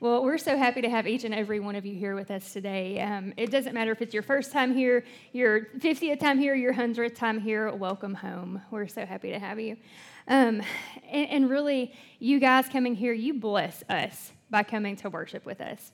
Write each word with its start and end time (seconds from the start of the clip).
Well, 0.00 0.24
we're 0.24 0.38
so 0.38 0.56
happy 0.56 0.82
to 0.82 0.90
have 0.90 1.06
each 1.06 1.22
and 1.22 1.32
every 1.32 1.60
one 1.60 1.76
of 1.76 1.86
you 1.86 1.94
here 1.94 2.16
with 2.16 2.32
us 2.32 2.52
today. 2.52 3.00
Um, 3.00 3.32
it 3.36 3.52
doesn't 3.52 3.74
matter 3.74 3.92
if 3.92 4.02
it's 4.02 4.12
your 4.12 4.24
first 4.24 4.50
time 4.50 4.74
here, 4.74 5.04
your 5.32 5.66
50th 5.78 6.18
time 6.18 6.36
here, 6.36 6.56
your 6.56 6.74
100th 6.74 7.14
time 7.14 7.40
here, 7.40 7.72
welcome 7.72 8.12
home. 8.12 8.60
We're 8.72 8.88
so 8.88 9.06
happy 9.06 9.30
to 9.30 9.38
have 9.38 9.60
you. 9.60 9.76
Um, 10.26 10.62
and, 11.08 11.30
and 11.30 11.50
really, 11.50 11.94
you 12.18 12.40
guys 12.40 12.68
coming 12.68 12.96
here, 12.96 13.12
you 13.12 13.34
bless 13.34 13.84
us 13.88 14.32
by 14.50 14.64
coming 14.64 14.96
to 14.96 15.10
worship 15.10 15.46
with 15.46 15.60
us. 15.60 15.92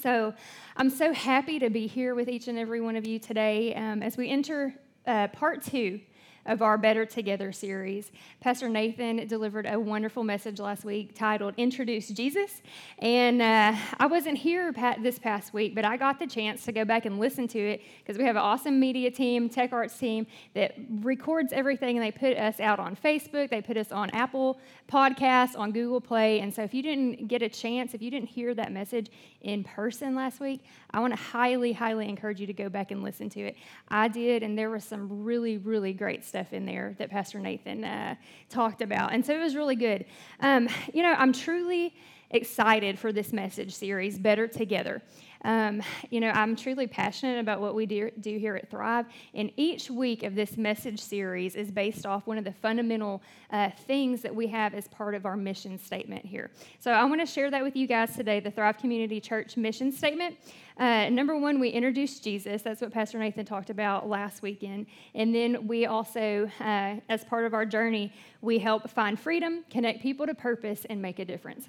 So 0.00 0.34
I'm 0.76 0.90
so 0.90 1.12
happy 1.12 1.60
to 1.60 1.70
be 1.70 1.86
here 1.86 2.16
with 2.16 2.28
each 2.28 2.48
and 2.48 2.58
every 2.58 2.80
one 2.80 2.96
of 2.96 3.06
you 3.06 3.20
today 3.20 3.72
um, 3.76 4.02
as 4.02 4.16
we 4.16 4.30
enter 4.30 4.74
uh, 5.06 5.28
part 5.28 5.62
two 5.62 6.00
of 6.46 6.62
our 6.62 6.76
Better 6.76 7.06
Together 7.06 7.52
series. 7.52 8.10
Pastor 8.40 8.68
Nathan 8.68 9.26
delivered 9.28 9.66
a 9.66 9.78
wonderful 9.78 10.24
message 10.24 10.58
last 10.58 10.84
week 10.84 11.14
titled 11.14 11.54
Introduce 11.56 12.08
Jesus. 12.08 12.62
And 12.98 13.40
uh, 13.40 13.76
I 13.98 14.06
wasn't 14.06 14.38
here 14.38 14.72
this 15.00 15.18
past 15.18 15.54
week, 15.54 15.74
but 15.74 15.84
I 15.84 15.96
got 15.96 16.18
the 16.18 16.26
chance 16.26 16.64
to 16.64 16.72
go 16.72 16.84
back 16.84 17.06
and 17.06 17.20
listen 17.20 17.46
to 17.48 17.58
it 17.58 17.82
because 17.98 18.18
we 18.18 18.24
have 18.24 18.36
an 18.36 18.42
awesome 18.42 18.80
media 18.80 19.10
team, 19.10 19.48
tech 19.48 19.72
arts 19.72 19.96
team 19.96 20.26
that 20.54 20.74
records 21.00 21.52
everything 21.52 21.96
and 21.96 22.04
they 22.04 22.10
put 22.10 22.36
us 22.36 22.58
out 22.58 22.80
on 22.80 22.96
Facebook, 22.96 23.50
they 23.50 23.62
put 23.62 23.76
us 23.76 23.92
on 23.92 24.10
Apple 24.10 24.58
Podcasts, 24.90 25.56
on 25.56 25.70
Google 25.70 26.00
Play. 26.00 26.40
And 26.40 26.52
so 26.52 26.62
if 26.62 26.74
you 26.74 26.82
didn't 26.82 27.28
get 27.28 27.42
a 27.42 27.48
chance, 27.48 27.94
if 27.94 28.02
you 28.02 28.10
didn't 28.10 28.28
hear 28.28 28.54
that 28.54 28.72
message 28.72 29.10
in 29.42 29.62
person 29.62 30.14
last 30.14 30.40
week, 30.40 30.64
I 30.90 31.00
want 31.00 31.14
to 31.14 31.22
highly, 31.22 31.72
highly 31.72 32.08
encourage 32.08 32.40
you 32.40 32.46
to 32.46 32.52
go 32.52 32.68
back 32.68 32.90
and 32.90 33.02
listen 33.02 33.30
to 33.30 33.40
it. 33.40 33.56
I 33.88 34.08
did, 34.08 34.42
and 34.42 34.58
there 34.58 34.70
was 34.70 34.84
some 34.84 35.24
really, 35.24 35.56
really 35.58 35.92
great 35.92 36.24
stuff 36.32 36.54
in 36.54 36.64
there 36.64 36.94
that 36.96 37.10
Pastor 37.10 37.38
Nathan 37.38 37.84
uh, 37.84 38.14
talked 38.48 38.80
about. 38.80 39.12
And 39.12 39.22
so 39.22 39.34
it 39.34 39.38
was 39.38 39.54
really 39.54 39.76
good. 39.76 40.06
Um, 40.40 40.66
you 40.94 41.02
know, 41.02 41.12
I'm 41.12 41.30
truly 41.30 41.94
excited 42.30 42.98
for 42.98 43.12
this 43.12 43.34
message 43.34 43.74
series, 43.74 44.18
Better 44.18 44.48
Together. 44.48 45.02
Um, 45.44 45.82
you 46.10 46.20
know, 46.20 46.30
I'm 46.30 46.54
truly 46.54 46.86
passionate 46.86 47.40
about 47.40 47.60
what 47.60 47.74
we 47.74 47.86
do, 47.86 48.10
here 48.22 48.56
at 48.56 48.70
Thrive, 48.70 49.06
and 49.34 49.50
each 49.56 49.90
week 49.90 50.22
of 50.22 50.34
this 50.34 50.56
message 50.56 51.00
series 51.00 51.56
is 51.56 51.70
based 51.70 52.06
off 52.06 52.26
one 52.26 52.38
of 52.38 52.44
the 52.44 52.52
fundamental 52.52 53.22
uh, 53.50 53.70
things 53.86 54.22
that 54.22 54.34
we 54.34 54.46
have 54.46 54.74
as 54.74 54.88
part 54.88 55.14
of 55.14 55.26
our 55.26 55.36
mission 55.36 55.78
statement 55.78 56.24
here. 56.24 56.50
So 56.78 56.92
I 56.92 57.04
want 57.04 57.20
to 57.20 57.26
share 57.26 57.50
that 57.50 57.62
with 57.62 57.76
you 57.76 57.86
guys 57.86 58.14
today 58.14 58.40
the 58.40 58.50
Thrive 58.50 58.78
Community 58.78 59.20
Church 59.20 59.56
mission 59.56 59.90
statement. 59.90 60.36
Uh, 60.78 61.08
number 61.10 61.36
one, 61.36 61.60
we 61.60 61.68
introduce 61.68 62.18
Jesus. 62.20 62.62
That's 62.62 62.80
what 62.80 62.92
Pastor 62.92 63.18
Nathan 63.18 63.44
talked 63.44 63.70
about 63.70 64.08
last 64.08 64.42
weekend. 64.42 64.86
And 65.14 65.34
then 65.34 65.66
we 65.66 65.86
also, 65.86 66.50
uh, 66.60 66.96
as 67.08 67.24
part 67.24 67.44
of 67.44 67.52
our 67.52 67.66
journey, 67.66 68.12
we 68.40 68.58
help 68.58 68.88
find 68.88 69.18
freedom, 69.18 69.64
connect 69.70 70.02
people 70.02 70.26
to 70.26 70.34
purpose, 70.34 70.86
and 70.88 71.02
make 71.02 71.18
a 71.18 71.24
difference. 71.24 71.68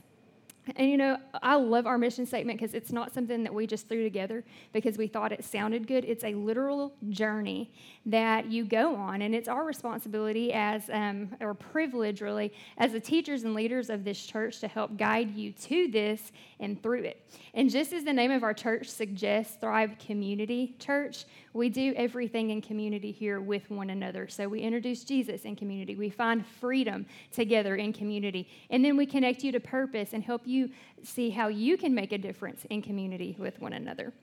And 0.75 0.89
you 0.89 0.97
know, 0.97 1.17
I 1.41 1.55
love 1.55 1.85
our 1.85 1.97
mission 1.97 2.25
statement 2.25 2.59
because 2.59 2.73
it's 2.73 2.91
not 2.91 3.13
something 3.13 3.43
that 3.43 3.53
we 3.53 3.67
just 3.67 3.89
threw 3.89 4.03
together 4.03 4.45
because 4.71 4.97
we 4.97 5.07
thought 5.07 5.33
it 5.33 5.43
sounded 5.43 5.87
good. 5.87 6.05
It's 6.05 6.23
a 6.23 6.33
literal 6.33 6.93
journey 7.09 7.71
that 8.05 8.49
you 8.49 8.63
go 8.63 8.95
on, 8.95 9.21
and 9.21 9.35
it's 9.35 9.49
our 9.49 9.65
responsibility 9.65 10.53
as, 10.53 10.89
um, 10.89 11.29
or 11.41 11.53
privilege 11.53 12.21
really, 12.21 12.53
as 12.77 12.93
the 12.93 12.99
teachers 12.99 13.43
and 13.43 13.53
leaders 13.53 13.89
of 13.89 14.05
this 14.05 14.25
church 14.25 14.59
to 14.61 14.67
help 14.69 14.95
guide 14.97 15.35
you 15.35 15.51
to 15.51 15.89
this 15.89 16.31
and 16.59 16.81
through 16.81 17.03
it. 17.03 17.29
And 17.53 17.69
just 17.69 17.91
as 17.91 18.05
the 18.05 18.13
name 18.13 18.31
of 18.31 18.43
our 18.43 18.53
church 18.53 18.87
suggests, 18.87 19.57
Thrive 19.59 19.97
Community 19.99 20.75
Church, 20.79 21.25
we 21.53 21.69
do 21.69 21.93
everything 21.95 22.49
in 22.49 22.61
community 22.61 23.11
here 23.11 23.39
with 23.39 23.69
one 23.69 23.91
another. 23.91 24.27
So 24.27 24.47
we 24.47 24.61
introduce 24.61 25.03
Jesus 25.03 25.43
in 25.43 25.55
community. 25.55 25.95
We 25.95 26.09
find 26.09 26.45
freedom 26.45 27.05
together 27.31 27.75
in 27.75 27.93
community. 27.93 28.49
And 28.69 28.83
then 28.83 28.97
we 28.97 29.05
connect 29.05 29.43
you 29.43 29.51
to 29.51 29.59
purpose 29.59 30.13
and 30.13 30.23
help 30.23 30.41
you 30.45 30.69
see 31.03 31.29
how 31.29 31.47
you 31.47 31.77
can 31.77 31.93
make 31.93 32.11
a 32.11 32.17
difference 32.17 32.65
in 32.69 32.81
community 32.81 33.35
with 33.37 33.59
one 33.61 33.73
another. 33.73 34.13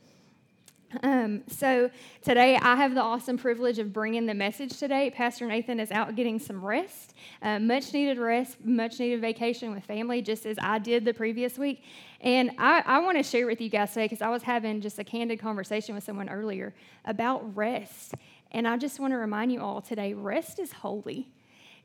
Um, 1.05 1.45
so 1.47 1.89
today 2.21 2.57
I 2.57 2.75
have 2.75 2.95
the 2.95 3.01
awesome 3.01 3.39
privilege 3.39 3.79
of 3.79 3.93
bringing 3.93 4.27
the 4.27 4.35
message 4.35 4.77
today. 4.77 5.11
Pastor 5.11 5.47
Nathan 5.47 5.79
is 5.79 5.93
out 5.93 6.17
getting 6.17 6.41
some 6.41 6.65
rest, 6.65 7.15
uh, 7.43 7.61
much 7.61 7.93
needed 7.93 8.19
rest, 8.19 8.57
much 8.65 8.99
needed 8.99 9.21
vacation 9.21 9.73
with 9.73 9.85
family, 9.85 10.21
just 10.21 10.47
as 10.47 10.59
I 10.61 10.81
did 10.81 11.05
the 11.05 11.15
previous 11.15 11.59
week. 11.59 11.85
And 12.21 12.51
I, 12.59 12.83
I 12.85 12.99
want 13.01 13.17
to 13.19 13.23
share 13.23 13.47
with 13.47 13.61
you 13.61 13.69
guys 13.69 13.91
today 13.91 14.07
because 14.07 14.21
I 14.21 14.31
was 14.31 14.43
having 14.43 14.81
just 14.81 14.99
a 14.99 15.05
candid 15.05 15.39
conversation 15.39 15.95
with 15.95 16.03
someone 16.03 16.29
earlier 16.29 16.75
about 17.05 17.57
rest. 17.57 18.15
And 18.51 18.67
I 18.67 18.77
just 18.77 18.99
want 18.99 19.13
to 19.13 19.17
remind 19.17 19.53
you 19.53 19.61
all 19.61 19.81
today 19.81 20.13
rest 20.13 20.59
is 20.59 20.73
holy. 20.73 21.29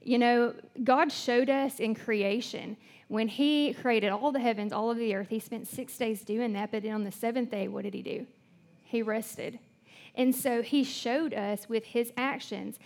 You 0.01 0.17
know, 0.17 0.53
God 0.83 1.11
showed 1.11 1.49
us 1.49 1.79
in 1.79 1.93
creation 1.93 2.75
when 3.07 3.27
He 3.27 3.73
created 3.75 4.09
all 4.09 4.31
the 4.31 4.39
heavens, 4.39 4.73
all 4.73 4.89
of 4.89 4.97
the 4.97 5.13
earth, 5.13 5.29
He 5.29 5.39
spent 5.39 5.67
six 5.67 5.95
days 5.95 6.23
doing 6.23 6.53
that. 6.53 6.71
But 6.71 6.81
then 6.81 6.93
on 6.93 7.03
the 7.03 7.11
seventh 7.11 7.51
day, 7.51 7.67
what 7.67 7.83
did 7.83 7.93
He 7.93 8.01
do? 8.01 8.25
He 8.95 9.01
rested. 9.01 9.59
And 10.15 10.33
so 10.33 10.61
He 10.61 10.83
showed 10.83 11.33
us 11.33 11.67
with 11.67 11.85
His 11.85 12.13
actions 12.17 12.79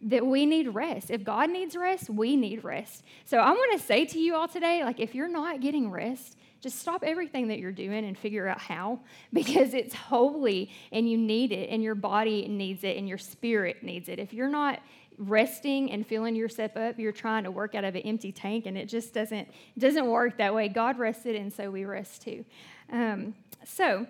that 0.00 0.26
we 0.26 0.44
need 0.44 0.68
rest. 0.68 1.10
If 1.10 1.24
God 1.24 1.50
needs 1.50 1.76
rest, 1.76 2.10
we 2.10 2.36
need 2.36 2.64
rest. 2.64 3.04
So 3.24 3.38
I 3.38 3.50
want 3.50 3.78
to 3.78 3.86
say 3.86 4.04
to 4.06 4.18
you 4.18 4.34
all 4.34 4.48
today 4.48 4.84
like, 4.84 5.00
if 5.00 5.14
you're 5.14 5.28
not 5.28 5.60
getting 5.60 5.90
rest, 5.90 6.36
just 6.60 6.78
stop 6.78 7.02
everything 7.02 7.48
that 7.48 7.58
you're 7.58 7.72
doing 7.72 8.04
and 8.04 8.16
figure 8.16 8.48
out 8.48 8.60
how 8.60 9.00
because 9.32 9.74
it's 9.74 9.94
holy 9.94 10.70
and 10.92 11.08
you 11.08 11.18
need 11.18 11.52
it 11.52 11.68
and 11.70 11.82
your 11.82 11.94
body 11.94 12.48
needs 12.48 12.84
it 12.84 12.96
and 12.96 13.08
your 13.08 13.18
spirit 13.18 13.82
needs 13.82 14.08
it. 14.08 14.18
If 14.18 14.32
you're 14.32 14.48
not 14.48 14.80
resting 15.16 15.92
and 15.92 16.06
filling 16.06 16.34
yourself 16.34 16.76
up, 16.76 16.98
you're 16.98 17.12
trying 17.12 17.44
to 17.44 17.50
work 17.50 17.74
out 17.74 17.84
of 17.84 17.94
an 17.94 18.02
empty 18.02 18.32
tank 18.32 18.66
and 18.66 18.76
it 18.76 18.86
just 18.86 19.14
doesn't 19.14 19.48
doesn't 19.78 20.06
work 20.06 20.38
that 20.38 20.54
way. 20.54 20.68
God 20.68 20.98
rested 20.98 21.36
and 21.36 21.52
so 21.52 21.70
we 21.70 21.84
rest 21.84 22.22
too. 22.22 22.44
Um, 22.90 23.34
so, 23.64 24.06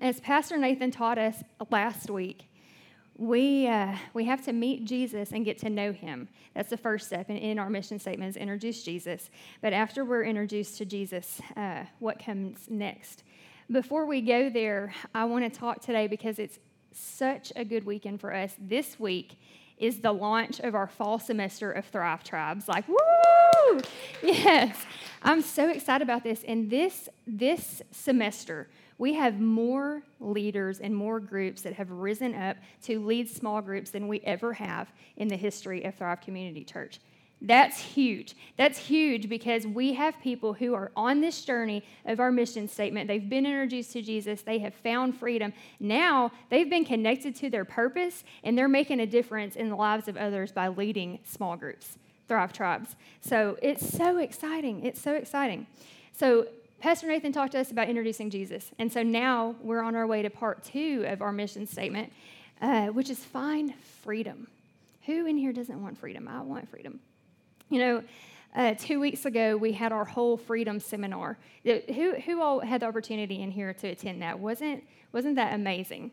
as 0.00 0.20
Pastor 0.20 0.56
Nathan 0.56 0.90
taught 0.90 1.18
us 1.18 1.42
last 1.70 2.10
week, 2.10 2.48
we, 3.16 3.68
uh, 3.68 3.96
we 4.12 4.24
have 4.24 4.44
to 4.44 4.52
meet 4.52 4.84
Jesus 4.84 5.32
and 5.32 5.44
get 5.44 5.58
to 5.58 5.70
know 5.70 5.92
him. 5.92 6.28
That's 6.54 6.70
the 6.70 6.76
first 6.76 7.06
step 7.06 7.30
in, 7.30 7.36
in 7.36 7.58
our 7.58 7.70
mission 7.70 7.98
statement 7.98 8.30
is 8.30 8.36
introduce 8.36 8.82
Jesus. 8.82 9.30
But 9.60 9.72
after 9.72 10.04
we're 10.04 10.24
introduced 10.24 10.78
to 10.78 10.84
Jesus, 10.84 11.40
uh, 11.56 11.84
what 12.00 12.18
comes 12.18 12.66
next? 12.68 13.22
Before 13.70 14.06
we 14.06 14.20
go 14.20 14.50
there, 14.50 14.92
I 15.14 15.24
want 15.24 15.50
to 15.50 15.58
talk 15.58 15.80
today 15.80 16.06
because 16.06 16.38
it's 16.38 16.58
such 16.92 17.52
a 17.56 17.64
good 17.64 17.84
weekend 17.84 18.20
for 18.20 18.34
us. 18.34 18.54
This 18.58 18.98
week 18.98 19.38
is 19.78 20.00
the 20.00 20.12
launch 20.12 20.60
of 20.60 20.74
our 20.74 20.86
fall 20.86 21.18
semester 21.18 21.72
of 21.72 21.84
Thrive 21.86 22.24
Tribes. 22.24 22.68
Like, 22.68 22.86
woo! 22.88 22.96
Yes, 24.22 24.76
I'm 25.22 25.40
so 25.40 25.68
excited 25.68 26.02
about 26.02 26.22
this. 26.22 26.44
And 26.46 26.70
this, 26.70 27.08
this 27.26 27.82
semester, 27.90 28.68
we 28.98 29.14
have 29.14 29.40
more 29.40 30.02
leaders 30.20 30.80
and 30.80 30.94
more 30.94 31.20
groups 31.20 31.62
that 31.62 31.74
have 31.74 31.90
risen 31.90 32.34
up 32.34 32.56
to 32.84 33.04
lead 33.04 33.28
small 33.28 33.60
groups 33.60 33.90
than 33.90 34.08
we 34.08 34.20
ever 34.20 34.52
have 34.52 34.92
in 35.16 35.28
the 35.28 35.36
history 35.36 35.84
of 35.84 35.94
Thrive 35.94 36.20
Community 36.20 36.64
Church. 36.64 37.00
That's 37.40 37.78
huge. 37.78 38.36
That's 38.56 38.78
huge 38.78 39.28
because 39.28 39.66
we 39.66 39.92
have 39.94 40.18
people 40.20 40.54
who 40.54 40.72
are 40.72 40.90
on 40.96 41.20
this 41.20 41.44
journey 41.44 41.84
of 42.06 42.18
our 42.18 42.32
mission 42.32 42.68
statement. 42.68 43.06
They've 43.06 43.28
been 43.28 43.44
introduced 43.44 43.92
to 43.92 44.02
Jesus, 44.02 44.42
they 44.42 44.58
have 44.60 44.74
found 44.74 45.18
freedom. 45.18 45.52
Now 45.78 46.32
they've 46.48 46.70
been 46.70 46.86
connected 46.86 47.36
to 47.36 47.50
their 47.50 47.66
purpose, 47.66 48.24
and 48.44 48.56
they're 48.56 48.68
making 48.68 49.00
a 49.00 49.06
difference 49.06 49.56
in 49.56 49.68
the 49.68 49.76
lives 49.76 50.08
of 50.08 50.16
others 50.16 50.52
by 50.52 50.68
leading 50.68 51.18
small 51.24 51.56
groups, 51.56 51.98
Thrive 52.28 52.52
Tribes. 52.52 52.96
So 53.20 53.58
it's 53.60 53.86
so 53.86 54.18
exciting. 54.18 54.84
It's 54.86 55.00
so 55.00 55.12
exciting. 55.12 55.66
So 56.12 56.46
Pastor 56.84 57.06
Nathan 57.06 57.32
talked 57.32 57.52
to 57.52 57.60
us 57.60 57.70
about 57.70 57.88
introducing 57.88 58.28
Jesus. 58.28 58.70
And 58.78 58.92
so 58.92 59.02
now 59.02 59.54
we're 59.62 59.80
on 59.80 59.96
our 59.96 60.06
way 60.06 60.20
to 60.20 60.28
part 60.28 60.62
two 60.64 61.06
of 61.08 61.22
our 61.22 61.32
mission 61.32 61.66
statement, 61.66 62.12
uh, 62.60 62.88
which 62.88 63.08
is 63.08 63.18
find 63.20 63.74
freedom. 64.02 64.48
Who 65.06 65.24
in 65.24 65.38
here 65.38 65.54
doesn't 65.54 65.82
want 65.82 65.96
freedom? 65.96 66.28
I 66.28 66.42
want 66.42 66.68
freedom. 66.68 67.00
You 67.70 67.78
know, 67.78 68.02
uh, 68.54 68.74
two 68.74 69.00
weeks 69.00 69.24
ago, 69.24 69.56
we 69.56 69.72
had 69.72 69.92
our 69.92 70.04
whole 70.04 70.36
freedom 70.36 70.78
seminar. 70.78 71.38
Who, 71.64 72.16
who 72.16 72.42
all 72.42 72.60
had 72.60 72.82
the 72.82 72.86
opportunity 72.86 73.40
in 73.40 73.50
here 73.50 73.72
to 73.72 73.88
attend 73.88 74.20
that? 74.20 74.38
Wasn't, 74.38 74.84
wasn't 75.10 75.36
that 75.36 75.54
amazing? 75.54 76.10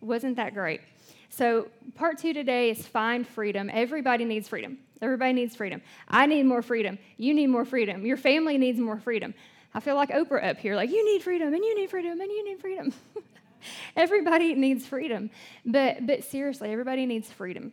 Wasn't 0.00 0.36
that 0.36 0.54
great? 0.54 0.80
So, 1.28 1.66
part 1.96 2.18
two 2.18 2.32
today 2.32 2.70
is 2.70 2.86
find 2.86 3.26
freedom. 3.26 3.68
Everybody 3.72 4.24
needs 4.24 4.46
freedom. 4.46 4.78
Everybody 5.02 5.32
needs 5.32 5.56
freedom. 5.56 5.82
I 6.06 6.26
need 6.26 6.44
more 6.44 6.62
freedom. 6.62 7.00
You 7.16 7.34
need 7.34 7.48
more 7.48 7.64
freedom. 7.64 8.06
Your 8.06 8.16
family 8.16 8.58
needs 8.58 8.78
more 8.78 9.00
freedom. 9.00 9.34
I 9.78 9.80
feel 9.80 9.94
like 9.94 10.08
Oprah 10.08 10.42
up 10.42 10.58
here, 10.58 10.74
like, 10.74 10.90
you 10.90 11.04
need 11.04 11.22
freedom, 11.22 11.54
and 11.54 11.64
you 11.64 11.72
need 11.76 11.88
freedom, 11.88 12.20
and 12.20 12.28
you 12.28 12.44
need 12.44 12.60
freedom. 12.60 12.92
everybody 13.96 14.56
needs 14.56 14.84
freedom. 14.84 15.30
But, 15.64 16.04
but 16.04 16.24
seriously, 16.24 16.72
everybody 16.72 17.06
needs 17.06 17.30
freedom. 17.30 17.70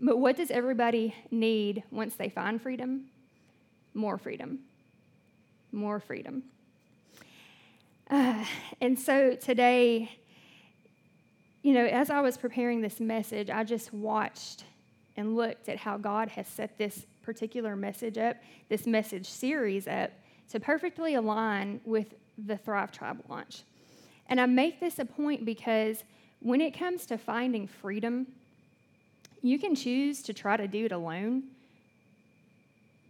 But 0.00 0.16
what 0.16 0.38
does 0.38 0.50
everybody 0.50 1.14
need 1.30 1.82
once 1.90 2.14
they 2.14 2.30
find 2.30 2.58
freedom? 2.58 3.10
More 3.92 4.16
freedom. 4.16 4.60
More 5.72 6.00
freedom. 6.00 6.42
Uh, 8.10 8.42
and 8.80 8.98
so 8.98 9.34
today, 9.34 10.10
you 11.60 11.74
know, 11.74 11.84
as 11.84 12.08
I 12.08 12.22
was 12.22 12.38
preparing 12.38 12.80
this 12.80 12.98
message, 12.98 13.50
I 13.50 13.62
just 13.62 13.92
watched 13.92 14.64
and 15.18 15.36
looked 15.36 15.68
at 15.68 15.76
how 15.76 15.98
God 15.98 16.30
has 16.30 16.46
set 16.46 16.78
this 16.78 17.04
particular 17.20 17.76
message 17.76 18.16
up, 18.16 18.38
this 18.70 18.86
message 18.86 19.26
series 19.28 19.86
up, 19.86 20.12
to 20.50 20.60
perfectly 20.60 21.14
align 21.14 21.80
with 21.84 22.14
the 22.46 22.56
Thrive 22.56 22.92
Tribe 22.92 23.22
launch. 23.28 23.62
And 24.28 24.40
I 24.40 24.46
make 24.46 24.80
this 24.80 24.98
a 24.98 25.04
point 25.04 25.44
because 25.44 26.04
when 26.40 26.60
it 26.60 26.76
comes 26.76 27.06
to 27.06 27.18
finding 27.18 27.66
freedom, 27.66 28.26
you 29.42 29.58
can 29.58 29.74
choose 29.74 30.22
to 30.22 30.34
try 30.34 30.56
to 30.56 30.68
do 30.68 30.84
it 30.84 30.92
alone, 30.92 31.44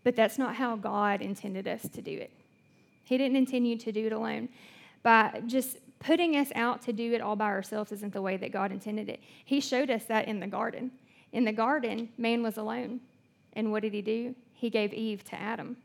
but 0.05 0.17
that's 0.17 0.39
not 0.39 0.55
how 0.55 0.77
God 0.77 1.21
intended 1.21 1.67
us 1.69 1.83
to 1.83 2.03
do 2.03 2.13
it. 2.13 2.31
He 3.05 3.19
didn't 3.19 3.37
intend 3.37 3.67
you 3.67 3.77
to 3.79 3.93
do 3.93 4.07
it 4.07 4.13
alone. 4.13 4.49
By 5.03 5.43
just 5.47 5.79
putting 5.99 6.37
us 6.37 6.51
out 6.55 6.83
to 6.83 6.93
do 6.93 7.13
it 7.13 7.21
all 7.21 7.37
by 7.37 7.47
ourselves 7.47 7.93
isn't 7.93 8.13
the 8.13 8.23
way 8.23 8.37
that 8.37 8.53
God 8.53 8.73
intended 8.73 9.09
it. 9.09 9.21
He 9.45 9.61
showed 9.61 9.91
us 9.91 10.05
that 10.05 10.29
in 10.29 10.41
the 10.41 10.47
garden. 10.47 10.91
In 11.33 11.45
the 11.45 11.53
garden, 11.53 12.09
man 12.17 12.43
was 12.43 12.57
alone. 12.57 13.01
And 13.55 13.73
what 13.73 13.83
did 13.83 13.93
he 13.93 14.03
do? 14.03 14.35
He 14.55 14.71
gave 14.71 14.93
Eve 14.93 15.25
to 15.25 15.41
Adam. 15.41 15.77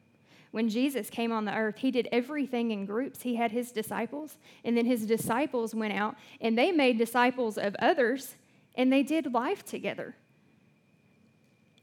When 0.56 0.70
Jesus 0.70 1.10
came 1.10 1.34
on 1.34 1.44
the 1.44 1.54
earth, 1.54 1.80
he 1.80 1.92
did 1.92 2.08
everything 2.14 2.72
in 2.72 2.86
groups. 2.86 3.24
He 3.24 3.36
had 3.36 3.52
his 3.52 3.74
disciples, 3.74 4.38
and 4.64 4.78
then 4.78 4.86
his 4.86 5.06
disciples 5.06 5.76
went 5.76 5.92
out 5.92 6.16
and 6.40 6.58
they 6.58 6.72
made 6.72 6.98
disciples 6.98 7.58
of 7.58 7.76
others, 7.78 8.36
and 8.76 8.90
they 8.90 9.04
did 9.04 9.34
life 9.34 9.66
together. 9.66 10.16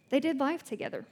They 0.09 0.21
did 0.21 0.41
life 0.41 0.65
together. 0.65 1.05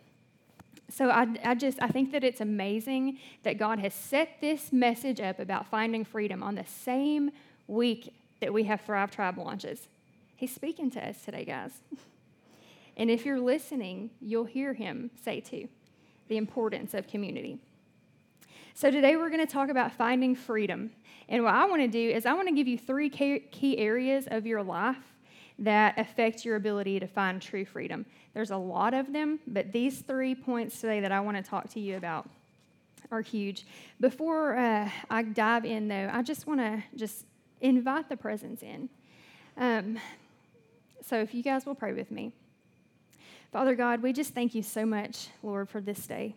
So 0.89 1.11
I, 1.11 1.27
I 1.45 1.55
just 1.55 1.83
I 1.83 1.89
think 1.89 2.13
that 2.13 2.25
it's 2.25 2.41
amazing 2.41 3.19
that 3.43 3.59
God 3.59 3.79
has 3.81 3.93
set 3.93 4.41
this 4.41 4.73
message 4.73 5.21
up 5.21 5.39
about 5.39 5.67
finding 5.67 6.03
freedom 6.03 6.43
on 6.43 6.55
the 6.55 6.65
same 6.65 7.31
week 7.67 8.15
that 8.41 8.55
we 8.55 8.65
have 8.65 8.81
Thrive 8.81 9.11
Tribe 9.11 9.37
launches. 9.37 9.87
He's 10.35 10.55
speaking 10.55 10.91
to 10.93 11.07
us 11.07 11.23
today, 11.23 11.45
guys. 11.45 11.73
And 12.97 13.11
if 13.11 13.25
you're 13.25 13.41
listening, 13.41 14.11
you'll 14.21 14.45
hear 14.45 14.75
him 14.75 15.11
say 15.25 15.41
too 15.41 15.69
the 16.31 16.37
importance 16.37 16.95
of 16.95 17.07
community. 17.07 17.59
So 18.73 18.91
today 18.91 19.17
we're 19.17 19.29
going 19.29 19.45
to 19.45 19.53
talk 19.53 19.69
about 19.69 19.93
finding 19.93 20.35
freedom. 20.35 20.93
And 21.29 21.43
what 21.43 21.53
I 21.53 21.67
want 21.67 21.83
to 21.83 21.89
do 21.89 22.09
is 22.09 22.25
I 22.25 22.33
want 22.33 22.49
to 22.49 22.55
give 22.55 22.69
you 22.69 22.79
three 22.79 23.11
key 23.11 23.77
areas 23.77 24.29
of 24.31 24.47
your 24.47 24.63
life 24.63 24.97
that 25.59 25.99
affect 25.99 26.45
your 26.45 26.55
ability 26.55 27.01
to 27.01 27.07
find 27.07 27.43
true 27.43 27.65
freedom. 27.65 28.07
There's 28.33 28.53
a 28.53 28.57
lot 28.57 28.95
of 28.95 29.13
them, 29.13 29.41
but 29.49 29.73
these 29.73 30.01
three 30.01 30.35
points 30.35 30.81
today 30.81 31.01
that 31.01 31.13
I 31.13 31.21
want 31.21 31.37
to 31.37 31.43
talk 31.43 31.69
to 31.71 31.81
you 31.81 31.97
about 31.97 32.31
are 33.11 33.23
huge. 33.23 33.67
Before 34.01 34.57
uh, 34.57 34.89
I 35.11 35.23
dive 35.25 35.65
in, 35.65 35.89
though, 35.89 36.09
I 36.13 36.23
just 36.23 36.47
want 36.47 36.61
to 36.61 36.83
just 36.95 37.27
invite 37.61 38.09
the 38.09 38.17
presence 38.17 38.63
in. 38.63 38.89
Um, 39.57 39.99
so 41.05 41.21
if 41.21 41.35
you 41.35 41.43
guys 41.43 41.67
will 41.67 41.75
pray 41.75 41.93
with 41.93 42.13
me. 42.13 42.33
Father 43.53 43.75
God, 43.75 44.01
we 44.01 44.13
just 44.13 44.33
thank 44.33 44.55
you 44.55 44.63
so 44.63 44.87
much, 44.87 45.29
Lord, 45.43 45.69
for 45.69 45.81
this 45.81 46.07
day. 46.07 46.37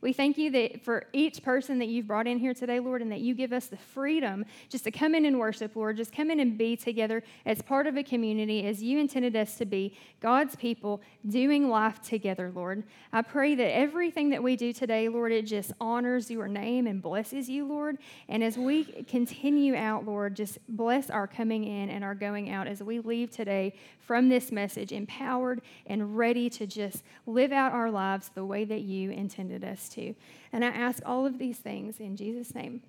We 0.00 0.12
thank 0.12 0.38
you 0.38 0.50
that 0.52 0.84
for 0.84 1.06
each 1.12 1.42
person 1.42 1.78
that 1.80 1.88
you've 1.88 2.06
brought 2.06 2.26
in 2.26 2.38
here 2.38 2.54
today, 2.54 2.78
Lord, 2.78 3.02
and 3.02 3.10
that 3.10 3.20
you 3.20 3.34
give 3.34 3.52
us 3.52 3.66
the 3.66 3.76
freedom 3.76 4.44
just 4.68 4.84
to 4.84 4.90
come 4.90 5.14
in 5.14 5.24
and 5.24 5.38
worship, 5.38 5.74
Lord, 5.74 5.96
just 5.96 6.12
come 6.12 6.30
in 6.30 6.38
and 6.38 6.56
be 6.56 6.76
together 6.76 7.22
as 7.44 7.62
part 7.62 7.86
of 7.86 7.96
a 7.96 8.02
community 8.02 8.64
as 8.66 8.82
you 8.82 8.98
intended 8.98 9.34
us 9.34 9.56
to 9.56 9.64
be, 9.64 9.96
God's 10.20 10.54
people 10.56 11.00
doing 11.28 11.68
life 11.68 12.00
together, 12.00 12.52
Lord. 12.54 12.84
I 13.12 13.22
pray 13.22 13.54
that 13.56 13.76
everything 13.76 14.30
that 14.30 14.42
we 14.42 14.56
do 14.56 14.72
today, 14.72 15.08
Lord, 15.08 15.32
it 15.32 15.46
just 15.46 15.72
honors 15.80 16.30
your 16.30 16.46
name 16.46 16.86
and 16.86 17.02
blesses 17.02 17.48
you, 17.48 17.66
Lord. 17.66 17.98
And 18.28 18.44
as 18.44 18.56
we 18.56 18.84
continue 18.84 19.74
out, 19.74 20.06
Lord, 20.06 20.36
just 20.36 20.58
bless 20.68 21.10
our 21.10 21.26
coming 21.26 21.64
in 21.64 21.90
and 21.90 22.04
our 22.04 22.14
going 22.14 22.50
out 22.50 22.66
as 22.66 22.82
we 22.82 23.00
leave 23.00 23.30
today 23.30 23.74
from 23.98 24.28
this 24.28 24.52
message 24.52 24.92
empowered 24.92 25.60
and 25.86 26.16
ready 26.16 26.48
to 26.50 26.66
just 26.66 27.02
live 27.26 27.52
out 27.52 27.72
our 27.72 27.90
lives 27.90 28.30
the 28.34 28.44
way 28.44 28.64
that 28.64 28.80
you 28.80 29.10
intended 29.10 29.64
us 29.64 29.87
to. 29.90 30.14
And 30.52 30.64
I 30.64 30.68
ask 30.68 31.02
all 31.04 31.26
of 31.26 31.38
these 31.38 31.58
things 31.58 32.00
in 32.00 32.16
Jesus' 32.16 32.54
name. 32.54 32.82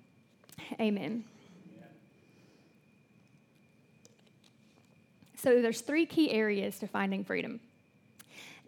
Amen. 0.80 1.24
So 5.36 5.62
there's 5.62 5.80
three 5.80 6.04
key 6.04 6.30
areas 6.30 6.78
to 6.80 6.86
finding 6.86 7.24
freedom. 7.24 7.60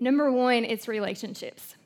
Number 0.00 0.32
one, 0.32 0.64
it's 0.64 0.88
relationships. 0.88 1.76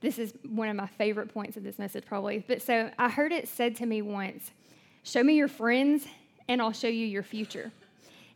This 0.00 0.18
is 0.18 0.34
one 0.48 0.68
of 0.68 0.76
my 0.76 0.86
favorite 0.86 1.32
points 1.32 1.56
of 1.56 1.64
this 1.64 1.78
message, 1.78 2.04
probably. 2.06 2.44
But 2.46 2.62
so 2.62 2.90
I 2.98 3.08
heard 3.08 3.32
it 3.32 3.46
said 3.46 3.76
to 3.76 3.86
me 3.86 4.02
once 4.02 4.50
show 5.02 5.22
me 5.22 5.34
your 5.34 5.48
friends, 5.48 6.06
and 6.48 6.62
I'll 6.62 6.72
show 6.72 6.88
you 6.88 7.06
your 7.06 7.22
future. 7.22 7.72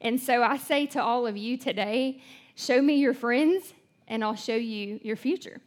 And 0.00 0.20
so 0.20 0.42
I 0.42 0.58
say 0.58 0.86
to 0.86 1.02
all 1.02 1.26
of 1.26 1.36
you 1.36 1.56
today 1.56 2.20
show 2.54 2.80
me 2.82 2.96
your 2.96 3.14
friends, 3.14 3.72
and 4.06 4.22
I'll 4.22 4.34
show 4.34 4.54
you 4.54 5.00
your 5.02 5.16
future. 5.16 5.60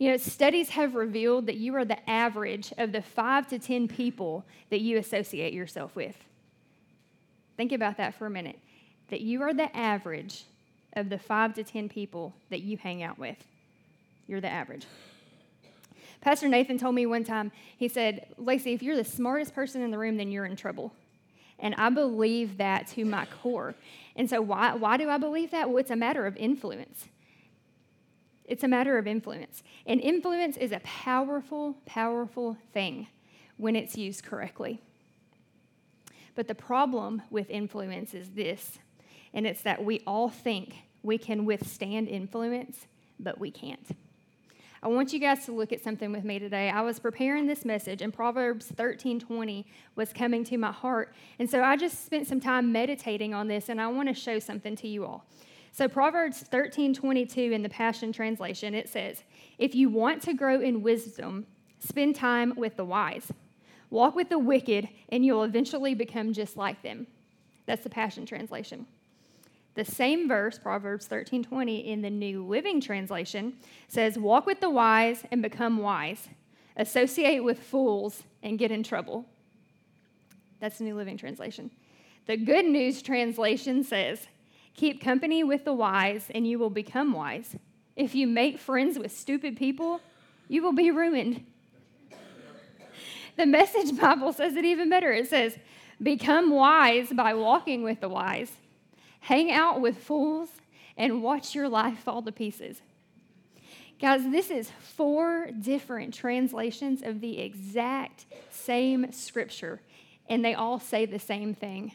You 0.00 0.10
know, 0.10 0.16
studies 0.16 0.70
have 0.70 0.94
revealed 0.94 1.44
that 1.44 1.56
you 1.56 1.74
are 1.74 1.84
the 1.84 2.08
average 2.08 2.72
of 2.78 2.90
the 2.90 3.02
five 3.02 3.46
to 3.48 3.58
10 3.58 3.86
people 3.86 4.46
that 4.70 4.80
you 4.80 4.96
associate 4.96 5.52
yourself 5.52 5.94
with. 5.94 6.16
Think 7.58 7.70
about 7.70 7.98
that 7.98 8.14
for 8.14 8.24
a 8.24 8.30
minute. 8.30 8.58
That 9.10 9.20
you 9.20 9.42
are 9.42 9.52
the 9.52 9.76
average 9.76 10.44
of 10.94 11.10
the 11.10 11.18
five 11.18 11.52
to 11.56 11.64
10 11.64 11.90
people 11.90 12.32
that 12.48 12.62
you 12.62 12.78
hang 12.78 13.02
out 13.02 13.18
with. 13.18 13.36
You're 14.26 14.40
the 14.40 14.48
average. 14.48 14.86
Pastor 16.22 16.48
Nathan 16.48 16.78
told 16.78 16.94
me 16.94 17.04
one 17.04 17.22
time, 17.22 17.52
he 17.76 17.86
said, 17.86 18.26
Lacey, 18.38 18.72
if 18.72 18.82
you're 18.82 18.96
the 18.96 19.04
smartest 19.04 19.54
person 19.54 19.82
in 19.82 19.90
the 19.90 19.98
room, 19.98 20.16
then 20.16 20.32
you're 20.32 20.46
in 20.46 20.56
trouble. 20.56 20.94
And 21.58 21.74
I 21.74 21.90
believe 21.90 22.56
that 22.56 22.86
to 22.92 23.04
my 23.04 23.26
core. 23.42 23.74
And 24.16 24.30
so, 24.30 24.40
why, 24.40 24.72
why 24.72 24.96
do 24.96 25.10
I 25.10 25.18
believe 25.18 25.50
that? 25.50 25.68
Well, 25.68 25.76
it's 25.76 25.90
a 25.90 25.96
matter 25.96 26.24
of 26.24 26.38
influence. 26.38 27.04
It's 28.50 28.64
a 28.64 28.68
matter 28.68 28.98
of 28.98 29.06
influence. 29.06 29.62
And 29.86 30.00
influence 30.00 30.56
is 30.56 30.72
a 30.72 30.80
powerful, 30.80 31.76
powerful 31.86 32.56
thing 32.74 33.06
when 33.56 33.76
it's 33.76 33.96
used 33.96 34.24
correctly. 34.24 34.80
But 36.34 36.48
the 36.48 36.56
problem 36.56 37.22
with 37.30 37.48
influence 37.48 38.12
is 38.12 38.30
this, 38.30 38.80
and 39.32 39.46
it's 39.46 39.62
that 39.62 39.84
we 39.84 40.02
all 40.04 40.28
think 40.28 40.74
we 41.04 41.16
can 41.16 41.44
withstand 41.44 42.08
influence, 42.08 42.86
but 43.20 43.38
we 43.38 43.52
can't. 43.52 43.86
I 44.82 44.88
want 44.88 45.12
you 45.12 45.20
guys 45.20 45.44
to 45.44 45.52
look 45.52 45.72
at 45.72 45.80
something 45.80 46.10
with 46.10 46.24
me 46.24 46.40
today. 46.40 46.70
I 46.70 46.80
was 46.80 46.98
preparing 46.98 47.46
this 47.46 47.64
message 47.64 48.02
and 48.02 48.12
Proverbs 48.12 48.72
13:20 48.72 49.64
was 49.94 50.12
coming 50.12 50.42
to 50.44 50.56
my 50.56 50.72
heart. 50.72 51.14
And 51.38 51.48
so 51.48 51.62
I 51.62 51.76
just 51.76 52.04
spent 52.04 52.26
some 52.26 52.40
time 52.40 52.72
meditating 52.72 53.34
on 53.34 53.46
this 53.46 53.68
and 53.68 53.80
I 53.80 53.88
want 53.88 54.08
to 54.08 54.14
show 54.14 54.38
something 54.38 54.74
to 54.76 54.88
you 54.88 55.04
all. 55.04 55.26
So 55.72 55.88
Proverbs 55.88 56.40
13, 56.40 56.94
22 56.94 57.40
in 57.40 57.62
the 57.62 57.68
Passion 57.68 58.12
Translation, 58.12 58.74
it 58.74 58.88
says, 58.88 59.22
If 59.58 59.74
you 59.74 59.88
want 59.88 60.22
to 60.22 60.34
grow 60.34 60.60
in 60.60 60.82
wisdom, 60.82 61.46
spend 61.78 62.16
time 62.16 62.52
with 62.56 62.76
the 62.76 62.84
wise. 62.84 63.32
Walk 63.90 64.14
with 64.14 64.28
the 64.28 64.38
wicked, 64.38 64.88
and 65.10 65.24
you'll 65.24 65.44
eventually 65.44 65.94
become 65.94 66.32
just 66.32 66.56
like 66.56 66.82
them. 66.82 67.06
That's 67.66 67.82
the 67.82 67.90
Passion 67.90 68.26
Translation. 68.26 68.86
The 69.74 69.84
same 69.84 70.28
verse, 70.28 70.58
Proverbs 70.58 71.06
13, 71.06 71.44
20, 71.44 71.78
in 71.78 72.02
the 72.02 72.10
New 72.10 72.44
Living 72.44 72.80
Translation, 72.80 73.54
says, 73.88 74.18
Walk 74.18 74.46
with 74.46 74.60
the 74.60 74.70
wise 74.70 75.22
and 75.30 75.40
become 75.40 75.78
wise. 75.78 76.28
Associate 76.76 77.42
with 77.42 77.60
fools 77.60 78.24
and 78.42 78.58
get 78.58 78.70
in 78.70 78.82
trouble. 78.82 79.26
That's 80.60 80.78
the 80.78 80.84
New 80.84 80.96
Living 80.96 81.16
Translation. 81.16 81.70
The 82.26 82.36
Good 82.36 82.64
News 82.64 83.02
Translation 83.02 83.82
says, 83.84 84.26
Keep 84.74 85.02
company 85.02 85.44
with 85.44 85.64
the 85.64 85.72
wise, 85.72 86.30
and 86.34 86.46
you 86.46 86.58
will 86.58 86.70
become 86.70 87.12
wise. 87.12 87.56
If 87.96 88.14
you 88.14 88.26
make 88.26 88.58
friends 88.58 88.98
with 88.98 89.12
stupid 89.12 89.56
people, 89.56 90.00
you 90.48 90.62
will 90.62 90.72
be 90.72 90.90
ruined. 90.90 91.44
The 93.36 93.46
Message 93.46 93.98
Bible 93.98 94.32
says 94.32 94.56
it 94.56 94.64
even 94.64 94.90
better. 94.90 95.12
It 95.12 95.28
says, 95.28 95.56
Become 96.02 96.50
wise 96.50 97.10
by 97.12 97.34
walking 97.34 97.82
with 97.82 98.00
the 98.00 98.08
wise, 98.08 98.52
hang 99.20 99.50
out 99.50 99.80
with 99.80 99.98
fools, 99.98 100.48
and 100.96 101.22
watch 101.22 101.54
your 101.54 101.68
life 101.68 101.98
fall 101.98 102.22
to 102.22 102.32
pieces. 102.32 102.80
Guys, 104.00 104.22
this 104.30 104.50
is 104.50 104.70
four 104.80 105.48
different 105.60 106.14
translations 106.14 107.02
of 107.02 107.20
the 107.20 107.38
exact 107.38 108.24
same 108.50 109.12
scripture, 109.12 109.80
and 110.26 110.42
they 110.42 110.54
all 110.54 110.78
say 110.78 111.04
the 111.04 111.18
same 111.18 111.54
thing 111.54 111.92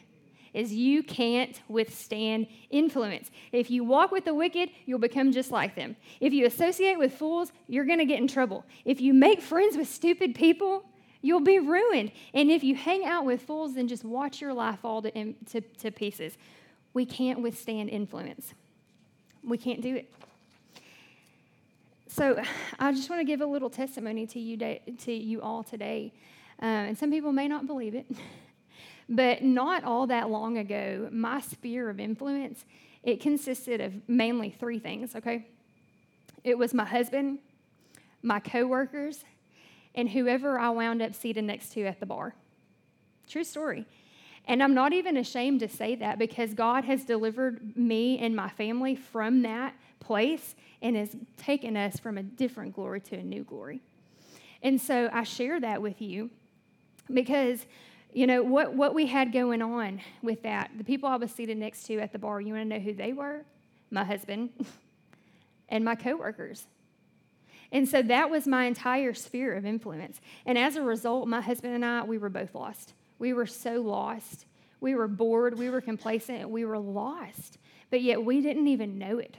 is 0.56 0.72
you 0.72 1.02
can't 1.02 1.60
withstand 1.68 2.46
influence. 2.70 3.30
If 3.52 3.70
you 3.70 3.84
walk 3.84 4.10
with 4.10 4.24
the 4.24 4.34
wicked, 4.34 4.70
you'll 4.86 4.98
become 4.98 5.30
just 5.30 5.50
like 5.50 5.76
them. 5.76 5.96
If 6.18 6.32
you 6.32 6.46
associate 6.46 6.98
with 6.98 7.12
fools, 7.12 7.52
you're 7.68 7.84
going 7.84 7.98
to 7.98 8.06
get 8.06 8.18
in 8.18 8.26
trouble. 8.26 8.64
If 8.86 9.00
you 9.00 9.12
make 9.12 9.42
friends 9.42 9.76
with 9.76 9.86
stupid 9.86 10.34
people, 10.34 10.84
you'll 11.20 11.40
be 11.40 11.58
ruined. 11.58 12.10
And 12.32 12.50
if 12.50 12.64
you 12.64 12.74
hang 12.74 13.04
out 13.04 13.26
with 13.26 13.42
fools, 13.42 13.74
then 13.74 13.86
just 13.86 14.02
watch 14.02 14.40
your 14.40 14.54
life 14.54 14.80
fall 14.80 15.02
to, 15.02 15.32
to, 15.32 15.60
to 15.60 15.90
pieces. 15.90 16.38
We 16.94 17.04
can't 17.04 17.42
withstand 17.42 17.90
influence. 17.90 18.54
We 19.44 19.58
can't 19.58 19.82
do 19.82 19.94
it. 19.94 20.10
So 22.08 22.42
I 22.78 22.92
just 22.92 23.10
want 23.10 23.20
to 23.20 23.24
give 23.24 23.42
a 23.42 23.46
little 23.46 23.68
testimony 23.68 24.26
to 24.28 24.40
you, 24.40 24.56
to 24.56 25.12
you 25.12 25.42
all 25.42 25.62
today. 25.62 26.14
Uh, 26.62 26.88
and 26.88 26.96
some 26.96 27.10
people 27.10 27.30
may 27.30 27.46
not 27.46 27.66
believe 27.66 27.94
it. 27.94 28.06
But 29.08 29.42
not 29.42 29.84
all 29.84 30.06
that 30.08 30.30
long 30.30 30.58
ago, 30.58 31.08
my 31.12 31.40
sphere 31.40 31.88
of 31.88 32.00
influence, 32.00 32.64
it 33.02 33.20
consisted 33.20 33.80
of 33.80 34.08
mainly 34.08 34.50
three 34.50 34.78
things, 34.78 35.14
okay? 35.14 35.46
It 36.42 36.58
was 36.58 36.74
my 36.74 36.84
husband, 36.84 37.38
my 38.22 38.40
coworkers, 38.40 39.24
and 39.94 40.08
whoever 40.08 40.58
I 40.58 40.70
wound 40.70 41.02
up 41.02 41.14
seated 41.14 41.44
next 41.44 41.72
to 41.72 41.84
at 41.84 42.00
the 42.00 42.06
bar. 42.06 42.34
True 43.28 43.44
story. 43.44 43.86
And 44.48 44.62
I'm 44.62 44.74
not 44.74 44.92
even 44.92 45.16
ashamed 45.16 45.60
to 45.60 45.68
say 45.68 45.96
that 45.96 46.18
because 46.18 46.54
God 46.54 46.84
has 46.84 47.04
delivered 47.04 47.76
me 47.76 48.18
and 48.18 48.34
my 48.36 48.48
family 48.48 48.94
from 48.94 49.42
that 49.42 49.74
place 49.98 50.54
and 50.82 50.94
has 50.94 51.16
taken 51.36 51.76
us 51.76 51.98
from 51.98 52.18
a 52.18 52.22
different 52.22 52.74
glory 52.74 53.00
to 53.00 53.16
a 53.16 53.22
new 53.22 53.42
glory. 53.42 53.80
And 54.62 54.80
so 54.80 55.10
I 55.12 55.24
share 55.24 55.58
that 55.60 55.82
with 55.82 56.00
you 56.00 56.30
because, 57.12 57.66
you 58.12 58.26
know, 58.26 58.42
what, 58.42 58.74
what 58.74 58.94
we 58.94 59.06
had 59.06 59.32
going 59.32 59.62
on 59.62 60.00
with 60.22 60.42
that, 60.42 60.70
the 60.76 60.84
people 60.84 61.08
I 61.08 61.16
was 61.16 61.30
seated 61.30 61.58
next 61.58 61.84
to 61.84 61.98
at 61.98 62.12
the 62.12 62.18
bar, 62.18 62.40
you 62.40 62.54
want 62.54 62.70
to 62.70 62.78
know 62.78 62.82
who 62.82 62.94
they 62.94 63.12
were? 63.12 63.44
My 63.90 64.04
husband 64.04 64.50
and 65.68 65.84
my 65.84 65.94
coworkers. 65.94 66.66
And 67.72 67.88
so 67.88 68.00
that 68.02 68.30
was 68.30 68.46
my 68.46 68.64
entire 68.64 69.12
sphere 69.12 69.54
of 69.54 69.66
influence. 69.66 70.20
And 70.44 70.56
as 70.56 70.76
a 70.76 70.82
result, 70.82 71.28
my 71.28 71.40
husband 71.40 71.74
and 71.74 71.84
I, 71.84 72.04
we 72.04 72.18
were 72.18 72.28
both 72.28 72.54
lost. 72.54 72.94
We 73.18 73.32
were 73.32 73.46
so 73.46 73.80
lost. 73.80 74.46
We 74.80 74.94
were 74.94 75.08
bored. 75.08 75.58
We 75.58 75.68
were 75.68 75.80
complacent. 75.80 76.48
We 76.48 76.64
were 76.64 76.78
lost. 76.78 77.58
But 77.90 78.02
yet 78.02 78.24
we 78.24 78.40
didn't 78.40 78.68
even 78.68 78.98
know 78.98 79.18
it. 79.18 79.36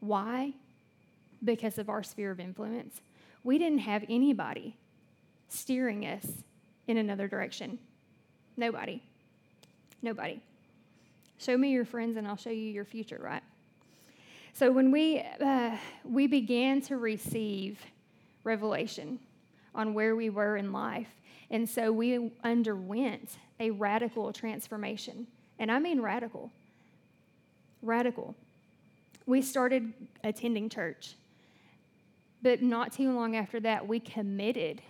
Why? 0.00 0.54
Because 1.44 1.78
of 1.78 1.88
our 1.88 2.02
sphere 2.02 2.30
of 2.30 2.40
influence. 2.40 3.00
We 3.44 3.58
didn't 3.58 3.80
have 3.80 4.04
anybody 4.08 4.76
steering 5.48 6.06
us 6.06 6.26
in 6.90 6.98
another 6.98 7.28
direction. 7.28 7.78
Nobody. 8.56 9.02
Nobody. 10.02 10.40
Show 11.38 11.56
me 11.56 11.70
your 11.70 11.84
friends 11.84 12.16
and 12.16 12.26
I'll 12.26 12.36
show 12.36 12.50
you 12.50 12.70
your 12.70 12.84
future, 12.84 13.20
right? 13.22 13.42
So 14.52 14.70
when 14.70 14.90
we, 14.90 15.24
uh, 15.40 15.76
we 16.04 16.26
began 16.26 16.80
to 16.82 16.96
receive 16.96 17.80
revelation 18.44 19.18
on 19.74 19.94
where 19.94 20.16
we 20.16 20.28
were 20.28 20.56
in 20.56 20.72
life, 20.72 21.08
and 21.50 21.68
so 21.68 21.92
we 21.92 22.32
underwent 22.44 23.38
a 23.58 23.70
radical 23.70 24.32
transformation. 24.32 25.26
And 25.58 25.70
I 25.70 25.78
mean 25.78 26.00
radical. 26.00 26.50
Radical. 27.82 28.34
We 29.26 29.42
started 29.42 29.92
attending 30.24 30.68
church. 30.68 31.14
But 32.42 32.62
not 32.62 32.92
too 32.92 33.12
long 33.12 33.36
after 33.36 33.60
that, 33.60 33.86
we 33.86 34.00
committed 34.00 34.80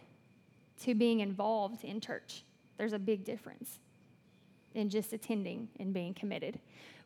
to 0.80 0.94
being 0.94 1.20
involved 1.20 1.84
in 1.84 2.00
church. 2.00 2.42
There's 2.78 2.92
a 2.92 2.98
big 2.98 3.24
difference 3.24 3.78
in 4.74 4.88
just 4.88 5.12
attending 5.12 5.68
and 5.78 5.92
being 5.92 6.14
committed. 6.14 6.58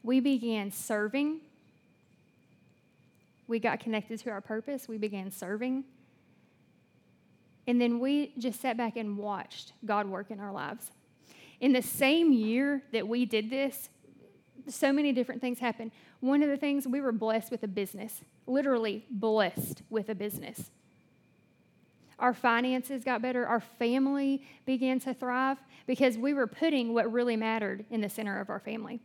We 0.02 0.21
began 0.21 0.71
serving. 0.71 1.40
We 3.47 3.59
got 3.59 3.81
connected 3.81 4.21
to 4.21 4.31
our 4.31 4.40
purpose. 4.40 4.88
We 4.88 4.99
began 4.99 5.31
serving. 5.31 5.85
And 7.66 7.81
then 7.81 7.99
we 7.99 8.33
just 8.38 8.61
sat 8.61 8.76
back 8.76 8.97
and 8.97 9.16
watched 9.16 9.73
God 9.85 10.07
work 10.07 10.31
in 10.31 10.38
our 10.38 10.52
lives. 10.52 10.90
In 11.61 11.73
the 11.73 11.83
same 11.83 12.33
year 12.33 12.83
that 12.93 13.09
we 13.09 13.25
did 13.25 13.49
this, 13.49 13.88
so 14.69 14.93
many 14.93 15.12
different 15.12 15.40
things 15.40 15.59
happened. 15.59 15.90
One 16.21 16.43
of 16.43 16.49
the 16.49 16.57
things, 16.57 16.87
we 16.87 17.00
were 17.00 17.12
blessed 17.12 17.50
with 17.50 17.62
a 17.62 17.69
business, 17.69 18.23
literally 18.47 19.04
blessed 19.11 19.83
with 19.90 20.09
a 20.09 20.14
business. 20.14 20.71
Our 22.18 22.33
finances 22.33 23.04
got 23.04 23.23
better. 23.23 23.47
Our 23.47 23.61
family 23.61 24.42
began 24.66 25.00
to 25.00 25.14
thrive 25.14 25.59
because 25.87 26.16
we 26.16 26.35
were 26.35 26.47
putting 26.47 26.94
what 26.94 27.12
really 27.12 27.37
mattered 27.37 27.85
in 27.90 28.00
the 28.00 28.09
center 28.09 28.40
of 28.40 28.50
our 28.50 28.61
family. 28.61 29.00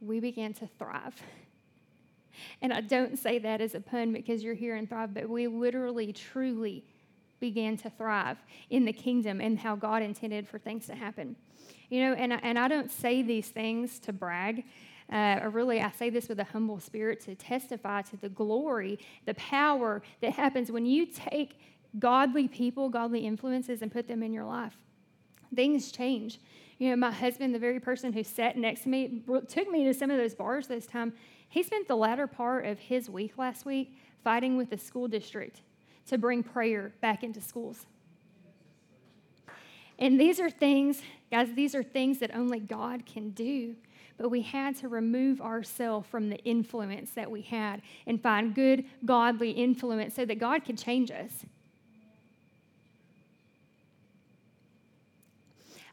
We 0.00 0.20
began 0.20 0.52
to 0.54 0.68
thrive. 0.78 1.14
And 2.60 2.72
I 2.72 2.80
don't 2.80 3.18
say 3.18 3.38
that 3.38 3.60
as 3.60 3.74
a 3.74 3.80
pun 3.80 4.12
because 4.12 4.42
you're 4.42 4.54
here 4.54 4.76
and 4.76 4.88
thrive, 4.88 5.14
but 5.14 5.28
we 5.28 5.46
literally, 5.46 6.12
truly 6.12 6.84
began 7.44 7.76
to 7.76 7.90
thrive 7.90 8.38
in 8.70 8.86
the 8.86 8.92
kingdom 8.92 9.38
and 9.38 9.58
how 9.58 9.76
God 9.76 10.00
intended 10.00 10.48
for 10.48 10.58
things 10.58 10.86
to 10.86 10.94
happen. 10.94 11.36
You 11.90 12.00
know, 12.00 12.14
and, 12.14 12.32
and 12.32 12.58
I 12.58 12.68
don't 12.68 12.90
say 12.90 13.20
these 13.20 13.48
things 13.48 13.98
to 14.00 14.14
brag. 14.14 14.64
Uh, 15.12 15.40
or 15.42 15.50
really, 15.50 15.82
I 15.82 15.90
say 15.90 16.08
this 16.08 16.26
with 16.26 16.40
a 16.40 16.44
humble 16.44 16.80
spirit 16.80 17.20
to 17.26 17.34
testify 17.34 18.00
to 18.00 18.16
the 18.16 18.30
glory, 18.30 18.98
the 19.26 19.34
power 19.34 20.00
that 20.22 20.32
happens 20.32 20.72
when 20.72 20.86
you 20.86 21.04
take 21.04 21.60
godly 21.98 22.48
people, 22.48 22.88
godly 22.88 23.20
influences, 23.20 23.82
and 23.82 23.92
put 23.92 24.08
them 24.08 24.22
in 24.22 24.32
your 24.32 24.46
life. 24.46 24.78
Things 25.54 25.92
change. 25.92 26.40
You 26.78 26.88
know, 26.88 26.96
my 26.96 27.10
husband, 27.10 27.54
the 27.54 27.58
very 27.58 27.78
person 27.78 28.14
who 28.14 28.24
sat 28.24 28.56
next 28.56 28.84
to 28.84 28.88
me, 28.88 29.22
took 29.48 29.70
me 29.70 29.84
to 29.84 29.92
some 29.92 30.10
of 30.10 30.16
those 30.16 30.34
bars 30.34 30.66
this 30.66 30.86
time. 30.86 31.12
He 31.50 31.62
spent 31.62 31.88
the 31.88 31.96
latter 31.96 32.26
part 32.26 32.64
of 32.64 32.78
his 32.78 33.10
week 33.10 33.36
last 33.36 33.66
week 33.66 33.94
fighting 34.24 34.56
with 34.56 34.70
the 34.70 34.78
school 34.78 35.08
district 35.08 35.60
to 36.08 36.18
bring 36.18 36.42
prayer 36.42 36.92
back 37.00 37.22
into 37.22 37.40
schools. 37.40 37.86
And 39.98 40.20
these 40.20 40.40
are 40.40 40.50
things, 40.50 41.02
guys, 41.30 41.48
these 41.54 41.74
are 41.74 41.82
things 41.82 42.18
that 42.18 42.34
only 42.34 42.60
God 42.60 43.06
can 43.06 43.30
do. 43.30 43.76
But 44.16 44.28
we 44.28 44.42
had 44.42 44.76
to 44.76 44.88
remove 44.88 45.40
ourselves 45.40 46.06
from 46.08 46.28
the 46.30 46.38
influence 46.44 47.10
that 47.12 47.30
we 47.30 47.42
had 47.42 47.82
and 48.06 48.22
find 48.22 48.54
good, 48.54 48.84
godly 49.04 49.50
influence 49.50 50.14
so 50.14 50.24
that 50.24 50.38
God 50.38 50.64
could 50.64 50.78
change 50.78 51.10
us. 51.10 51.44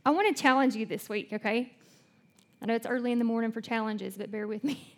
I 0.06 0.12
want 0.12 0.36
to 0.36 0.42
challenge 0.42 0.76
you 0.76 0.86
this 0.86 1.10
week, 1.10 1.32
okay? 1.34 1.74
I 2.62 2.66
know 2.66 2.76
it's 2.76 2.88
early 2.88 3.12
in 3.12 3.20
the 3.20 3.26
morning 3.26 3.52
for 3.52 3.62
challenges, 3.62 4.18
but 4.18 4.32
bear 4.32 4.48
with 4.48 4.64
me. 4.64 4.96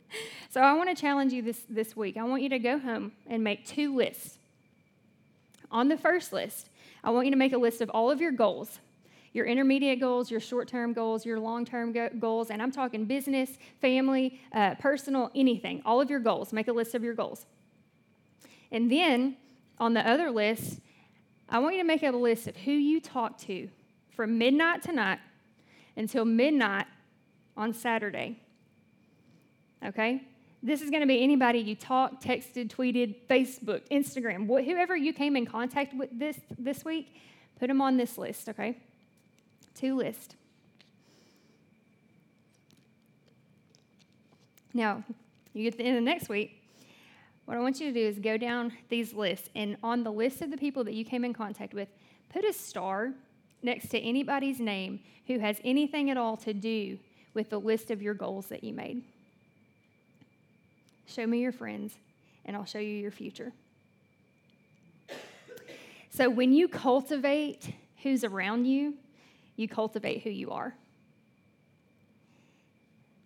so 0.50 0.60
I 0.60 0.72
want 0.74 0.94
to 0.94 1.00
challenge 1.00 1.32
you 1.32 1.42
this, 1.42 1.62
this 1.68 1.94
week. 1.94 2.16
I 2.16 2.24
want 2.24 2.42
you 2.42 2.48
to 2.50 2.58
go 2.58 2.78
home 2.78 3.12
and 3.26 3.44
make 3.44 3.66
two 3.66 3.94
lists. 3.94 4.35
On 5.70 5.88
the 5.88 5.96
first 5.96 6.32
list, 6.32 6.70
I 7.02 7.10
want 7.10 7.26
you 7.26 7.32
to 7.32 7.38
make 7.38 7.52
a 7.52 7.58
list 7.58 7.80
of 7.80 7.90
all 7.90 8.10
of 8.10 8.20
your 8.20 8.32
goals 8.32 8.80
your 9.36 9.44
intermediate 9.44 10.00
goals, 10.00 10.30
your 10.30 10.40
short 10.40 10.66
term 10.66 10.94
goals, 10.94 11.26
your 11.26 11.38
long 11.38 11.66
term 11.66 11.92
go- 11.92 12.08
goals, 12.18 12.50
and 12.50 12.62
I'm 12.62 12.72
talking 12.72 13.04
business, 13.04 13.58
family, 13.82 14.40
uh, 14.52 14.76
personal, 14.76 15.30
anything, 15.34 15.82
all 15.84 16.00
of 16.00 16.08
your 16.08 16.20
goals. 16.20 16.54
Make 16.54 16.68
a 16.68 16.72
list 16.72 16.94
of 16.94 17.04
your 17.04 17.12
goals. 17.12 17.44
And 18.72 18.90
then 18.90 19.36
on 19.78 19.92
the 19.92 20.08
other 20.08 20.30
list, 20.30 20.80
I 21.50 21.58
want 21.58 21.74
you 21.74 21.82
to 21.82 21.86
make 21.86 22.02
a 22.02 22.10
list 22.10 22.48
of 22.48 22.56
who 22.56 22.72
you 22.72 22.98
talk 22.98 23.36
to 23.42 23.68
from 24.08 24.38
midnight 24.38 24.80
tonight 24.80 25.18
until 25.98 26.24
midnight 26.24 26.86
on 27.58 27.74
Saturday. 27.74 28.38
Okay? 29.84 30.22
This 30.66 30.82
is 30.82 30.90
going 30.90 31.02
to 31.02 31.06
be 31.06 31.22
anybody 31.22 31.60
you 31.60 31.76
talked, 31.76 32.24
texted, 32.24 32.66
tweeted, 32.66 33.14
Facebook, 33.30 33.82
Instagram, 33.88 34.46
wh- 34.46 34.64
whoever 34.64 34.96
you 34.96 35.12
came 35.12 35.36
in 35.36 35.46
contact 35.46 35.94
with 35.94 36.10
this 36.12 36.40
this 36.58 36.84
week, 36.84 37.14
put 37.60 37.68
them 37.68 37.80
on 37.80 37.96
this 37.96 38.18
list, 38.18 38.48
okay? 38.48 38.76
Two 39.76 39.94
list. 39.94 40.34
Now, 44.74 45.04
you 45.52 45.62
get 45.62 45.74
to 45.74 45.78
the 45.78 45.84
end 45.84 45.98
of 45.98 46.02
next 46.02 46.28
week. 46.28 46.60
What 47.44 47.56
I 47.56 47.60
want 47.60 47.78
you 47.78 47.86
to 47.86 47.92
do 47.92 48.04
is 48.04 48.18
go 48.18 48.36
down 48.36 48.72
these 48.88 49.14
lists, 49.14 49.48
and 49.54 49.76
on 49.84 50.02
the 50.02 50.10
list 50.10 50.42
of 50.42 50.50
the 50.50 50.56
people 50.56 50.82
that 50.82 50.94
you 50.94 51.04
came 51.04 51.24
in 51.24 51.32
contact 51.32 51.74
with, 51.74 51.90
put 52.28 52.44
a 52.44 52.52
star 52.52 53.12
next 53.62 53.90
to 53.90 54.00
anybody's 54.00 54.58
name 54.58 54.98
who 55.28 55.38
has 55.38 55.60
anything 55.62 56.10
at 56.10 56.16
all 56.16 56.36
to 56.38 56.52
do 56.52 56.98
with 57.34 57.50
the 57.50 57.60
list 57.60 57.92
of 57.92 58.02
your 58.02 58.14
goals 58.14 58.46
that 58.46 58.64
you 58.64 58.72
made. 58.72 59.04
Show 61.06 61.26
me 61.26 61.40
your 61.40 61.52
friends, 61.52 61.94
and 62.44 62.56
I'll 62.56 62.64
show 62.64 62.78
you 62.78 62.96
your 62.96 63.10
future. 63.10 63.52
So, 66.10 66.30
when 66.30 66.52
you 66.52 66.68
cultivate 66.68 67.72
who's 68.02 68.24
around 68.24 68.66
you, 68.66 68.94
you 69.56 69.68
cultivate 69.68 70.22
who 70.22 70.30
you 70.30 70.50
are. 70.50 70.74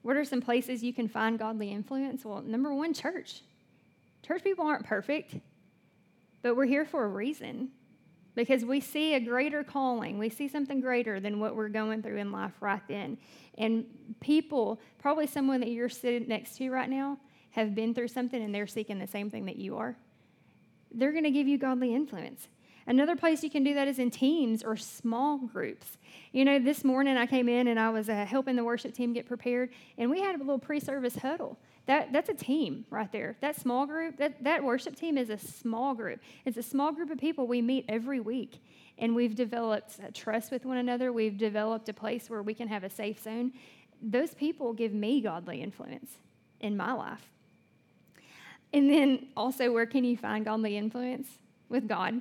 What 0.03 0.17
are 0.17 0.25
some 0.25 0.41
places 0.41 0.83
you 0.83 0.93
can 0.93 1.09
find 1.09 1.39
godly 1.39 1.71
influence? 1.71 2.25
Well, 2.25 2.43
number 2.43 2.75
one, 2.75 2.95
church. 2.95 3.43
Church 4.23 4.43
people 4.43 4.67
aren't 4.67 4.87
perfect, 4.87 5.37
but 6.43 6.57
we're 6.57 6.67
here 6.67 6.85
for 6.85 7.05
a 7.05 7.09
reason 7.09 7.71
because 8.35 8.65
we 8.65 8.81
see 8.81 9.15
a 9.15 9.21
greater 9.21 9.63
calling. 9.63 10.19
We 10.19 10.29
see 10.29 10.49
something 10.49 10.81
greater 10.81 11.21
than 11.21 11.41
what 11.41 11.57
we're 11.57 11.69
going 11.69 12.03
through 12.03 12.17
in 12.17 12.33
life 12.33 12.53
right 12.61 12.83
then. 12.89 13.19
And 13.59 13.85
people, 14.21 14.81
probably 14.99 15.27
someone 15.27 15.61
that 15.61 15.71
you're 15.71 15.89
sitting 15.89 16.29
next 16.29 16.57
to 16.57 16.71
right 16.71 16.89
now, 16.89 17.19
have 17.51 17.75
been 17.75 17.95
through 17.95 18.09
something 18.09 18.43
and 18.43 18.55
they're 18.55 18.67
seeking 18.67 18.99
the 18.99 19.07
same 19.07 19.31
thing 19.31 19.47
that 19.47 19.57
you 19.57 19.77
are. 19.77 19.97
They're 20.93 21.13
going 21.13 21.25
to 21.25 21.31
give 21.31 21.49
you 21.49 21.59
godly 21.59 21.95
influence. 21.95 22.49
Another 22.87 23.15
place 23.15 23.45
you 23.45 23.51
can 23.51 23.63
do 23.63 23.75
that 23.75 23.87
is 23.87 23.99
in 23.99 24.11
teams 24.11 24.65
or 24.65 24.77
small 24.77 25.39
groups. 25.39 25.99
You 26.33 26.45
know, 26.45 26.59
this 26.59 26.83
morning 26.83 27.17
I 27.17 27.27
came 27.27 27.49
in 27.49 27.69
and 27.69 27.79
I 27.79 27.91
was 27.91 28.09
uh, 28.09 28.25
helping 28.25 28.57
the 28.57 28.65
worship 28.65 28.95
team 28.95 29.13
get 29.13 29.27
prepared, 29.27 29.71
and 29.99 30.11
we 30.11 30.21
had 30.21 30.35
a 30.35 30.39
little 30.39 30.59
pre 30.59 30.81
service 30.81 31.15
huddle. 31.17 31.59
That, 31.87 32.13
that's 32.13 32.29
a 32.29 32.35
team 32.35 32.85
right 32.91 33.11
there. 33.11 33.37
That 33.41 33.57
small 33.57 33.87
group, 33.87 34.17
that, 34.19 34.43
that 34.45 34.63
worship 34.63 34.97
team 34.97 35.19
is 35.19 35.31
a 35.31 35.39
small 35.39 35.95
group. 35.95 36.21
It's 36.45 36.57
a 36.57 36.63
small 36.63 36.93
group 36.93 37.11
of 37.11 37.19
people 37.19 37.47
we 37.47 37.63
meet 37.63 37.85
every 37.89 38.21
week. 38.21 38.63
And 38.99 39.15
we've 39.15 39.35
developed 39.35 39.99
trust 40.15 40.51
with 40.51 40.65
one 40.65 40.77
another. 40.77 41.13
We've 41.13 41.39
developed 41.39 41.89
a 41.89 41.95
place 41.95 42.29
where 42.29 42.43
we 42.43 42.55
can 42.55 42.69
have 42.69 42.85
a 42.85 42.91
safe 42.91 43.23
zone. 43.23 43.53
those 44.03 44.35
people 44.35 44.73
give 44.73 44.93
me 44.93 45.21
godly 45.21 45.63
influence 45.63 46.19
in 46.61 46.77
my 46.77 46.93
life. 46.93 47.31
And 48.73 48.89
then 48.89 49.27
also, 49.37 49.73
where 49.73 49.87
can 49.87 50.05
you 50.05 50.17
find 50.17 50.45
godly 50.45 50.77
influence? 50.77 51.39
With 51.69 51.89
God. 51.89 52.21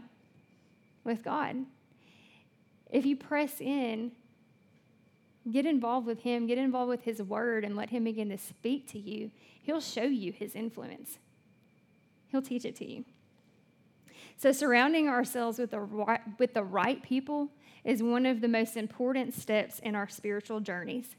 With 1.03 1.23
God. 1.23 1.57
If 2.89 3.05
you 3.05 3.15
press 3.15 3.61
in, 3.61 4.11
get 5.51 5.65
involved 5.65 6.07
with 6.07 6.21
Him, 6.21 6.47
get 6.47 6.57
involved 6.57 6.89
with 6.89 7.03
His 7.03 7.21
Word, 7.21 7.63
and 7.63 7.75
let 7.75 7.89
Him 7.91 8.03
begin 8.03 8.29
to 8.29 8.37
speak 8.37 8.87
to 8.91 8.99
you, 8.99 9.31
He'll 9.61 9.81
show 9.81 10.03
you 10.03 10.31
His 10.31 10.55
influence. 10.55 11.19
He'll 12.29 12.41
teach 12.41 12.65
it 12.65 12.75
to 12.77 12.85
you. 12.85 13.05
So, 14.37 14.51
surrounding 14.51 15.07
ourselves 15.07 15.59
with 15.59 15.71
the 15.71 15.81
right, 15.81 16.21
with 16.39 16.53
the 16.53 16.63
right 16.63 17.01
people 17.03 17.49
is 17.83 18.01
one 18.01 18.25
of 18.25 18.41
the 18.41 18.47
most 18.47 18.77
important 18.77 19.33
steps 19.33 19.79
in 19.79 19.95
our 19.95 20.07
spiritual 20.07 20.59
journeys. 20.59 21.15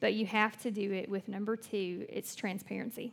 But 0.00 0.14
you 0.14 0.26
have 0.26 0.60
to 0.62 0.70
do 0.70 0.92
it 0.92 1.08
with 1.08 1.28
number 1.28 1.56
two 1.56 2.06
it's 2.08 2.34
transparency. 2.34 3.12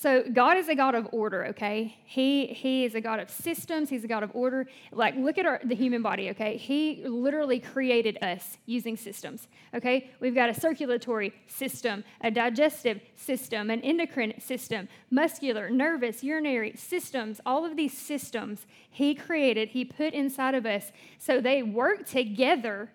So 0.00 0.22
God 0.32 0.58
is 0.58 0.68
a 0.68 0.76
God 0.76 0.94
of 0.94 1.08
order, 1.10 1.46
okay? 1.46 1.96
He 2.04 2.46
he 2.46 2.84
is 2.84 2.94
a 2.94 3.00
God 3.00 3.18
of 3.18 3.28
systems. 3.28 3.90
He's 3.90 4.04
a 4.04 4.06
God 4.06 4.22
of 4.22 4.30
order. 4.32 4.68
Like 4.92 5.16
look 5.16 5.38
at 5.38 5.44
our 5.44 5.60
the 5.64 5.74
human 5.74 6.02
body, 6.02 6.30
okay? 6.30 6.56
He 6.56 7.02
literally 7.04 7.58
created 7.58 8.16
us 8.22 8.58
using 8.64 8.96
systems, 8.96 9.48
okay? 9.74 10.10
We've 10.20 10.36
got 10.36 10.50
a 10.50 10.54
circulatory 10.54 11.32
system, 11.48 12.04
a 12.20 12.30
digestive 12.30 13.00
system, 13.16 13.70
an 13.70 13.80
endocrine 13.80 14.40
system, 14.40 14.88
muscular, 15.10 15.68
nervous, 15.68 16.22
urinary 16.22 16.74
systems. 16.76 17.40
All 17.44 17.64
of 17.64 17.76
these 17.76 17.98
systems 17.98 18.68
He 18.88 19.16
created. 19.16 19.70
He 19.70 19.84
put 19.84 20.14
inside 20.14 20.54
of 20.54 20.64
us, 20.64 20.92
so 21.18 21.40
they 21.40 21.64
work 21.64 22.06
together, 22.06 22.92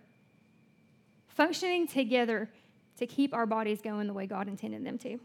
functioning 1.27 1.85
together 1.85 2.49
to 2.95 3.05
keep 3.05 3.33
our 3.33 3.45
bodies 3.45 3.81
going 3.81 4.07
the 4.07 4.13
way 4.13 4.25
God 4.25 4.47
intended 4.47 4.85
them 4.85 4.97
to. 4.99 5.19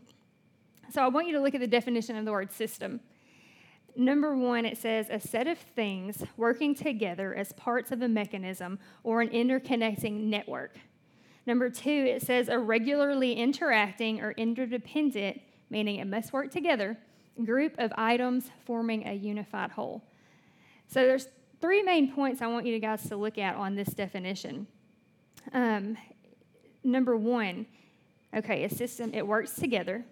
So 0.90 1.02
I 1.02 1.08
want 1.08 1.26
you 1.26 1.34
to 1.34 1.40
look 1.40 1.54
at 1.54 1.60
the 1.60 1.66
definition 1.66 2.16
of 2.16 2.24
the 2.24 2.32
word 2.32 2.50
system. 2.50 3.00
Number 3.94 4.36
one, 4.36 4.64
it 4.64 4.78
says 4.78 5.08
a 5.10 5.20
set 5.20 5.46
of 5.46 5.58
things 5.58 6.22
working 6.36 6.74
together 6.74 7.34
as 7.34 7.52
parts 7.52 7.90
of 7.90 8.00
a 8.00 8.08
mechanism 8.08 8.78
or 9.02 9.20
an 9.20 9.28
interconnecting 9.28 10.24
network. 10.24 10.78
Number 11.46 11.68
two, 11.68 11.90
it 11.90 12.22
says 12.22 12.48
a 12.48 12.58
regularly 12.58 13.32
interacting 13.34 14.20
or 14.20 14.32
interdependent, 14.32 15.40
meaning 15.68 15.96
it 15.96 16.06
must 16.06 16.32
work 16.32 16.50
together, 16.50 16.96
group 17.44 17.74
of 17.78 17.92
items 17.96 18.50
forming 18.64 19.06
a 19.06 19.12
unified 19.12 19.72
whole. 19.72 20.02
So 20.86 21.06
there's 21.06 21.28
three 21.60 21.82
main 21.82 22.12
points 22.12 22.40
I 22.40 22.46
want 22.46 22.66
you 22.66 22.78
guys 22.78 23.08
to 23.08 23.16
look 23.16 23.36
at 23.36 23.56
on 23.56 23.74
this 23.74 23.88
definition. 23.88 24.66
Um, 25.52 25.98
number 26.84 27.16
one, 27.16 27.66
okay, 28.34 28.64
a 28.64 28.70
system, 28.70 29.12
it 29.12 29.26
works 29.26 29.54
together 29.56 30.04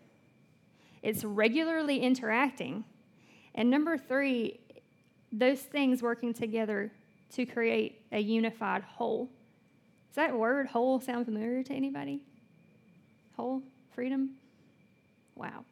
it's 1.06 1.22
regularly 1.22 2.00
interacting. 2.00 2.84
And 3.54 3.70
number 3.70 3.96
three, 3.96 4.58
those 5.30 5.60
things 5.60 6.02
working 6.02 6.34
together 6.34 6.90
to 7.34 7.46
create 7.46 8.02
a 8.10 8.18
unified 8.18 8.82
whole. 8.82 9.30
Does 10.08 10.16
that 10.16 10.36
word 10.36 10.66
whole 10.66 11.00
sound 11.00 11.26
familiar 11.26 11.62
to 11.62 11.72
anybody? 11.72 12.22
Whole? 13.36 13.62
Freedom? 13.94 14.30
Wow. 15.36 15.64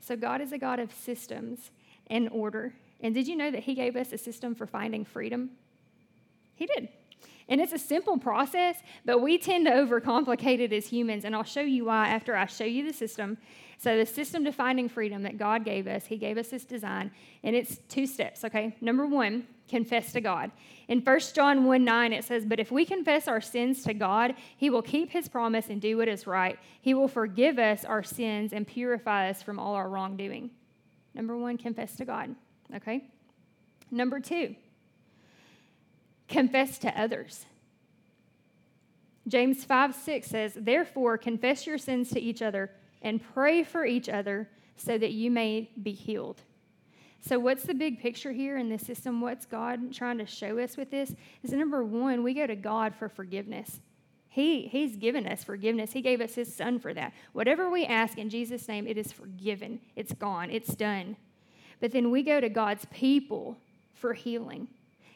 So 0.00 0.16
God 0.16 0.40
is 0.40 0.52
a 0.52 0.58
God 0.58 0.78
of 0.78 0.90
systems 0.90 1.70
and 2.06 2.30
order. 2.30 2.72
And 3.02 3.14
did 3.14 3.28
you 3.28 3.36
know 3.36 3.50
that 3.50 3.64
He 3.64 3.74
gave 3.74 3.94
us 3.94 4.14
a 4.14 4.18
system 4.18 4.54
for 4.54 4.66
finding 4.66 5.04
freedom? 5.04 5.50
He 6.56 6.64
did. 6.64 6.88
And 7.48 7.60
it's 7.60 7.72
a 7.72 7.78
simple 7.78 8.18
process, 8.18 8.76
but 9.04 9.22
we 9.22 9.38
tend 9.38 9.66
to 9.66 9.72
overcomplicate 9.72 10.60
it 10.60 10.72
as 10.72 10.86
humans. 10.86 11.24
And 11.24 11.34
I'll 11.34 11.44
show 11.44 11.62
you 11.62 11.86
why 11.86 12.08
after 12.08 12.36
I 12.36 12.46
show 12.46 12.64
you 12.64 12.86
the 12.86 12.92
system. 12.92 13.38
So, 13.80 13.96
the 13.96 14.06
system 14.06 14.42
defining 14.42 14.88
freedom 14.88 15.22
that 15.22 15.38
God 15.38 15.64
gave 15.64 15.86
us, 15.86 16.06
He 16.06 16.16
gave 16.16 16.36
us 16.36 16.48
this 16.48 16.64
design, 16.64 17.12
and 17.44 17.54
it's 17.54 17.78
two 17.88 18.08
steps, 18.08 18.44
okay? 18.44 18.76
Number 18.80 19.06
one, 19.06 19.46
confess 19.68 20.12
to 20.12 20.20
God. 20.20 20.50
In 20.88 21.00
1 21.00 21.20
John 21.32 21.64
1 21.64 21.84
9, 21.84 22.12
it 22.12 22.24
says, 22.24 22.44
But 22.44 22.58
if 22.58 22.72
we 22.72 22.84
confess 22.84 23.28
our 23.28 23.40
sins 23.40 23.84
to 23.84 23.94
God, 23.94 24.34
He 24.56 24.68
will 24.68 24.82
keep 24.82 25.10
His 25.10 25.28
promise 25.28 25.68
and 25.68 25.80
do 25.80 25.96
what 25.96 26.08
is 26.08 26.26
right. 26.26 26.58
He 26.80 26.92
will 26.92 27.06
forgive 27.06 27.60
us 27.60 27.84
our 27.84 28.02
sins 28.02 28.52
and 28.52 28.66
purify 28.66 29.30
us 29.30 29.44
from 29.44 29.60
all 29.60 29.74
our 29.74 29.88
wrongdoing. 29.88 30.50
Number 31.14 31.36
one, 31.36 31.56
confess 31.56 31.94
to 31.96 32.04
God, 32.04 32.34
okay? 32.74 33.04
Number 33.92 34.18
two, 34.18 34.56
confess 36.28 36.78
to 36.78 37.00
others. 37.00 37.46
James 39.26 39.64
5 39.64 39.94
6 39.94 40.26
says, 40.26 40.52
Therefore, 40.54 41.18
confess 41.18 41.66
your 41.66 41.78
sins 41.78 42.10
to 42.10 42.20
each 42.20 42.42
other 42.42 42.70
and 43.02 43.22
pray 43.34 43.62
for 43.62 43.84
each 43.84 44.08
other 44.08 44.48
so 44.76 44.96
that 44.96 45.12
you 45.12 45.30
may 45.30 45.70
be 45.82 45.92
healed. 45.92 46.42
So, 47.20 47.38
what's 47.38 47.64
the 47.64 47.74
big 47.74 48.00
picture 48.00 48.32
here 48.32 48.56
in 48.56 48.68
this 48.68 48.82
system? 48.82 49.20
What's 49.20 49.44
God 49.44 49.92
trying 49.92 50.18
to 50.18 50.26
show 50.26 50.58
us 50.58 50.76
with 50.76 50.90
this? 50.90 51.14
Is 51.42 51.52
number 51.52 51.84
one, 51.84 52.22
we 52.22 52.32
go 52.32 52.46
to 52.46 52.56
God 52.56 52.94
for 52.94 53.08
forgiveness. 53.08 53.80
He, 54.28 54.68
he's 54.68 54.96
given 54.96 55.26
us 55.26 55.42
forgiveness. 55.42 55.92
He 55.92 56.00
gave 56.00 56.20
us 56.20 56.34
His 56.34 56.54
Son 56.54 56.78
for 56.78 56.94
that. 56.94 57.12
Whatever 57.32 57.70
we 57.70 57.84
ask 57.84 58.18
in 58.18 58.30
Jesus' 58.30 58.68
name, 58.68 58.86
it 58.86 58.96
is 58.96 59.10
forgiven. 59.10 59.80
It's 59.96 60.12
gone. 60.14 60.50
It's 60.50 60.74
done. 60.74 61.16
But 61.80 61.92
then 61.92 62.10
we 62.10 62.22
go 62.22 62.40
to 62.40 62.48
God's 62.48 62.86
people 62.92 63.58
for 63.94 64.12
healing. 64.12 64.68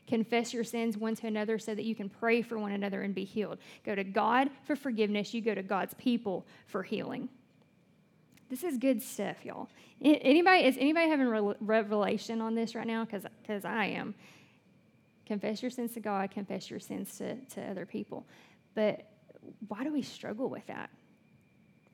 Confess 0.06 0.52
your 0.52 0.64
sins 0.64 0.96
one 0.96 1.14
to 1.16 1.26
another 1.26 1.58
so 1.58 1.74
that 1.74 1.84
you 1.84 1.94
can 1.94 2.08
pray 2.08 2.42
for 2.42 2.58
one 2.58 2.72
another 2.72 3.02
and 3.02 3.14
be 3.14 3.24
healed. 3.24 3.58
Go 3.84 3.94
to 3.94 4.04
God 4.04 4.50
for 4.64 4.76
forgiveness. 4.76 5.32
You 5.32 5.40
go 5.40 5.54
to 5.54 5.62
God's 5.62 5.94
people 5.94 6.46
for 6.66 6.82
healing. 6.82 7.28
This 8.50 8.64
is 8.64 8.76
good 8.76 9.00
stuff, 9.00 9.44
y'all. 9.44 9.68
Anybody 10.02 10.64
is 10.64 10.76
anybody 10.78 11.08
having 11.08 11.28
re- 11.28 11.54
revelation 11.60 12.40
on 12.40 12.54
this 12.54 12.74
right 12.74 12.86
now? 12.86 13.04
Because 13.04 13.24
because 13.40 13.64
I 13.64 13.86
am. 13.86 14.14
Confess 15.24 15.62
your 15.62 15.70
sins 15.70 15.94
to 15.94 16.00
God. 16.00 16.30
Confess 16.30 16.68
your 16.68 16.80
sins 16.80 17.16
to, 17.18 17.36
to 17.36 17.62
other 17.62 17.86
people. 17.86 18.26
But 18.74 19.08
why 19.68 19.84
do 19.84 19.92
we 19.92 20.02
struggle 20.02 20.50
with 20.50 20.66
that? 20.66 20.90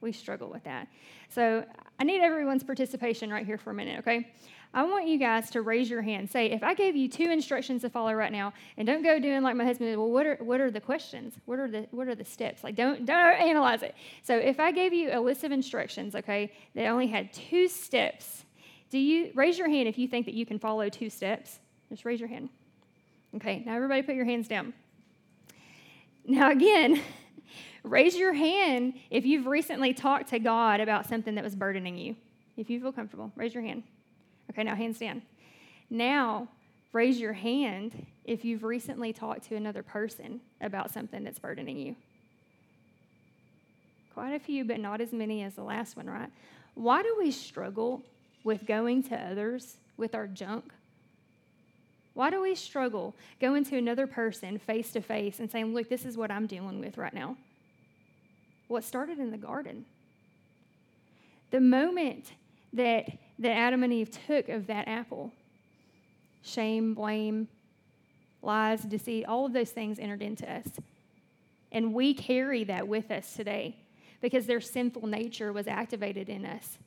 We 0.00 0.12
struggle 0.12 0.48
with 0.48 0.64
that. 0.64 0.88
So 1.28 1.64
I 1.98 2.04
need 2.04 2.20
everyone's 2.20 2.64
participation 2.64 3.30
right 3.30 3.44
here 3.44 3.58
for 3.58 3.70
a 3.70 3.74
minute, 3.74 3.98
okay? 4.00 4.32
I 4.74 4.82
want 4.84 5.06
you 5.06 5.18
guys 5.18 5.50
to 5.50 5.62
raise 5.62 5.88
your 5.88 6.02
hand. 6.02 6.30
Say, 6.30 6.50
if 6.50 6.62
I 6.62 6.74
gave 6.74 6.94
you 6.94 7.08
two 7.08 7.30
instructions 7.30 7.82
to 7.82 7.90
follow 7.90 8.12
right 8.12 8.30
now, 8.30 8.52
and 8.76 8.86
don't 8.86 9.02
go 9.02 9.18
doing 9.18 9.42
like 9.42 9.56
my 9.56 9.64
husband 9.64 9.90
did, 9.90 9.96
well, 9.96 10.10
what 10.10 10.26
are, 10.26 10.36
what 10.36 10.60
are 10.60 10.70
the 10.70 10.80
questions? 10.80 11.34
What 11.46 11.58
are 11.58 11.70
the, 11.70 11.86
what 11.90 12.06
are 12.06 12.14
the 12.14 12.24
steps? 12.24 12.62
Like, 12.62 12.74
don't, 12.74 13.06
don't 13.06 13.40
analyze 13.40 13.82
it. 13.82 13.94
So 14.22 14.36
if 14.36 14.60
I 14.60 14.70
gave 14.70 14.92
you 14.92 15.10
a 15.12 15.20
list 15.20 15.42
of 15.42 15.52
instructions, 15.52 16.14
okay, 16.14 16.52
that 16.74 16.86
only 16.86 17.06
had 17.06 17.32
two 17.32 17.66
steps, 17.66 18.44
do 18.90 18.98
you, 18.98 19.30
raise 19.34 19.58
your 19.58 19.68
hand 19.70 19.88
if 19.88 19.96
you 19.96 20.06
think 20.06 20.26
that 20.26 20.34
you 20.34 20.44
can 20.44 20.58
follow 20.58 20.88
two 20.88 21.08
steps. 21.08 21.60
Just 21.88 22.04
raise 22.04 22.20
your 22.20 22.28
hand. 22.28 22.50
Okay, 23.36 23.62
now 23.64 23.74
everybody 23.74 24.02
put 24.02 24.14
your 24.14 24.24
hands 24.24 24.48
down. 24.48 24.74
Now, 26.26 26.50
again, 26.50 27.00
raise 27.82 28.16
your 28.16 28.34
hand 28.34 28.94
if 29.10 29.24
you've 29.24 29.46
recently 29.46 29.94
talked 29.94 30.28
to 30.28 30.38
God 30.38 30.80
about 30.80 31.06
something 31.06 31.34
that 31.36 31.44
was 31.44 31.54
burdening 31.54 31.96
you. 31.96 32.16
If 32.58 32.68
you 32.68 32.80
feel 32.80 32.92
comfortable, 32.92 33.32
raise 33.34 33.54
your 33.54 33.62
hand. 33.62 33.82
Okay, 34.50 34.62
now 34.62 34.74
hands 34.74 34.98
down. 34.98 35.22
Now, 35.90 36.48
raise 36.92 37.20
your 37.20 37.32
hand 37.32 38.06
if 38.24 38.44
you've 38.44 38.64
recently 38.64 39.12
talked 39.12 39.44
to 39.48 39.56
another 39.56 39.82
person 39.82 40.40
about 40.60 40.90
something 40.90 41.24
that's 41.24 41.38
burdening 41.38 41.78
you. 41.78 41.96
Quite 44.14 44.34
a 44.34 44.38
few, 44.38 44.64
but 44.64 44.80
not 44.80 45.00
as 45.00 45.12
many 45.12 45.42
as 45.42 45.54
the 45.54 45.62
last 45.62 45.96
one, 45.96 46.08
right? 46.08 46.30
Why 46.74 47.02
do 47.02 47.14
we 47.18 47.30
struggle 47.30 48.02
with 48.44 48.66
going 48.66 49.02
to 49.04 49.16
others 49.16 49.76
with 49.96 50.14
our 50.14 50.26
junk? 50.26 50.72
Why 52.14 52.30
do 52.30 52.42
we 52.42 52.54
struggle 52.54 53.14
going 53.40 53.64
to 53.66 53.76
another 53.76 54.06
person 54.06 54.58
face 54.58 54.90
to 54.92 55.00
face 55.00 55.38
and 55.38 55.50
saying, 55.50 55.72
Look, 55.72 55.88
this 55.88 56.04
is 56.04 56.16
what 56.16 56.30
I'm 56.30 56.46
dealing 56.46 56.80
with 56.80 56.98
right 56.98 57.14
now? 57.14 57.36
What 58.66 58.84
started 58.84 59.18
in 59.18 59.30
the 59.30 59.38
garden? 59.38 59.84
The 61.50 61.60
moment 61.60 62.32
that 62.72 63.08
that 63.38 63.50
Adam 63.50 63.82
and 63.82 63.92
Eve 63.92 64.10
took 64.26 64.48
of 64.48 64.66
that 64.66 64.88
apple. 64.88 65.32
Shame, 66.42 66.94
blame, 66.94 67.48
lies, 68.42 68.82
deceit, 68.82 69.24
all 69.26 69.46
of 69.46 69.52
those 69.52 69.70
things 69.70 69.98
entered 69.98 70.22
into 70.22 70.50
us. 70.50 70.66
And 71.70 71.94
we 71.94 72.14
carry 72.14 72.64
that 72.64 72.88
with 72.88 73.10
us 73.10 73.34
today 73.34 73.76
because 74.20 74.46
their 74.46 74.60
sinful 74.60 75.06
nature 75.06 75.52
was 75.52 75.66
activated 75.66 76.28
in 76.28 76.44
us. 76.44 76.78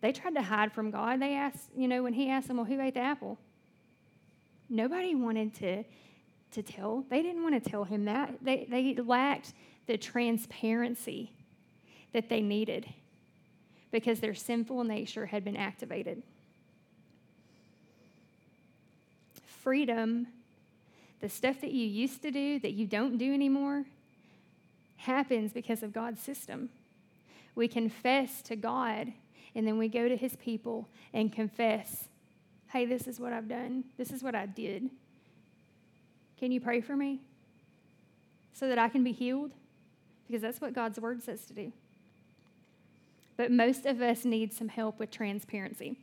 They 0.00 0.12
tried 0.12 0.34
to 0.34 0.42
hide 0.42 0.72
from 0.72 0.90
God. 0.90 1.20
They 1.20 1.34
asked, 1.34 1.68
you 1.76 1.88
know, 1.88 2.02
when 2.02 2.14
He 2.14 2.30
asked 2.30 2.48
them, 2.48 2.56
well, 2.56 2.66
who 2.66 2.80
ate 2.80 2.94
the 2.94 3.00
apple? 3.00 3.38
Nobody 4.68 5.14
wanted 5.14 5.54
to, 5.56 5.84
to 6.52 6.62
tell. 6.62 7.04
They 7.10 7.22
didn't 7.22 7.42
want 7.42 7.62
to 7.62 7.70
tell 7.70 7.84
Him 7.84 8.06
that. 8.06 8.34
They, 8.40 8.66
they 8.70 8.94
lacked 8.94 9.52
the 9.86 9.98
transparency 9.98 11.32
that 12.12 12.28
they 12.28 12.40
needed 12.40 12.86
because 13.90 14.20
their 14.20 14.34
sinful 14.34 14.84
nature 14.84 15.26
had 15.26 15.44
been 15.44 15.56
activated. 15.56 16.22
Freedom 19.44 20.26
the 21.20 21.28
stuff 21.28 21.60
that 21.60 21.72
you 21.72 21.86
used 21.86 22.22
to 22.22 22.30
do 22.30 22.58
that 22.60 22.72
you 22.72 22.86
don't 22.86 23.18
do 23.18 23.32
anymore, 23.32 23.84
happens 24.96 25.52
because 25.52 25.82
of 25.82 25.92
God's 25.92 26.20
system. 26.20 26.70
We 27.54 27.68
confess 27.68 28.42
to 28.42 28.56
God, 28.56 29.12
and 29.54 29.66
then 29.66 29.78
we 29.78 29.88
go 29.88 30.08
to 30.08 30.16
His 30.16 30.36
people 30.36 30.88
and 31.12 31.32
confess, 31.32 32.08
hey, 32.68 32.86
this 32.86 33.06
is 33.06 33.20
what 33.20 33.32
I've 33.32 33.48
done, 33.48 33.84
this 33.98 34.10
is 34.10 34.22
what 34.22 34.34
I 34.34 34.46
did. 34.46 34.88
Can 36.38 36.52
you 36.52 36.60
pray 36.60 36.80
for 36.80 36.96
me 36.96 37.20
so 38.54 38.68
that 38.68 38.78
I 38.78 38.88
can 38.88 39.04
be 39.04 39.12
healed? 39.12 39.52
Because 40.26 40.40
that's 40.40 40.60
what 40.60 40.72
God's 40.72 40.98
word 40.98 41.22
says 41.22 41.44
to 41.46 41.52
do. 41.52 41.72
But 43.40 43.50
most 43.50 43.86
of 43.86 44.02
us 44.02 44.26
need 44.26 44.52
some 44.52 44.68
help 44.68 44.98
with 44.98 45.10
transparency. 45.10 45.96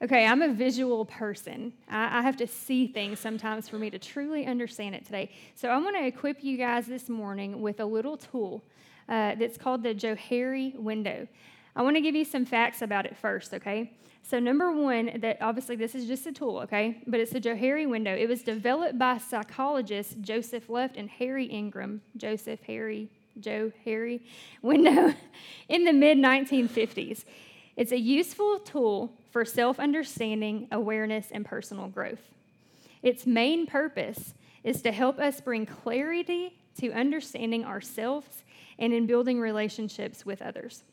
Okay, 0.00 0.24
I'm 0.24 0.40
a 0.40 0.54
visual 0.54 1.04
person. 1.04 1.72
I, 1.88 2.20
I, 2.20 2.22
have 2.22 2.36
to 2.36 2.46
see 2.46 2.86
things 2.86 3.18
sometimes 3.18 3.68
for 3.68 3.76
me 3.76 3.90
to 3.90 3.98
truly 3.98 4.46
understand 4.46 4.94
it 4.94 5.04
today. 5.04 5.32
So 5.56 5.68
I 5.68 5.78
want 5.78 5.96
to 5.96 6.06
equip 6.06 6.44
you 6.44 6.56
guys 6.56 6.86
this 6.86 7.08
morning 7.08 7.60
with 7.60 7.80
a 7.80 7.84
little 7.84 8.16
tool 8.16 8.62
uh, 9.08 9.34
that's 9.34 9.58
called 9.58 9.82
the 9.82 9.92
Johari 9.92 10.76
window. 10.76 11.26
I 11.74 11.82
want 11.82 11.96
to 11.96 12.00
give 12.00 12.14
you 12.14 12.24
some 12.24 12.44
facts 12.44 12.82
about 12.82 13.04
it 13.04 13.16
first, 13.16 13.52
okay? 13.52 13.92
So, 14.22 14.38
number 14.38 14.70
one, 14.70 15.18
that 15.18 15.38
obviously 15.40 15.74
this 15.74 15.96
is 15.96 16.06
just 16.06 16.24
a 16.24 16.30
tool, 16.30 16.58
okay? 16.58 17.02
But 17.08 17.18
it's 17.18 17.32
the 17.32 17.40
Johari 17.40 17.90
window. 17.90 18.14
It 18.14 18.28
was 18.28 18.44
developed 18.44 18.96
by 18.96 19.18
psychologists 19.18 20.14
Joseph 20.20 20.68
Luft 20.68 20.96
and 20.96 21.10
Harry 21.10 21.46
Ingham. 21.46 22.02
Joseph, 22.16 22.60
Harry, 22.68 23.10
Joe, 23.40 23.72
Harry 23.84 24.22
window 24.62 25.08
uh, 25.08 25.12
in 25.68 25.84
the 25.84 25.92
mid 25.92 26.18
1950s. 26.18 27.24
It's 27.76 27.92
a 27.92 27.98
useful 27.98 28.58
tool 28.58 29.12
for 29.30 29.44
self 29.44 29.78
understanding, 29.78 30.68
awareness, 30.70 31.28
and 31.30 31.44
personal 31.44 31.88
growth. 31.88 32.22
Its 33.02 33.26
main 33.26 33.66
purpose 33.66 34.34
is 34.62 34.82
to 34.82 34.92
help 34.92 35.18
us 35.18 35.40
bring 35.40 35.66
clarity 35.66 36.58
to 36.78 36.92
understanding 36.92 37.64
ourselves 37.64 38.44
and 38.78 38.92
in 38.92 39.06
building 39.06 39.40
relationships 39.40 40.26
with 40.26 40.42
others. 40.42 40.84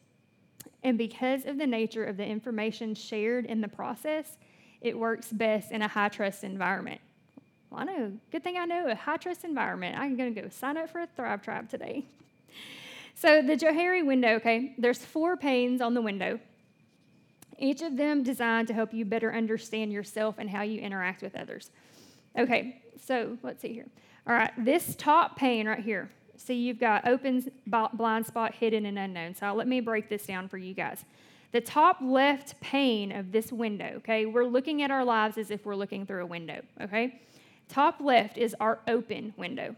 And 0.84 0.98
because 0.98 1.46
of 1.46 1.58
the 1.58 1.68
nature 1.68 2.06
of 2.06 2.18
the 2.18 2.26
information 2.26 2.96
shared 2.96 3.46
in 3.46 3.62
the 3.62 3.68
process, 3.68 4.38
it 4.82 4.98
works 4.98 5.32
best 5.32 5.72
in 5.72 5.82
a 5.82 5.88
high 5.88 6.10
trust 6.10 6.44
environment. 6.44 7.02
Well, 7.70 7.82
I 7.82 7.84
know, 7.86 8.14
good 8.32 8.44
thing 8.44 8.58
I 8.58 8.66
know 8.66 8.90
a 8.90 8.96
high 8.96 9.18
trust 9.18 9.44
environment. 9.44 9.98
I'm 9.98 10.16
going 10.16 10.34
to 10.34 10.42
go 10.42 10.50
sign 10.50 10.78
up 10.78 10.90
for 10.90 11.02
a 11.02 11.08
Thrive 11.08 11.42
Tribe 11.42 11.70
today. 11.70 12.06
So, 13.16 13.42
the 13.42 13.58
Johari 13.58 14.06
window, 14.06 14.36
okay, 14.36 14.76
there's 14.78 15.04
four 15.04 15.38
panes 15.38 15.82
on 15.82 15.94
the 15.94 16.02
window 16.02 16.40
each 17.58 17.82
of 17.82 17.98
them 17.98 18.24
designed 18.24 18.68
to 18.68 18.74
help 18.74 18.94
you 18.94 19.06
better 19.06 19.34
understand 19.34 19.92
yourself 19.92 20.36
and 20.38 20.50
how 20.50 20.62
you 20.62 20.80
interact 20.80 21.22
with 21.22 21.36
others. 21.36 21.72
Okay, 22.38 22.82
so 23.04 23.38
let's 23.42 23.62
see 23.62 23.74
here. 23.74 23.88
All 24.28 24.34
right, 24.34 24.52
this 24.58 24.96
top 24.96 25.38
pane 25.38 25.68
right 25.68 25.80
here. 25.80 26.10
See, 26.36 26.54
you've 26.54 26.80
got 26.80 27.08
open, 27.08 27.52
blind 27.94 28.26
spot, 28.28 28.54
hidden, 28.54 28.86
and 28.86 29.00
unknown. 29.00 29.34
So 29.34 29.52
let 29.54 29.68
me 29.68 29.80
break 29.80 30.08
this 30.08 30.28
down 30.28 30.48
for 30.48 30.58
you 30.58 30.74
guys. 30.74 31.04
The 31.52 31.62
top 31.62 31.98
left 32.02 32.60
pane 32.62 33.12
of 33.12 33.32
this 33.32 33.52
window, 33.52 33.94
okay, 33.98 34.26
we're 34.26 34.46
looking 34.46 34.84
at 34.84 34.92
our 34.92 35.04
lives 35.04 35.38
as 35.38 35.50
if 35.50 35.66
we're 35.66 35.76
looking 35.76 36.06
through 36.06 36.24
a 36.24 36.28
window, 36.28 36.62
okay? 36.82 37.22
Top 37.70 38.00
left 38.00 38.38
is 38.38 38.56
our 38.60 38.80
open 38.88 39.34
window. 39.38 39.76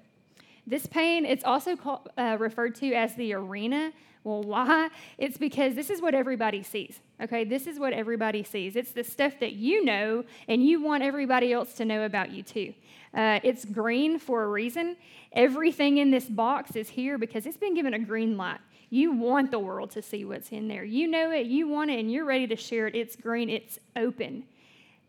This 0.69 0.85
pane, 0.85 1.25
it's 1.25 1.43
also 1.43 1.75
called, 1.75 2.09
uh, 2.17 2.37
referred 2.39 2.75
to 2.75 2.93
as 2.93 3.15
the 3.15 3.33
arena 3.33 3.91
well, 4.23 4.43
why? 4.43 4.89
It's 5.17 5.37
because 5.37 5.75
this 5.75 5.89
is 5.89 6.01
what 6.01 6.13
everybody 6.13 6.61
sees. 6.61 6.99
Okay, 7.21 7.43
this 7.43 7.67
is 7.67 7.79
what 7.79 7.93
everybody 7.93 8.43
sees. 8.43 8.75
It's 8.75 8.91
the 8.91 9.03
stuff 9.03 9.33
that 9.39 9.53
you 9.53 9.83
know, 9.83 10.23
and 10.47 10.63
you 10.63 10.81
want 10.81 11.03
everybody 11.03 11.53
else 11.53 11.73
to 11.75 11.85
know 11.85 12.05
about 12.05 12.31
you 12.31 12.43
too. 12.43 12.73
Uh, 13.13 13.39
it's 13.43 13.65
green 13.65 14.19
for 14.19 14.43
a 14.43 14.47
reason. 14.47 14.97
Everything 15.31 15.97
in 15.97 16.11
this 16.11 16.25
box 16.25 16.75
is 16.75 16.89
here 16.89 17.17
because 17.17 17.45
it's 17.45 17.57
been 17.57 17.75
given 17.75 17.93
a 17.93 17.99
green 17.99 18.37
light. 18.37 18.59
You 18.89 19.13
want 19.13 19.51
the 19.51 19.59
world 19.59 19.91
to 19.91 20.01
see 20.01 20.25
what's 20.25 20.49
in 20.49 20.67
there. 20.67 20.83
You 20.83 21.07
know 21.07 21.31
it, 21.31 21.45
you 21.45 21.67
want 21.67 21.91
it, 21.91 21.99
and 21.99 22.11
you're 22.11 22.25
ready 22.25 22.47
to 22.47 22.55
share 22.55 22.87
it. 22.87 22.95
It's 22.95 23.15
green, 23.15 23.49
it's 23.49 23.79
open. 23.95 24.43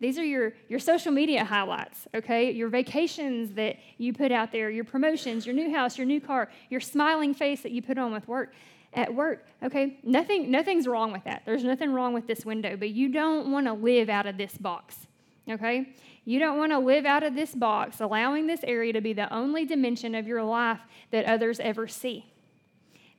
These 0.01 0.19
are 0.19 0.25
your, 0.25 0.55
your 0.69 0.79
social 0.79 1.13
media 1.13 1.45
highlights, 1.45 2.09
okay? 2.15 2.51
Your 2.51 2.69
vacations 2.69 3.53
that 3.55 3.77
you 3.99 4.15
put 4.15 4.33
out 4.33 4.51
there, 4.51 4.71
your 4.71 4.85
promotions, 4.85 5.45
your 5.45 5.55
new 5.55 5.71
house, 5.71 5.99
your 5.99 6.07
new 6.07 6.21
car, 6.21 6.51
your 6.71 6.81
smiling 6.81 7.35
face 7.35 7.61
that 7.61 7.73
you 7.73 7.83
put 7.83 7.99
on 7.99 8.11
with 8.13 8.27
work 8.27 8.55
at 8.95 9.15
work. 9.15 9.47
Okay, 9.63 9.99
nothing, 10.03 10.51
nothing's 10.51 10.87
wrong 10.87 11.13
with 11.13 11.25
that. 11.25 11.43
There's 11.45 11.65
nothing 11.65 11.93
wrong 11.93 12.15
with 12.15 12.27
this 12.27 12.47
window, 12.47 12.77
but 12.77 12.91
you 12.91 13.11
don't 13.11 13.53
want 13.53 13.67
to 13.67 13.75
live 13.75 14.09
out 14.09 14.27
of 14.27 14.39
this 14.39 14.57
box. 14.57 15.07
Okay? 15.49 15.95
You 16.25 16.39
don't 16.39 16.59
want 16.59 16.73
to 16.73 16.79
live 16.79 17.05
out 17.05 17.23
of 17.23 17.35
this 17.35 17.55
box, 17.55 18.01
allowing 18.01 18.47
this 18.47 18.61
area 18.65 18.93
to 18.93 19.01
be 19.01 19.13
the 19.13 19.33
only 19.33 19.65
dimension 19.65 20.15
of 20.15 20.27
your 20.27 20.43
life 20.43 20.81
that 21.11 21.27
others 21.27 21.61
ever 21.61 21.87
see. 21.87 22.27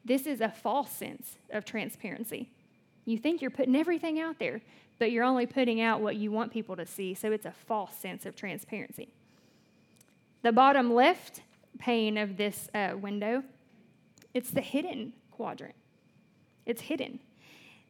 This 0.03 0.25
is 0.25 0.41
a 0.41 0.49
false 0.49 0.91
sense 0.91 1.37
of 1.51 1.63
transparency. 1.63 2.49
You 3.05 3.17
think 3.17 3.41
you're 3.41 3.51
putting 3.51 3.75
everything 3.75 4.19
out 4.19 4.39
there, 4.39 4.61
but 4.99 5.11
you're 5.11 5.23
only 5.23 5.45
putting 5.45 5.81
out 5.81 6.01
what 6.01 6.15
you 6.15 6.31
want 6.31 6.53
people 6.53 6.75
to 6.75 6.85
see, 6.85 7.13
so 7.13 7.31
it's 7.31 7.45
a 7.45 7.51
false 7.51 7.95
sense 7.95 8.25
of 8.25 8.35
transparency. 8.35 9.09
The 10.43 10.51
bottom 10.51 10.93
left 10.93 11.41
pane 11.79 12.17
of 12.17 12.37
this 12.37 12.69
uh, 12.73 12.93
window, 12.99 13.43
it's 14.33 14.51
the 14.51 14.61
hidden 14.61 15.13
quadrant. 15.31 15.75
It's 16.65 16.81
hidden. 16.81 17.19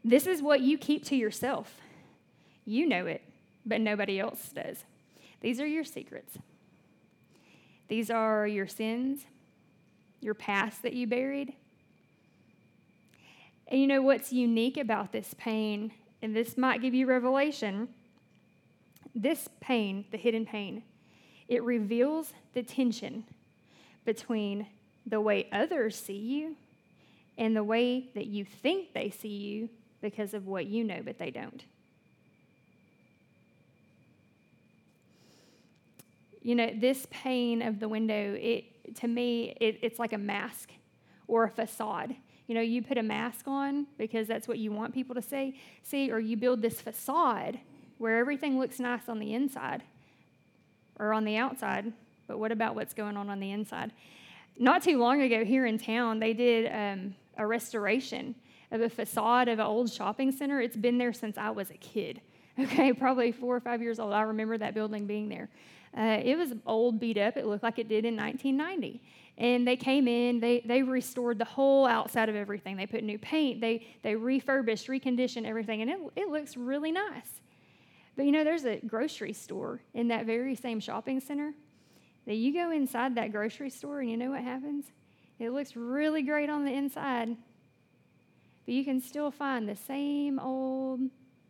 This 0.04 0.26
is 0.26 0.41
what 0.41 0.62
you 0.62 0.78
keep 0.78 1.04
to 1.06 1.15
yourself. 1.15 1.76
You 2.65 2.88
know 2.88 3.06
it, 3.06 3.21
but 3.65 3.82
nobody 3.82 4.19
else 4.19 4.50
does. 4.50 4.86
These 5.41 5.60
are 5.60 5.67
your 5.67 5.84
secrets. 5.84 6.38
These 7.88 8.10
are 8.10 8.47
your 8.47 8.67
sins, 8.67 9.26
your 10.21 10.34
past 10.34 10.84
that 10.84 10.93
you 10.93 11.08
buried. 11.08 11.54
And 13.71 13.79
you 13.79 13.88
know 13.88 14.01
what's 14.01 14.34
unique 14.34 14.75
about 14.75 15.13
this 15.13 15.34
pane, 15.38 15.93
and 16.21 16.36
this 16.36 16.57
might 16.57 16.81
give 16.81 16.93
you 16.93 17.05
revelation. 17.05 17.88
This 19.15 19.47
pane, 19.62 20.03
the 20.12 20.17
hidden 20.17 20.45
pane, 20.45 20.84
it 21.47 21.63
reveals 21.63 22.34
the 22.53 22.63
tension 22.63 23.23
between 24.03 24.67
the 25.05 25.21
way 25.21 25.47
others 25.53 25.95
see 25.95 26.17
you 26.17 26.57
and 27.38 27.55
the 27.55 27.63
way 27.63 28.10
that 28.13 28.27
you 28.27 28.43
think 28.43 28.93
they 28.93 29.10
see 29.10 29.29
you 29.29 29.69
because 30.01 30.34
of 30.34 30.47
what 30.47 30.65
you 30.65 30.84
know, 30.84 30.99
but 31.01 31.17
they 31.17 31.31
don't. 31.31 31.63
You 36.41 36.55
know, 36.55 36.71
this 36.75 37.07
pane 37.10 37.62
of 37.62 37.79
the 37.79 37.88
window, 37.88 38.36
it, 38.38 38.95
to 38.97 39.07
me, 39.07 39.55
it, 39.62 39.79
it's 39.81 39.97
like 39.97 40.12
a 40.12 40.17
mask 40.17 40.71
or 41.25 41.45
a 41.45 41.49
facade. 41.49 42.17
You 42.51 42.55
know, 42.55 42.61
you 42.61 42.81
put 42.81 42.97
a 42.97 43.01
mask 43.01 43.47
on 43.47 43.87
because 43.97 44.27
that's 44.27 44.45
what 44.45 44.57
you 44.57 44.73
want 44.73 44.93
people 44.93 45.15
to 45.15 45.21
see, 45.21 45.57
see, 45.83 46.11
or 46.11 46.19
you 46.19 46.35
build 46.35 46.61
this 46.61 46.81
facade 46.81 47.57
where 47.97 48.17
everything 48.17 48.59
looks 48.59 48.77
nice 48.77 49.07
on 49.07 49.19
the 49.19 49.33
inside 49.33 49.83
or 50.99 51.13
on 51.13 51.23
the 51.23 51.37
outside, 51.37 51.93
but 52.27 52.39
what 52.39 52.51
about 52.51 52.75
what's 52.75 52.93
going 52.93 53.15
on 53.15 53.29
on 53.29 53.39
the 53.39 53.53
inside? 53.53 53.93
Not 54.59 54.83
too 54.83 54.97
long 54.97 55.21
ago 55.21 55.45
here 55.45 55.65
in 55.65 55.77
town, 55.77 56.19
they 56.19 56.33
did 56.33 56.69
um, 56.69 57.15
a 57.37 57.47
restoration 57.47 58.35
of 58.69 58.81
a 58.81 58.89
facade 58.89 59.47
of 59.47 59.59
an 59.59 59.65
old 59.65 59.89
shopping 59.89 60.33
center. 60.33 60.59
It's 60.59 60.75
been 60.75 60.97
there 60.97 61.13
since 61.13 61.37
I 61.37 61.51
was 61.51 61.69
a 61.69 61.77
kid. 61.77 62.19
Okay, 62.59 62.91
probably 62.91 63.31
four 63.31 63.55
or 63.55 63.61
five 63.61 63.81
years 63.81 63.97
old. 63.97 64.11
I 64.11 64.23
remember 64.23 64.57
that 64.57 64.73
building 64.73 65.07
being 65.07 65.29
there. 65.29 65.47
Uh, 65.97 66.21
it 66.23 66.38
was 66.38 66.54
old, 66.65 66.99
beat 66.99 67.17
up. 67.17 67.38
It 67.38 67.45
looked 67.45 67.63
like 67.63 67.80
it 67.80 67.89
did 67.89 68.06
in 68.06 68.15
1990. 68.15 69.01
And 69.38 69.67
they 69.67 69.75
came 69.75 70.08
in, 70.08 70.39
they, 70.39 70.62
they 70.65 70.84
restored 70.84 71.39
the 71.39 71.45
whole 71.45 71.86
outside 71.86 72.30
of 72.30 72.36
everything. 72.36 72.77
They 72.77 72.86
put 72.86 73.04
new 73.04 73.17
paint, 73.17 73.60
they, 73.60 73.86
they 74.04 74.15
refurbished, 74.15 74.88
reconditioned 74.88 75.45
everything, 75.45 75.82
and 75.82 75.89
it, 75.89 75.99
it 76.15 76.30
looks 76.30 76.56
really 76.56 76.91
nice. 76.91 77.41
But 78.15 78.25
you 78.25 78.32
know, 78.32 78.43
there's 78.43 78.65
a 78.65 78.77
grocery 78.77 79.34
store 79.34 79.82
in 79.93 80.10
that 80.10 80.25
very 80.25 80.56
same 80.56 80.80
shopping 80.80 81.19
center 81.19 81.54
that 82.27 82.36
you 82.36 82.54
go 82.54 82.71
inside 82.71 83.15
that 83.15 83.32
grocery 83.32 83.69
store 83.69 84.01
and 84.01 84.12
you 84.12 84.17
know 84.17 84.32
what 84.32 84.43
happens? 84.43 84.86
It 85.39 85.49
looks 85.49 85.75
really 85.75 86.21
great 86.21 86.49
on 86.49 86.65
the 86.65 86.71
inside, 86.71 87.36
but 88.65 88.73
you 88.73 88.86
can 88.86 89.01
still 89.01 89.32
find 89.32 89.67
the 89.67 89.75
same 89.75 90.39
old 90.39 91.01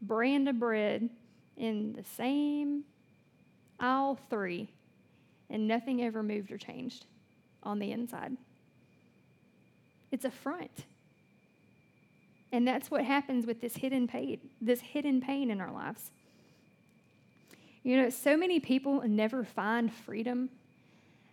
brand 0.01 0.47
of 0.47 0.59
bread 0.59 1.09
in 1.57 1.93
the 1.93 2.03
same 2.03 2.85
aisle 3.81 4.17
three, 4.29 4.69
and 5.49 5.67
nothing 5.67 6.01
ever 6.03 6.23
moved 6.23 6.51
or 6.51 6.57
changed 6.57 7.05
on 7.63 7.79
the 7.79 7.91
inside. 7.91 8.37
It's 10.11 10.25
a 10.25 10.31
front. 10.31 10.85
And 12.53 12.67
that's 12.67 12.91
what 12.91 13.03
happens 13.03 13.45
with 13.45 13.61
this 13.61 13.75
hidden 13.75 14.07
pane, 14.07 14.39
this 14.61 14.81
hidden 14.81 15.21
pane 15.21 15.49
in 15.49 15.59
our 15.59 15.71
lives. 15.71 16.11
You 17.83 18.01
know, 18.01 18.09
so 18.09 18.37
many 18.37 18.59
people 18.59 19.01
never 19.07 19.43
find 19.43 19.91
freedom 19.91 20.49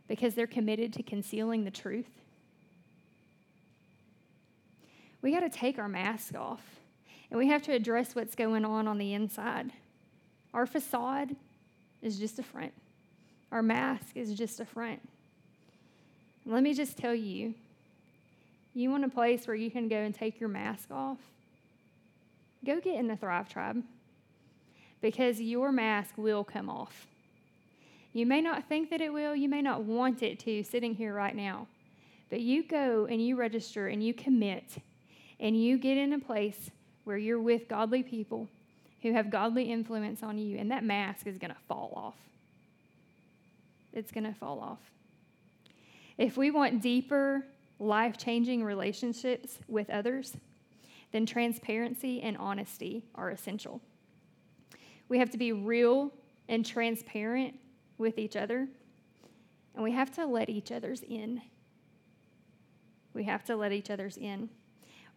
because 0.08 0.34
they're 0.34 0.46
committed 0.46 0.92
to 0.94 1.02
concealing 1.02 1.64
the 1.64 1.70
truth 1.70 2.06
we 5.22 5.32
got 5.32 5.40
to 5.40 5.50
take 5.50 5.78
our 5.78 5.88
mask 5.88 6.34
off 6.34 6.62
and 7.30 7.38
we 7.38 7.48
have 7.48 7.62
to 7.62 7.72
address 7.72 8.14
what's 8.14 8.34
going 8.34 8.64
on 8.64 8.88
on 8.88 8.98
the 8.98 9.12
inside. 9.12 9.72
Our 10.54 10.66
facade 10.66 11.36
is 12.02 12.18
just 12.18 12.38
a 12.38 12.42
front. 12.42 12.72
Our 13.50 13.62
mask 13.62 14.16
is 14.16 14.34
just 14.34 14.60
a 14.60 14.64
front. 14.64 15.00
Let 16.44 16.62
me 16.62 16.74
just 16.74 16.96
tell 16.96 17.14
you 17.14 17.54
you 18.74 18.90
want 18.90 19.04
a 19.04 19.08
place 19.08 19.46
where 19.46 19.56
you 19.56 19.70
can 19.70 19.88
go 19.88 19.96
and 19.96 20.14
take 20.14 20.38
your 20.38 20.48
mask 20.48 20.90
off? 20.92 21.18
Go 22.64 22.80
get 22.80 22.94
in 22.94 23.08
the 23.08 23.16
Thrive 23.16 23.48
Tribe 23.48 23.82
because 25.00 25.40
your 25.40 25.72
mask 25.72 26.16
will 26.16 26.44
come 26.44 26.70
off. 26.70 27.06
You 28.12 28.24
may 28.24 28.40
not 28.40 28.68
think 28.68 28.90
that 28.90 29.00
it 29.00 29.12
will, 29.12 29.34
you 29.34 29.48
may 29.48 29.62
not 29.62 29.82
want 29.82 30.22
it 30.22 30.38
to 30.40 30.62
sitting 30.62 30.94
here 30.94 31.12
right 31.12 31.34
now, 31.34 31.66
but 32.30 32.40
you 32.40 32.62
go 32.62 33.06
and 33.06 33.20
you 33.20 33.36
register 33.36 33.88
and 33.88 34.00
you 34.00 34.14
commit 34.14 34.76
and 35.40 35.60
you 35.60 35.78
get 35.78 35.96
in 35.96 36.12
a 36.12 36.18
place 36.18 36.70
where 37.04 37.16
you're 37.16 37.40
with 37.40 37.68
godly 37.68 38.02
people 38.02 38.48
who 39.02 39.12
have 39.12 39.30
godly 39.30 39.64
influence 39.64 40.22
on 40.22 40.38
you, 40.38 40.58
and 40.58 40.70
that 40.70 40.84
mask 40.84 41.26
is 41.26 41.38
going 41.38 41.52
to 41.52 41.60
fall 41.68 41.92
off. 41.94 42.16
It's 43.92 44.12
going 44.12 44.24
to 44.24 44.34
fall 44.34 44.60
off. 44.60 44.78
If 46.16 46.36
we 46.36 46.50
want 46.50 46.82
deeper, 46.82 47.44
life 47.78 48.18
changing 48.18 48.64
relationships 48.64 49.58
with 49.68 49.88
others, 49.88 50.36
then 51.12 51.26
transparency 51.26 52.20
and 52.20 52.36
honesty 52.36 53.04
are 53.14 53.30
essential. 53.30 53.80
We 55.08 55.18
have 55.18 55.30
to 55.30 55.38
be 55.38 55.52
real 55.52 56.12
and 56.48 56.66
transparent 56.66 57.54
with 57.96 58.18
each 58.18 58.36
other, 58.36 58.68
and 59.74 59.84
we 59.84 59.92
have 59.92 60.10
to 60.16 60.26
let 60.26 60.48
each 60.48 60.72
other's 60.72 61.02
in. 61.02 61.40
We 63.14 63.24
have 63.24 63.44
to 63.44 63.56
let 63.56 63.72
each 63.72 63.90
other's 63.90 64.16
in. 64.16 64.50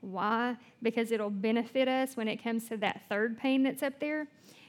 Why? 0.01 0.57
Because 0.81 1.11
it'll 1.11 1.29
benefit 1.29 1.87
us 1.87 2.17
when 2.17 2.27
it 2.27 2.43
comes 2.43 2.67
to 2.69 2.77
that 2.77 3.03
third 3.07 3.37
pane 3.37 3.63
that's 3.63 3.83
up 3.83 3.99
there. 3.99 4.27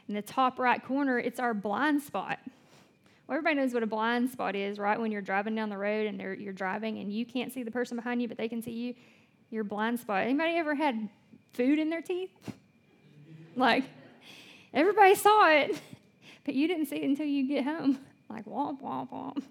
In 0.09 0.15
the 0.15 0.23
top 0.23 0.59
right 0.59 0.83
corner, 0.85 1.19
it's 1.19 1.41
our 1.41 1.55
blind 1.55 2.03
spot. 2.03 2.39
Well, 3.27 3.39
everybody 3.39 3.57
knows 3.57 3.73
what 3.73 3.83
a 3.83 3.87
blind 3.87 4.31
spot 4.31 4.55
is, 4.55 4.79
right? 4.79 5.01
When 5.01 5.11
you're 5.11 5.23
driving 5.23 5.55
down 5.55 5.71
the 5.71 5.79
road 5.79 6.07
and 6.07 6.21
you're 6.41 6.53
driving 6.53 6.99
and 6.99 7.13
you 7.13 7.25
can't 7.25 7.53
see 7.53 7.63
the 7.63 7.71
person 7.71 7.97
behind 7.97 8.21
you, 8.21 8.29
but 8.29 8.37
they 8.37 8.49
can 8.49 8.63
see 8.63 8.73
you, 8.73 8.95
your 9.51 9.65
blind 9.65 10.01
spot. 10.01 10.25
Anybody 10.25 10.57
ever 10.57 10.75
had 10.75 11.09
food 11.55 11.79
in 11.79 11.89
their 11.89 12.03
teeth? 12.03 12.31
like, 13.57 13.85
everybody 14.75 15.15
saw 15.15 15.49
it, 15.51 15.81
but 16.45 16.55
you 16.55 16.69
didn't 16.69 16.87
see 16.87 16.97
it 16.97 17.05
until 17.05 17.27
you 17.27 17.49
get 17.49 17.65
home. 17.65 17.99
Like, 18.29 18.45
womp, 18.45 18.83
womp, 18.83 19.11
womp. 19.11 19.43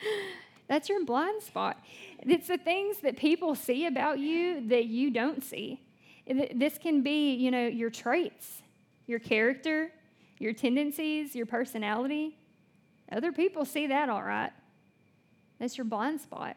That's 0.68 0.88
your 0.88 1.04
blind 1.04 1.42
spot. 1.42 1.78
It's 2.20 2.48
the 2.48 2.58
things 2.58 2.98
that 2.98 3.16
people 3.16 3.54
see 3.54 3.86
about 3.86 4.18
you 4.18 4.68
that 4.68 4.86
you 4.86 5.10
don't 5.10 5.42
see. 5.42 5.80
This 6.26 6.76
can 6.78 7.02
be, 7.02 7.34
you 7.34 7.50
know, 7.50 7.66
your 7.66 7.90
traits, 7.90 8.62
your 9.06 9.20
character, 9.20 9.92
your 10.38 10.52
tendencies, 10.52 11.36
your 11.36 11.46
personality. 11.46 12.36
Other 13.12 13.30
people 13.30 13.64
see 13.64 13.86
that 13.86 14.08
all 14.08 14.22
right. 14.22 14.50
That's 15.60 15.78
your 15.78 15.84
blind 15.84 16.20
spot. 16.20 16.56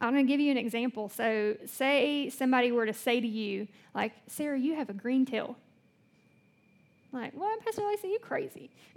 I'm 0.00 0.12
going 0.12 0.26
to 0.26 0.30
give 0.30 0.40
you 0.40 0.50
an 0.50 0.58
example. 0.58 1.08
So, 1.08 1.56
say 1.64 2.28
somebody 2.28 2.72
were 2.72 2.86
to 2.86 2.92
say 2.92 3.20
to 3.20 3.26
you, 3.26 3.68
like, 3.94 4.12
Sarah, 4.26 4.58
you 4.58 4.74
have 4.74 4.90
a 4.90 4.92
green 4.92 5.24
tail. 5.24 5.56
Like, 7.12 7.32
well, 7.36 7.50
Pastor 7.64 7.82
Lacey, 7.86 8.08
you 8.08 8.18
crazy. 8.20 8.70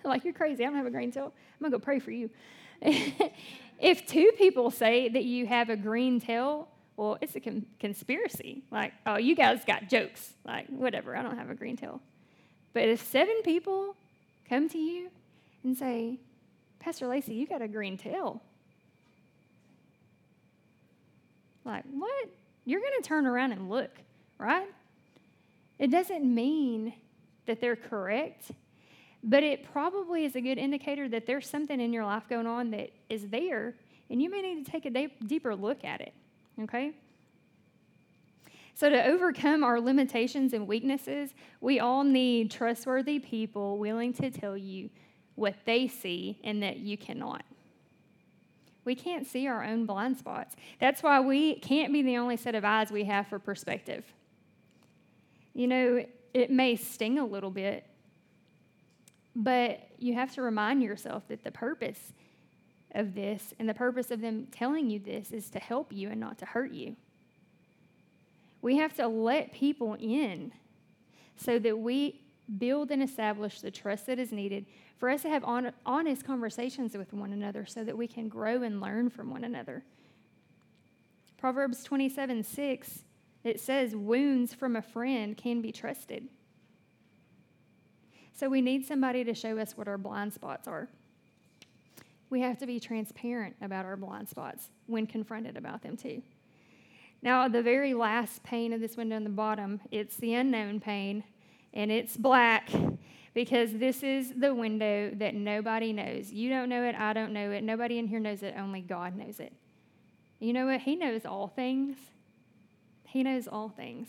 like, 0.04 0.24
you're 0.24 0.34
crazy. 0.34 0.64
I 0.64 0.66
don't 0.66 0.76
have 0.76 0.86
a 0.86 0.90
green 0.90 1.10
tail. 1.10 1.32
I'm 1.34 1.60
going 1.60 1.72
to 1.72 1.78
go 1.78 1.84
pray 1.84 1.98
for 1.98 2.10
you. 2.10 2.30
if 2.82 4.06
two 4.06 4.32
people 4.36 4.70
say 4.70 5.08
that 5.08 5.24
you 5.24 5.46
have 5.46 5.68
a 5.70 5.76
green 5.76 6.20
tail, 6.20 6.68
well, 6.96 7.18
it's 7.20 7.36
a 7.36 7.40
con- 7.40 7.66
conspiracy. 7.78 8.62
Like, 8.70 8.92
oh, 9.06 9.16
you 9.16 9.34
guys 9.34 9.64
got 9.64 9.88
jokes. 9.88 10.34
Like, 10.44 10.66
whatever, 10.68 11.16
I 11.16 11.22
don't 11.22 11.36
have 11.36 11.50
a 11.50 11.54
green 11.54 11.76
tail. 11.76 12.00
But 12.72 12.84
if 12.84 13.02
seven 13.02 13.42
people 13.42 13.96
come 14.48 14.68
to 14.68 14.78
you 14.78 15.10
and 15.64 15.76
say, 15.76 16.18
Pastor 16.78 17.06
Lacey, 17.06 17.34
you 17.34 17.46
got 17.46 17.62
a 17.62 17.68
green 17.68 17.96
tail. 17.96 18.42
Like, 21.64 21.84
what? 21.90 22.28
You're 22.64 22.80
going 22.80 23.00
to 23.00 23.06
turn 23.06 23.26
around 23.26 23.52
and 23.52 23.68
look, 23.68 23.90
right? 24.38 24.68
It 25.78 25.90
doesn't 25.90 26.24
mean 26.24 26.94
that 27.46 27.60
they're 27.60 27.76
correct. 27.76 28.52
But 29.22 29.42
it 29.42 29.70
probably 29.70 30.24
is 30.24 30.34
a 30.34 30.40
good 30.40 30.58
indicator 30.58 31.08
that 31.08 31.26
there's 31.26 31.48
something 31.48 31.78
in 31.80 31.92
your 31.92 32.04
life 32.04 32.24
going 32.28 32.46
on 32.46 32.70
that 32.70 32.90
is 33.08 33.28
there, 33.28 33.74
and 34.08 34.20
you 34.20 34.30
may 34.30 34.40
need 34.40 34.64
to 34.64 34.70
take 34.70 34.86
a 34.86 35.08
deeper 35.26 35.54
look 35.54 35.84
at 35.84 36.00
it, 36.00 36.14
okay? 36.62 36.92
So, 38.74 38.88
to 38.88 39.04
overcome 39.04 39.62
our 39.62 39.78
limitations 39.78 40.54
and 40.54 40.66
weaknesses, 40.66 41.34
we 41.60 41.80
all 41.80 42.02
need 42.02 42.50
trustworthy 42.50 43.18
people 43.18 43.76
willing 43.76 44.14
to 44.14 44.30
tell 44.30 44.56
you 44.56 44.88
what 45.34 45.54
they 45.66 45.86
see 45.86 46.38
and 46.42 46.62
that 46.62 46.78
you 46.78 46.96
cannot. 46.96 47.42
We 48.86 48.94
can't 48.94 49.26
see 49.26 49.46
our 49.46 49.62
own 49.62 49.84
blind 49.84 50.16
spots. 50.16 50.56
That's 50.80 51.02
why 51.02 51.20
we 51.20 51.56
can't 51.56 51.92
be 51.92 52.00
the 52.00 52.16
only 52.16 52.38
set 52.38 52.54
of 52.54 52.64
eyes 52.64 52.90
we 52.90 53.04
have 53.04 53.26
for 53.26 53.38
perspective. 53.38 54.04
You 55.52 55.66
know, 55.66 56.04
it 56.32 56.50
may 56.50 56.76
sting 56.76 57.18
a 57.18 57.26
little 57.26 57.50
bit 57.50 57.84
but 59.34 59.88
you 59.98 60.14
have 60.14 60.34
to 60.34 60.42
remind 60.42 60.82
yourself 60.82 61.26
that 61.28 61.44
the 61.44 61.50
purpose 61.50 62.12
of 62.92 63.14
this 63.14 63.54
and 63.58 63.68
the 63.68 63.74
purpose 63.74 64.10
of 64.10 64.20
them 64.20 64.46
telling 64.50 64.90
you 64.90 64.98
this 64.98 65.30
is 65.30 65.50
to 65.50 65.58
help 65.58 65.92
you 65.92 66.08
and 66.10 66.20
not 66.20 66.38
to 66.38 66.46
hurt 66.46 66.72
you. 66.72 66.96
We 68.62 68.76
have 68.78 68.94
to 68.94 69.06
let 69.06 69.52
people 69.52 69.94
in 69.94 70.52
so 71.36 71.58
that 71.58 71.78
we 71.78 72.20
build 72.58 72.90
and 72.90 73.02
establish 73.02 73.60
the 73.60 73.70
trust 73.70 74.06
that 74.06 74.18
is 74.18 74.32
needed 74.32 74.66
for 74.98 75.08
us 75.08 75.22
to 75.22 75.28
have 75.28 75.44
on, 75.44 75.72
honest 75.86 76.24
conversations 76.24 76.96
with 76.96 77.12
one 77.12 77.32
another 77.32 77.64
so 77.64 77.84
that 77.84 77.96
we 77.96 78.06
can 78.06 78.28
grow 78.28 78.62
and 78.62 78.80
learn 78.80 79.08
from 79.08 79.30
one 79.30 79.44
another. 79.44 79.82
Proverbs 81.38 81.84
27 81.84 82.42
6, 82.42 83.04
it 83.44 83.60
says, 83.60 83.96
Wounds 83.96 84.52
from 84.52 84.76
a 84.76 84.82
friend 84.82 85.36
can 85.36 85.62
be 85.62 85.72
trusted. 85.72 86.28
So 88.40 88.48
we 88.48 88.62
need 88.62 88.86
somebody 88.86 89.22
to 89.24 89.34
show 89.34 89.58
us 89.58 89.76
what 89.76 89.86
our 89.86 89.98
blind 89.98 90.32
spots 90.32 90.66
are. 90.66 90.88
We 92.30 92.40
have 92.40 92.56
to 92.60 92.66
be 92.66 92.80
transparent 92.80 93.54
about 93.60 93.84
our 93.84 93.98
blind 93.98 94.30
spots 94.30 94.70
when 94.86 95.06
confronted 95.06 95.58
about 95.58 95.82
them, 95.82 95.94
too. 95.94 96.22
Now, 97.20 97.48
the 97.48 97.62
very 97.62 97.92
last 97.92 98.42
pane 98.42 98.72
of 98.72 98.80
this 98.80 98.96
window 98.96 99.16
on 99.16 99.24
the 99.24 99.28
bottom, 99.28 99.78
it's 99.90 100.16
the 100.16 100.32
unknown 100.32 100.80
pane, 100.80 101.22
and 101.74 101.92
it's 101.92 102.16
black 102.16 102.70
because 103.34 103.74
this 103.74 104.02
is 104.02 104.32
the 104.34 104.54
window 104.54 105.10
that 105.16 105.34
nobody 105.34 105.92
knows. 105.92 106.32
You 106.32 106.48
don't 106.48 106.70
know 106.70 106.84
it, 106.84 106.94
I 106.94 107.12
don't 107.12 107.34
know 107.34 107.50
it, 107.50 107.62
nobody 107.62 107.98
in 107.98 108.06
here 108.06 108.20
knows 108.20 108.42
it, 108.42 108.54
only 108.56 108.80
God 108.80 109.16
knows 109.16 109.38
it. 109.38 109.52
You 110.38 110.54
know 110.54 110.64
what? 110.64 110.80
He 110.80 110.96
knows 110.96 111.26
all 111.26 111.48
things. 111.48 111.98
He 113.04 113.22
knows 113.22 113.46
all 113.46 113.68
things. 113.68 114.08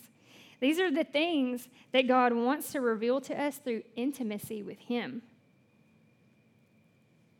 These 0.61 0.79
are 0.79 0.91
the 0.91 1.03
things 1.03 1.67
that 1.91 2.07
God 2.07 2.33
wants 2.33 2.71
to 2.71 2.79
reveal 2.79 3.19
to 3.21 3.39
us 3.39 3.57
through 3.57 3.81
intimacy 3.95 4.63
with 4.63 4.77
Him. 4.79 5.23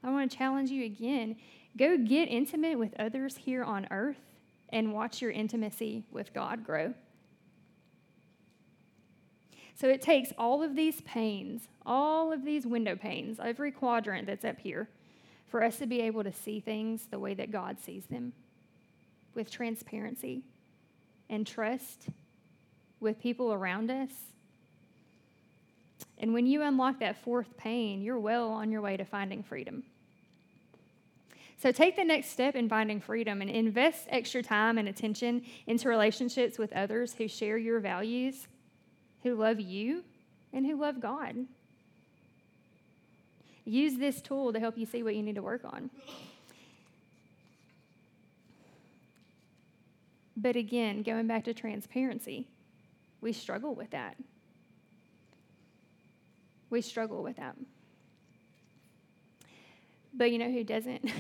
I 0.04 0.10
want 0.10 0.30
to 0.30 0.38
challenge 0.38 0.72
you 0.72 0.84
again 0.84 1.38
go 1.78 1.98
get 1.98 2.26
intimate 2.26 2.78
with 2.78 2.94
others 3.00 3.38
here 3.38 3.64
on 3.64 3.88
earth 3.92 4.20
and 4.70 4.92
watch 4.92 5.22
your 5.22 5.32
intimacy 5.32 6.04
with 6.12 6.34
God 6.34 6.66
grow. 6.66 6.94
So 9.76 9.88
it 9.88 10.02
takes 10.02 10.34
all 10.38 10.62
of 10.62 10.76
these 10.76 11.00
panes, 11.02 11.70
all 11.86 12.34
of 12.34 12.44
these 12.44 12.68
window 12.68 12.96
panes, 12.96 13.40
every 13.40 13.72
quadrant 13.72 14.28
that's 14.28 14.44
up 14.44 14.60
here, 14.60 14.90
for 15.48 15.64
us 15.64 15.78
to 15.78 15.86
be 15.86 16.02
able 16.02 16.24
to 16.24 16.34
see 16.34 16.60
things 16.60 17.08
the 17.10 17.20
way 17.20 17.34
that 17.36 17.52
God 17.52 17.80
sees 17.80 18.06
them 18.06 18.34
with 19.34 19.50
transparency 19.50 20.44
and 21.30 21.48
trust 21.48 22.10
with 23.02 23.20
people 23.20 23.52
around 23.52 23.92
us. 23.92 24.10
And 26.18 26.34
when 26.34 26.46
you 26.46 26.62
unlock 26.62 27.00
that 27.00 27.18
fourth 27.18 27.58
pane, 27.58 28.02
you're 28.02 28.20
well 28.20 28.50
on 28.52 28.72
your 28.72 28.82
way 28.82 28.96
to 28.96 29.04
finding 29.04 29.44
freedom. 29.44 29.84
So 31.58 31.72
take 31.72 31.96
the 31.96 32.04
next 32.04 32.30
step 32.30 32.56
in 32.56 32.70
finding 32.70 33.00
freedom 33.00 33.42
and 33.42 33.50
invest 33.50 34.08
extra 34.10 34.42
time 34.42 34.78
and 34.78 34.88
attention 34.88 35.44
into 35.68 35.90
relationships 35.90 36.58
with 36.58 36.74
others 36.74 37.14
who 37.14 37.28
share 37.28 37.58
your 37.58 37.80
values, 37.80 38.48
who 39.24 39.36
love 39.36 39.60
you, 39.60 40.04
and 40.54 40.66
who 40.66 40.80
love 40.80 41.00
God. 41.00 41.36
Use 43.64 43.98
this 43.98 44.22
tool 44.22 44.54
to 44.54 44.60
help 44.60 44.78
you 44.78 44.86
see 44.86 45.04
what 45.04 45.16
you 45.16 45.22
need 45.22 45.36
to 45.36 45.44
work 45.44 45.62
on. 45.64 45.92
But 50.36 50.56
again, 50.56 51.04
going 51.04 51.28
back 51.28 51.44
to 51.44 51.54
transparency, 51.54 52.48
we 53.22 53.34
struggle 53.34 53.76
with 53.76 53.92
that. 53.92 54.18
We 56.70 56.82
struggle 56.82 57.24
with 57.24 57.38
that. 57.38 57.56
But 60.14 60.32
you 60.32 60.40
know 60.40 60.52
who 60.52 60.64
doesn't? 60.64 61.06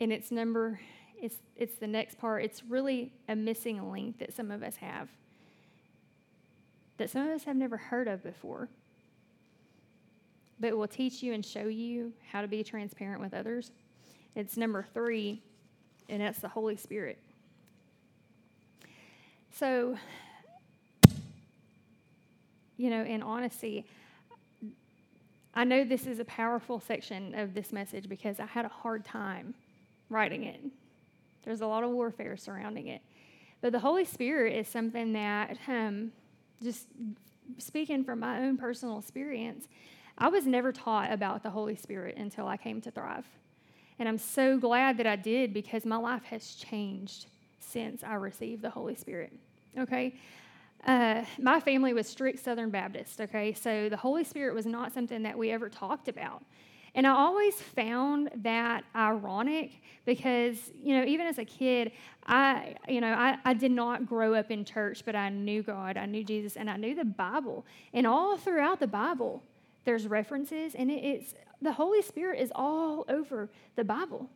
and 0.00 0.12
it's 0.12 0.30
number 0.30 0.80
it's 1.20 1.36
it's 1.56 1.76
the 1.76 1.86
next 1.86 2.18
part. 2.18 2.44
It's 2.44 2.62
really 2.64 3.12
a 3.28 3.36
missing 3.36 3.90
link 3.92 4.18
that 4.18 4.34
some 4.34 4.50
of 4.50 4.62
us 4.62 4.76
have. 4.76 5.08
That 6.98 7.10
some 7.10 7.22
of 7.26 7.30
us 7.30 7.44
have 7.44 7.56
never 7.56 7.76
heard 7.76 8.08
of 8.08 8.22
before. 8.22 8.68
but 10.60 10.76
will 10.76 10.88
teach 10.88 11.22
you 11.22 11.32
and 11.34 11.44
show 11.44 11.64
you 11.68 12.12
how 12.30 12.40
to 12.42 12.48
be 12.48 12.62
transparent 12.64 13.20
with 13.20 13.34
others. 13.34 13.72
It's 14.36 14.56
number 14.56 14.86
three, 14.94 15.42
and 16.08 16.22
that's 16.22 16.38
the 16.40 16.48
Holy 16.48 16.76
Spirit. 16.76 17.18
So, 19.54 19.98
you 22.78 22.88
know, 22.88 23.04
in 23.04 23.22
honesty, 23.22 23.86
I 25.54 25.64
know 25.64 25.84
this 25.84 26.06
is 26.06 26.18
a 26.18 26.24
powerful 26.24 26.80
section 26.80 27.34
of 27.38 27.52
this 27.52 27.70
message 27.70 28.08
because 28.08 28.40
I 28.40 28.46
had 28.46 28.64
a 28.64 28.68
hard 28.68 29.04
time 29.04 29.54
writing 30.08 30.44
it. 30.44 30.60
There's 31.44 31.60
a 31.60 31.66
lot 31.66 31.84
of 31.84 31.90
warfare 31.90 32.36
surrounding 32.38 32.88
it. 32.88 33.02
But 33.60 33.72
the 33.72 33.78
Holy 33.78 34.06
Spirit 34.06 34.56
is 34.56 34.68
something 34.68 35.12
that, 35.12 35.58
um, 35.68 36.12
just 36.62 36.86
speaking 37.58 38.04
from 38.04 38.20
my 38.20 38.38
own 38.38 38.56
personal 38.56 38.98
experience, 38.98 39.68
I 40.16 40.28
was 40.28 40.46
never 40.46 40.72
taught 40.72 41.12
about 41.12 41.42
the 41.42 41.50
Holy 41.50 41.76
Spirit 41.76 42.16
until 42.16 42.48
I 42.48 42.56
came 42.56 42.80
to 42.80 42.90
Thrive. 42.90 43.26
And 43.98 44.08
I'm 44.08 44.18
so 44.18 44.56
glad 44.56 44.96
that 44.96 45.06
I 45.06 45.16
did 45.16 45.52
because 45.52 45.84
my 45.84 45.96
life 45.96 46.24
has 46.24 46.54
changed 46.54 47.26
since 47.62 48.02
I 48.02 48.14
received 48.14 48.62
the 48.62 48.70
Holy 48.70 48.94
Spirit. 48.94 49.32
Okay? 49.78 50.14
Uh, 50.86 51.24
my 51.38 51.60
family 51.60 51.94
was 51.94 52.08
strict 52.08 52.40
Southern 52.40 52.70
Baptist, 52.70 53.20
okay? 53.20 53.52
So 53.52 53.88
the 53.88 53.96
Holy 53.96 54.24
Spirit 54.24 54.54
was 54.54 54.66
not 54.66 54.92
something 54.92 55.22
that 55.22 55.38
we 55.38 55.50
ever 55.50 55.68
talked 55.68 56.08
about. 56.08 56.42
And 56.94 57.06
I 57.06 57.10
always 57.10 57.54
found 57.54 58.30
that 58.42 58.84
ironic 58.94 59.80
because, 60.04 60.72
you 60.74 60.94
know, 60.98 61.04
even 61.04 61.26
as 61.26 61.38
a 61.38 61.44
kid, 61.44 61.92
I, 62.26 62.74
you 62.86 63.00
know, 63.00 63.14
I, 63.14 63.38
I 63.44 63.54
did 63.54 63.70
not 63.70 64.06
grow 64.06 64.34
up 64.34 64.50
in 64.50 64.64
church, 64.64 65.04
but 65.06 65.16
I 65.16 65.30
knew 65.30 65.62
God, 65.62 65.96
I 65.96 66.04
knew 66.04 66.22
Jesus, 66.22 66.56
and 66.56 66.68
I 66.68 66.76
knew 66.76 66.94
the 66.94 67.04
Bible. 67.04 67.64
And 67.94 68.06
all 68.06 68.36
throughout 68.36 68.78
the 68.78 68.86
Bible, 68.86 69.42
there's 69.84 70.06
references, 70.06 70.74
and 70.74 70.90
it, 70.90 71.02
it's 71.02 71.34
the 71.62 71.72
Holy 71.72 72.02
Spirit 72.02 72.40
is 72.40 72.52
all 72.54 73.06
over 73.08 73.48
the 73.76 73.84
Bible. 73.84 74.28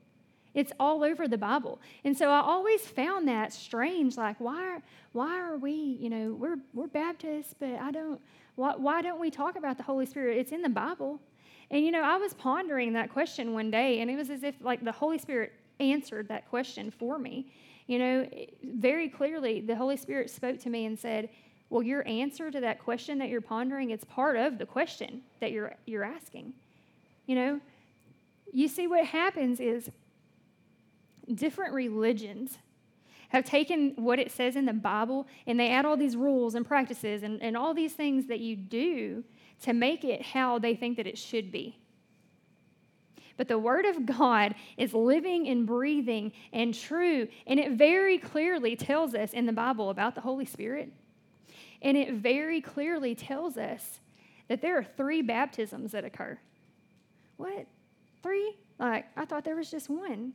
It's 0.56 0.72
all 0.80 1.04
over 1.04 1.28
the 1.28 1.36
Bible. 1.36 1.80
And 2.02 2.16
so 2.16 2.30
I 2.30 2.40
always 2.40 2.80
found 2.80 3.28
that 3.28 3.52
strange. 3.52 4.16
Like, 4.16 4.40
why, 4.40 4.78
why 5.12 5.38
are 5.38 5.58
we, 5.58 5.70
you 5.72 6.08
know, 6.08 6.32
we're, 6.32 6.56
we're 6.72 6.86
Baptists, 6.86 7.54
but 7.56 7.74
I 7.74 7.90
don't, 7.90 8.18
why, 8.54 8.72
why 8.74 9.02
don't 9.02 9.20
we 9.20 9.30
talk 9.30 9.56
about 9.56 9.76
the 9.76 9.82
Holy 9.82 10.06
Spirit? 10.06 10.38
It's 10.38 10.52
in 10.52 10.62
the 10.62 10.70
Bible. 10.70 11.20
And, 11.70 11.84
you 11.84 11.90
know, 11.90 12.02
I 12.02 12.16
was 12.16 12.32
pondering 12.32 12.94
that 12.94 13.12
question 13.12 13.52
one 13.52 13.70
day, 13.70 14.00
and 14.00 14.10
it 14.10 14.16
was 14.16 14.30
as 14.30 14.42
if, 14.42 14.54
like, 14.62 14.82
the 14.82 14.92
Holy 14.92 15.18
Spirit 15.18 15.52
answered 15.78 16.26
that 16.28 16.48
question 16.48 16.90
for 16.90 17.18
me. 17.18 17.52
You 17.86 17.98
know, 17.98 18.28
very 18.64 19.10
clearly, 19.10 19.60
the 19.60 19.76
Holy 19.76 19.98
Spirit 19.98 20.30
spoke 20.30 20.58
to 20.60 20.70
me 20.70 20.86
and 20.86 20.98
said, 20.98 21.28
well, 21.68 21.82
your 21.82 22.06
answer 22.08 22.50
to 22.50 22.60
that 22.60 22.82
question 22.82 23.18
that 23.18 23.28
you're 23.28 23.42
pondering, 23.42 23.90
it's 23.90 24.04
part 24.04 24.36
of 24.36 24.56
the 24.56 24.64
question 24.64 25.20
that 25.40 25.52
you're, 25.52 25.74
you're 25.84 26.04
asking. 26.04 26.54
You 27.26 27.34
know, 27.34 27.60
you 28.54 28.68
see 28.68 28.86
what 28.86 29.04
happens 29.04 29.60
is 29.60 29.90
different 31.34 31.74
religions 31.74 32.58
have 33.30 33.44
taken 33.44 33.92
what 33.96 34.18
it 34.18 34.30
says 34.30 34.56
in 34.56 34.66
the 34.66 34.72
Bible 34.72 35.26
and 35.46 35.58
they 35.58 35.70
add 35.70 35.84
all 35.84 35.96
these 35.96 36.16
rules 36.16 36.54
and 36.54 36.66
practices 36.66 37.22
and, 37.22 37.42
and 37.42 37.56
all 37.56 37.74
these 37.74 37.92
things 37.92 38.26
that 38.26 38.40
you 38.40 38.56
do 38.56 39.24
to 39.62 39.72
make 39.72 40.04
it 40.04 40.22
how 40.22 40.58
they 40.58 40.74
think 40.74 40.96
that 40.96 41.06
it 41.06 41.18
should 41.18 41.50
be. 41.50 41.78
But 43.36 43.48
the 43.48 43.58
Word 43.58 43.84
of 43.84 44.06
God 44.06 44.54
is 44.76 44.94
living 44.94 45.48
and 45.48 45.66
breathing 45.66 46.32
and 46.52 46.72
true, 46.72 47.28
and 47.46 47.60
it 47.60 47.72
very 47.72 48.18
clearly 48.18 48.76
tells 48.76 49.14
us 49.14 49.32
in 49.32 49.44
the 49.44 49.52
Bible 49.52 49.90
about 49.90 50.14
the 50.14 50.22
Holy 50.22 50.46
Spirit. 50.46 50.90
And 51.82 51.96
it 51.96 52.14
very 52.14 52.60
clearly 52.60 53.14
tells 53.14 53.58
us 53.58 54.00
that 54.48 54.62
there 54.62 54.78
are 54.78 54.84
three 54.84 55.20
baptisms 55.20 55.92
that 55.92 56.04
occur. 56.04 56.38
What? 57.36 57.66
Three? 58.22 58.56
Like, 58.78 59.06
I 59.16 59.24
thought 59.24 59.44
there 59.44 59.56
was 59.56 59.70
just 59.70 59.90
one. 59.90 60.32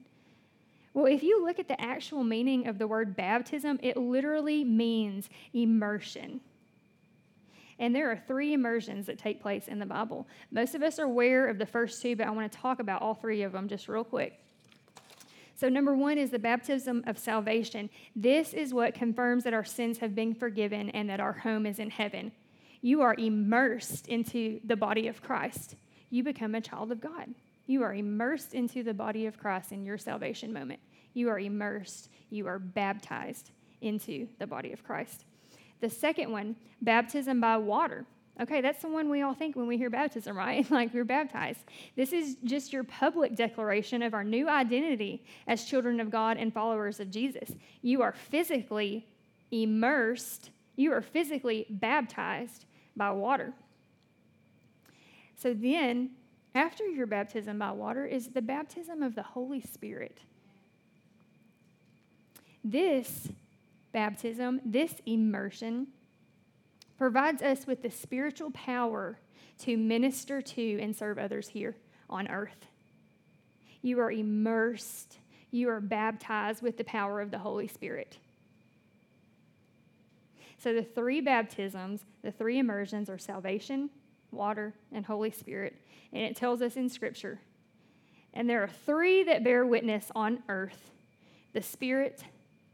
Well, 0.94 1.06
if 1.06 1.24
you 1.24 1.46
look 1.46 1.58
at 1.58 1.68
the 1.68 1.80
actual 1.80 2.24
meaning 2.24 2.68
of 2.68 2.78
the 2.78 2.88
word 2.88 3.16
baptism, 3.16 3.80
it 3.82 3.96
literally 3.96 4.64
means 4.64 5.30
immersion. 5.54 6.42
And 7.80 7.96
there 7.96 8.12
are 8.12 8.18
three 8.28 8.54
immersions 8.54 9.08
that 9.08 9.18
take 9.18 9.42
place 9.42 9.68
in 9.68 9.80
the 9.80 9.86
Bible. 9.86 10.28
Most 10.52 10.76
of 10.76 10.84
us 10.84 11.00
are 11.00 11.06
aware 11.06 11.48
of 11.48 11.58
the 11.58 11.66
first 11.66 12.02
two, 12.02 12.16
but 12.16 12.28
I 12.28 12.32
want 12.32 12.52
to 12.52 12.58
talk 12.58 12.80
about 12.80 13.02
all 13.02 13.16
three 13.16 13.42
of 13.42 13.54
them 13.54 13.68
just 13.68 13.88
real 13.88 14.04
quick. 14.04 14.40
So, 15.56 15.70
number 15.70 15.96
one 15.96 16.18
is 16.18 16.32
the 16.32 16.40
baptism 16.40 17.04
of 17.08 17.18
salvation. 17.18 17.90
This 18.16 18.54
is 18.54 18.74
what 18.74 18.94
confirms 18.94 19.44
that 19.44 19.54
our 19.54 19.64
sins 19.64 20.00
have 20.00 20.14
been 20.14 20.34
forgiven 20.34 20.90
and 20.90 21.10
that 21.10 21.20
our 21.20 21.34
home 21.34 21.66
is 21.66 21.80
in 21.80 21.90
heaven. 21.90 22.32
You 22.82 23.02
are 23.02 23.16
immersed 23.16 24.08
into 24.08 24.60
the 24.64 24.76
body 24.76 25.08
of 25.08 25.22
Christ, 25.22 25.76
you 26.10 26.24
become 26.24 26.56
a 26.56 26.62
child 26.62 26.92
of 26.92 27.00
God. 27.00 27.34
You 27.72 27.84
are 27.84 27.94
immersed 27.94 28.54
into 28.54 28.84
the 28.84 28.94
body 28.94 29.28
of 29.28 29.38
Christ 29.40 29.72
in 29.72 29.86
your 29.86 29.98
salvation 29.98 30.52
moment. 30.52 30.82
You 31.14 31.30
are 31.30 31.40
immersed, 31.40 32.10
you 32.30 32.46
are 32.46 32.60
baptized 32.60 33.52
into 33.80 34.28
the 34.40 34.46
body 34.46 34.74
of 34.74 34.84
Christ. 34.84 35.24
The 35.80 35.90
second 35.90 36.34
one, 36.34 36.58
baptism 36.82 37.40
by 37.40 37.56
water. 37.56 38.06
Okay, 38.42 38.60
that's 38.60 38.82
the 38.82 38.90
one 38.90 39.10
we 39.10 39.22
all 39.22 39.34
think 39.34 39.56
when 39.56 39.68
we 39.68 39.78
hear 39.78 39.90
baptism, 39.90 40.38
right? 40.38 40.70
like 40.70 40.94
we're 40.94 41.06
baptized. 41.06 41.62
This 41.96 42.12
is 42.12 42.36
just 42.44 42.74
your 42.74 42.84
public 42.84 43.38
declaration 43.38 44.02
of 44.02 44.14
our 44.14 44.26
new 44.26 44.50
identity 44.50 45.24
as 45.48 45.64
children 45.64 46.02
of 46.02 46.10
God 46.12 46.36
and 46.36 46.54
followers 46.54 47.00
of 47.00 47.10
Jesus. 47.10 47.52
You 47.82 48.02
are 48.02 48.12
physically 48.12 49.08
immersed, 49.50 50.50
you 50.76 50.92
are 50.92 51.02
physically 51.02 51.68
baptized 51.70 52.66
by 52.98 53.12
water. 53.12 53.54
So 55.38 55.54
then 55.54 56.10
after 56.54 56.86
your 56.86 57.08
baptism 57.08 57.60
by 57.60 57.72
water 57.72 58.06
is 58.06 58.30
the 58.30 58.42
baptism 58.42 59.02
of 59.02 59.16
the 59.16 59.24
Holy 59.24 59.62
Spirit. 59.62 60.20
This 62.64 63.30
baptism, 63.92 64.62
this 64.66 64.96
immersion, 65.06 65.88
provides 66.98 67.42
us 67.42 67.66
with 67.66 67.82
the 67.82 67.90
spiritual 67.90 68.52
power 68.52 69.18
to 69.60 69.78
minister 69.78 70.42
to 70.42 70.80
and 70.80 70.96
serve 70.96 71.18
others 71.18 71.48
here 71.48 71.76
on 72.10 72.28
earth. 72.28 72.68
You 73.82 74.00
are 74.00 74.12
immersed, 74.12 75.18
you 75.50 75.70
are 75.70 75.80
baptized 75.80 76.62
with 76.62 76.78
the 76.78 76.84
power 76.84 77.22
of 77.22 77.32
the 77.32 77.40
Holy 77.40 77.68
Spirit. 77.68 78.18
So, 80.60 80.74
the 80.74 80.84
three 80.84 81.22
baptisms, 81.22 82.06
the 82.22 82.32
three 82.32 82.60
immersions 82.60 83.10
are 83.10 83.18
salvation, 83.18 83.90
water, 84.32 84.74
and 84.92 85.06
Holy 85.06 85.32
Spirit. 85.32 85.76
And 86.14 86.24
it 86.24 86.36
tells 86.36 86.62
us 86.62 86.76
in 86.76 86.90
Scripture. 86.90 87.40
And 88.34 88.50
there 88.50 88.64
are 88.64 88.70
three 88.86 89.24
that 89.24 89.44
bear 89.44 89.66
witness 89.66 90.12
on 90.16 90.44
earth 90.50 90.92
the 91.54 91.62
Spirit, 91.62 92.24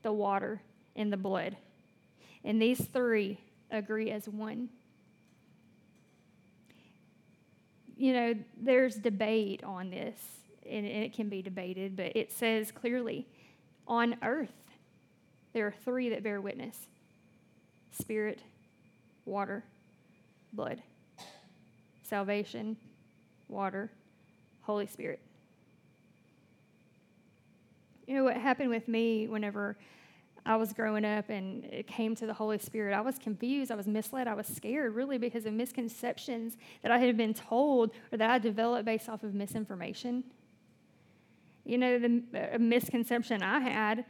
the 0.04 0.12
water, 0.12 0.62
and 0.96 1.12
the 1.12 1.18
blood. 1.18 1.58
And 2.44 2.62
these 2.62 2.80
three 2.80 3.40
agree 3.72 4.12
as 4.12 4.30
one. 4.30 4.70
You 7.96 8.14
know, 8.14 8.34
there's 8.56 8.96
debate 8.96 9.64
on 9.64 9.90
this, 9.90 10.16
and 10.70 10.86
it 10.86 11.14
can 11.14 11.28
be 11.28 11.42
debated, 11.42 11.96
but 11.96 12.16
it 12.16 12.32
says 12.32 12.72
clearly 12.72 13.26
on 13.88 14.18
earth, 14.22 14.54
there 15.54 15.66
are 15.66 15.74
three 15.84 16.10
that 16.10 16.22
bear 16.22 16.40
witness 16.40 16.78
spirit, 17.92 18.44
water, 19.26 19.64
blood 20.54 20.84
salvation, 22.08 22.78
water, 23.50 23.92
Holy 24.62 24.88
Spirit. 24.88 25.20
You 28.08 28.16
know 28.16 28.24
what 28.24 28.38
happened 28.38 28.70
with 28.70 28.88
me 28.88 29.28
whenever 29.28 29.78
I 30.46 30.56
was 30.56 30.72
growing 30.72 31.04
up 31.04 31.30
and 31.30 31.66
it 31.66 31.88
came 31.88 32.16
to 32.16 32.26
the 32.26 32.34
Holy 32.34 32.58
Spirit? 32.58 32.94
I 32.94 33.02
was 33.02 33.20
confused, 33.20 33.70
I 33.70 33.76
was 33.76 33.88
misled, 33.88 34.28
I 34.28 34.34
was 34.34 34.48
scared 34.48 34.96
really 34.96 35.18
because 35.18 35.46
of 35.46 35.54
misconceptions 35.54 36.58
that 36.84 36.92
I 36.92 37.00
had 37.00 37.18
been 37.18 37.34
told 37.34 37.92
or 38.12 38.18
that 38.18 38.30
I 38.30 38.40
developed 38.40 38.86
based 38.86 39.10
off 39.10 39.24
of 39.24 39.34
misinformation. 39.34 40.24
You 41.66 41.78
know, 41.78 42.00
the 42.00 42.24
uh, 42.54 42.58
misconception 42.60 43.44
I 43.44 43.60
had, 43.60 44.06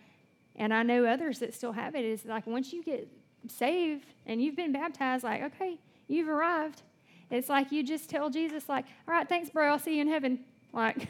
and 0.55 0.71
I 0.71 0.83
know 0.83 1.05
others 1.05 1.39
that 1.39 1.55
still 1.55 1.71
have 1.71 1.95
it, 1.95 2.05
is 2.05 2.23
like 2.23 2.45
once 2.45 2.71
you 2.71 2.83
get 2.83 3.07
saved 3.47 4.05
and 4.27 4.39
you've 4.39 4.55
been 4.55 4.71
baptized, 4.71 5.23
like, 5.23 5.41
okay, 5.41 5.79
you've 6.07 6.29
arrived. 6.29 6.83
It's 7.29 7.49
like 7.49 7.71
you 7.71 7.83
just 7.83 8.09
tell 8.09 8.29
Jesus, 8.29 8.69
like, 8.69 8.85
all 9.07 9.13
right, 9.13 9.27
thanks, 9.27 9.49
bro, 9.49 9.71
I'll 9.71 9.79
see 9.79 9.95
you 9.95 10.01
in 10.01 10.07
heaven. 10.07 10.39
Like, 10.73 11.07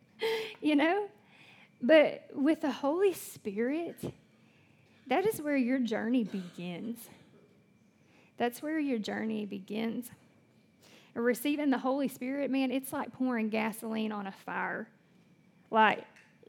you 0.60 0.76
know? 0.76 1.08
But 1.82 2.28
with 2.34 2.60
the 2.60 2.70
Holy 2.70 3.12
Spirit, 3.12 3.96
that 5.06 5.26
is 5.26 5.40
where 5.40 5.56
your 5.56 5.78
journey 5.78 6.24
begins. 6.24 7.08
That's 8.36 8.62
where 8.62 8.78
your 8.78 8.98
journey 8.98 9.46
begins. 9.46 10.10
Receiving 11.14 11.70
the 11.70 11.78
Holy 11.78 12.06
Spirit, 12.06 12.50
man, 12.50 12.70
it's 12.70 12.92
like 12.92 13.12
pouring 13.12 13.48
gasoline 13.48 14.12
on 14.12 14.28
a 14.28 14.32
fire. 14.32 14.88
Like, 15.70 16.04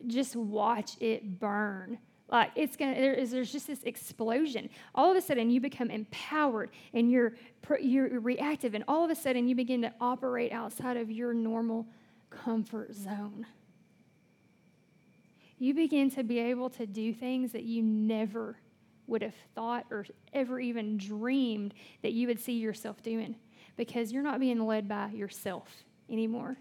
just 0.07 0.36
watch 0.36 0.91
it 0.99 1.39
burn 1.39 1.97
Like 2.32 2.51
it's 2.55 2.75
gonna, 2.75 2.93
there 2.95 3.13
is, 3.13 3.32
there's 3.32 3.51
just 3.51 3.67
this 3.67 3.84
explosion. 3.84 4.69
All 4.93 5.09
of 5.09 5.17
a 5.17 5.21
sudden, 5.21 5.49
you 5.49 5.59
become 5.59 5.89
empowered 5.89 6.69
and 6.93 7.09
you're 7.09 7.34
you're 7.82 8.19
reactive, 8.19 8.75
and 8.75 8.84
all 8.88 9.03
of 9.03 9.11
a 9.11 9.15
sudden, 9.15 9.47
you 9.47 9.55
begin 9.55 9.82
to 9.82 9.93
operate 9.99 10.51
outside 10.51 10.97
of 10.97 11.11
your 11.11 11.34
normal 11.34 11.88
comfort 12.30 12.93
zone. 12.93 13.45
You 15.57 15.73
begin 15.73 16.09
to 16.11 16.23
be 16.23 16.39
able 16.39 16.69
to 16.71 16.86
do 16.86 17.13
things 17.13 17.51
that 17.51 17.63
you 17.63 17.84
never 17.84 18.57
would 19.07 19.21
have 19.23 19.36
thought 19.55 19.86
or 19.89 20.05
ever 20.32 20.59
even 20.59 20.97
dreamed 20.97 21.73
that 22.03 22.13
you 22.13 22.27
would 22.27 22.39
see 22.39 22.53
yourself 22.53 23.01
doing 23.01 23.36
because 23.75 24.11
you're 24.11 24.23
not 24.23 24.39
being 24.39 24.65
led 24.65 24.88
by 24.88 25.09
yourself 25.09 25.84
anymore. 26.09 26.57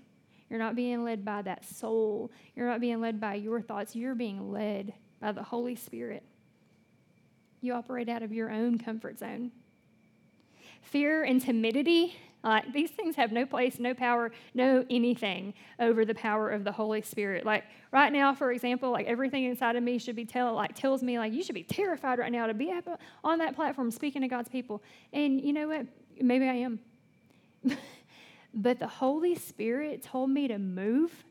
You're 0.48 0.58
not 0.58 0.74
being 0.74 1.04
led 1.04 1.24
by 1.24 1.42
that 1.42 1.64
soul. 1.64 2.32
You're 2.56 2.66
not 2.66 2.80
being 2.80 3.00
led 3.00 3.20
by 3.20 3.34
your 3.34 3.60
thoughts. 3.60 3.94
You're 3.94 4.14
being 4.14 4.50
led 4.50 4.94
by 5.20 5.32
the 5.32 5.42
Holy 5.42 5.74
Spirit. 5.74 6.22
You 7.60 7.74
operate 7.74 8.08
out 8.08 8.22
of 8.22 8.32
your 8.32 8.50
own 8.50 8.78
comfort 8.78 9.18
zone. 9.18 9.50
Fear 10.82 11.24
and 11.24 11.40
timidity, 11.40 12.16
like 12.44 12.72
these 12.72 12.90
things 12.90 13.16
have 13.16 13.32
no 13.32 13.44
place, 13.44 13.78
no 13.78 13.94
power, 13.94 14.30
no 14.54 14.84
anything 14.88 15.54
over 15.78 16.04
the 16.04 16.14
power 16.14 16.50
of 16.50 16.64
the 16.64 16.72
Holy 16.72 17.02
Spirit. 17.02 17.44
Like 17.44 17.64
right 17.90 18.12
now, 18.12 18.34
for 18.34 18.52
example, 18.52 18.90
like 18.90 19.06
everything 19.06 19.44
inside 19.44 19.76
of 19.76 19.82
me 19.82 19.98
should 19.98 20.16
be 20.16 20.24
tell 20.24 20.54
like 20.54 20.74
tells 20.74 21.02
me 21.02 21.18
like 21.18 21.32
you 21.32 21.42
should 21.42 21.54
be 21.54 21.64
terrified 21.64 22.18
right 22.18 22.30
now 22.30 22.46
to 22.46 22.54
be 22.54 22.72
on 23.24 23.38
that 23.38 23.56
platform 23.56 23.90
speaking 23.90 24.22
to 24.22 24.28
God's 24.28 24.48
people. 24.48 24.82
And 25.12 25.40
you 25.40 25.52
know 25.52 25.68
what? 25.68 25.86
Maybe 26.20 26.48
I 26.48 26.54
am. 26.54 26.78
but 28.54 28.78
the 28.78 28.86
Holy 28.86 29.34
Spirit 29.34 30.02
told 30.02 30.30
me 30.30 30.48
to 30.48 30.58
move 30.58 31.24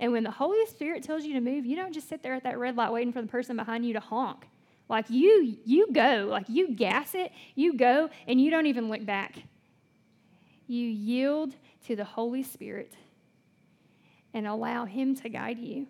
and 0.00 0.12
when 0.12 0.24
the 0.24 0.30
Holy 0.30 0.64
Spirit 0.66 1.02
tells 1.02 1.24
you 1.24 1.34
to 1.34 1.40
move, 1.40 1.64
you 1.66 1.76
don't 1.76 1.92
just 1.92 2.08
sit 2.08 2.22
there 2.22 2.34
at 2.34 2.44
that 2.44 2.58
red 2.58 2.76
light 2.76 2.92
waiting 2.92 3.12
for 3.12 3.22
the 3.22 3.28
person 3.28 3.56
behind 3.56 3.86
you 3.86 3.92
to 3.92 4.00
honk. 4.00 4.46
Like 4.88 5.08
you, 5.08 5.56
you 5.64 5.92
go, 5.92 6.26
like 6.30 6.46
you 6.48 6.74
gas 6.74 7.14
it, 7.14 7.32
you 7.54 7.74
go, 7.76 8.10
and 8.26 8.40
you 8.40 8.50
don't 8.50 8.66
even 8.66 8.88
look 8.88 9.04
back. 9.04 9.36
You 10.66 10.86
yield 10.86 11.54
to 11.86 11.96
the 11.96 12.04
Holy 12.04 12.42
Spirit 12.42 12.94
and 14.34 14.46
allow 14.46 14.84
Him 14.84 15.14
to 15.16 15.28
guide 15.28 15.58
you 15.58 15.86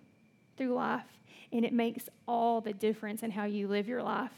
through 0.56 0.74
life. 0.74 1.06
And 1.52 1.64
it 1.64 1.72
makes 1.72 2.08
all 2.26 2.60
the 2.60 2.72
difference 2.72 3.22
in 3.22 3.30
how 3.30 3.44
you 3.44 3.68
live 3.68 3.88
your 3.88 4.02
life 4.02 4.32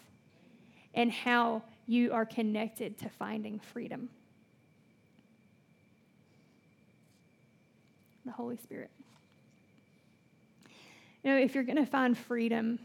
and 0.94 1.10
how 1.12 1.62
you 1.86 2.12
are 2.12 2.24
connected 2.24 2.98
to 2.98 3.08
finding 3.08 3.58
freedom. 3.58 4.08
The 8.24 8.32
Holy 8.32 8.56
Spirit. 8.56 8.90
You 11.24 11.30
know, 11.30 11.38
if 11.38 11.54
you're 11.54 11.64
going 11.64 11.78
to 11.78 11.86
find 11.86 12.16
freedom, 12.16 12.78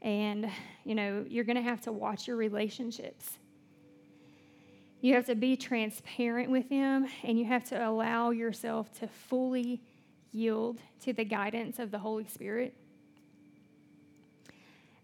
and, 0.00 0.48
you 0.84 0.94
know, 0.94 1.24
you're 1.28 1.44
going 1.44 1.56
to 1.56 1.62
have 1.62 1.80
to 1.82 1.92
watch 1.92 2.28
your 2.28 2.36
relationships. 2.36 3.38
You 5.00 5.14
have 5.14 5.26
to 5.26 5.34
be 5.34 5.56
transparent 5.56 6.50
with 6.50 6.68
them, 6.68 7.08
and 7.24 7.36
you 7.36 7.46
have 7.46 7.64
to 7.70 7.88
allow 7.88 8.30
yourself 8.30 8.96
to 9.00 9.08
fully 9.08 9.80
yield 10.30 10.78
to 11.02 11.12
the 11.12 11.24
guidance 11.24 11.80
of 11.80 11.90
the 11.90 11.98
Holy 11.98 12.28
Spirit. 12.28 12.76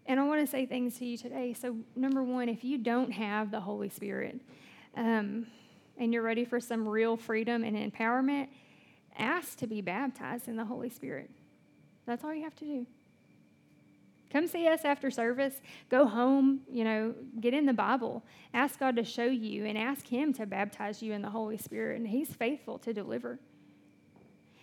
And 0.05 0.17
I 0.17 0.23
want 0.23 0.39
to 0.39 0.47
say 0.47 0.65
things 0.65 0.97
to 0.99 1.05
you 1.05 1.17
today. 1.17 1.53
So, 1.53 1.75
number 1.95 2.23
one, 2.23 2.47
if 2.47 2.63
you 2.63 2.77
don't 2.77 3.11
have 3.11 3.51
the 3.51 3.59
Holy 3.59 3.89
Spirit 3.89 4.39
um, 4.95 5.45
and 5.97 6.13
you're 6.13 6.23
ready 6.23 6.45
for 6.45 6.59
some 6.59 6.87
real 6.87 7.17
freedom 7.17 7.63
and 7.63 7.75
empowerment, 7.75 8.47
ask 9.17 9.57
to 9.57 9.67
be 9.67 9.81
baptized 9.81 10.47
in 10.47 10.55
the 10.55 10.65
Holy 10.65 10.89
Spirit. 10.89 11.29
That's 12.05 12.23
all 12.23 12.33
you 12.33 12.43
have 12.43 12.55
to 12.57 12.65
do. 12.65 12.85
Come 14.31 14.47
see 14.47 14.67
us 14.67 14.85
after 14.85 15.11
service. 15.11 15.55
Go 15.89 16.07
home, 16.07 16.61
you 16.71 16.83
know, 16.85 17.13
get 17.41 17.53
in 17.53 17.65
the 17.65 17.73
Bible. 17.73 18.23
Ask 18.53 18.79
God 18.79 18.95
to 18.95 19.03
show 19.03 19.25
you 19.25 19.65
and 19.65 19.77
ask 19.77 20.07
Him 20.07 20.33
to 20.33 20.45
baptize 20.45 21.03
you 21.03 21.11
in 21.13 21.21
the 21.21 21.29
Holy 21.29 21.57
Spirit, 21.57 21.97
and 21.97 22.07
He's 22.07 22.33
faithful 22.33 22.79
to 22.79 22.93
deliver. 22.93 23.39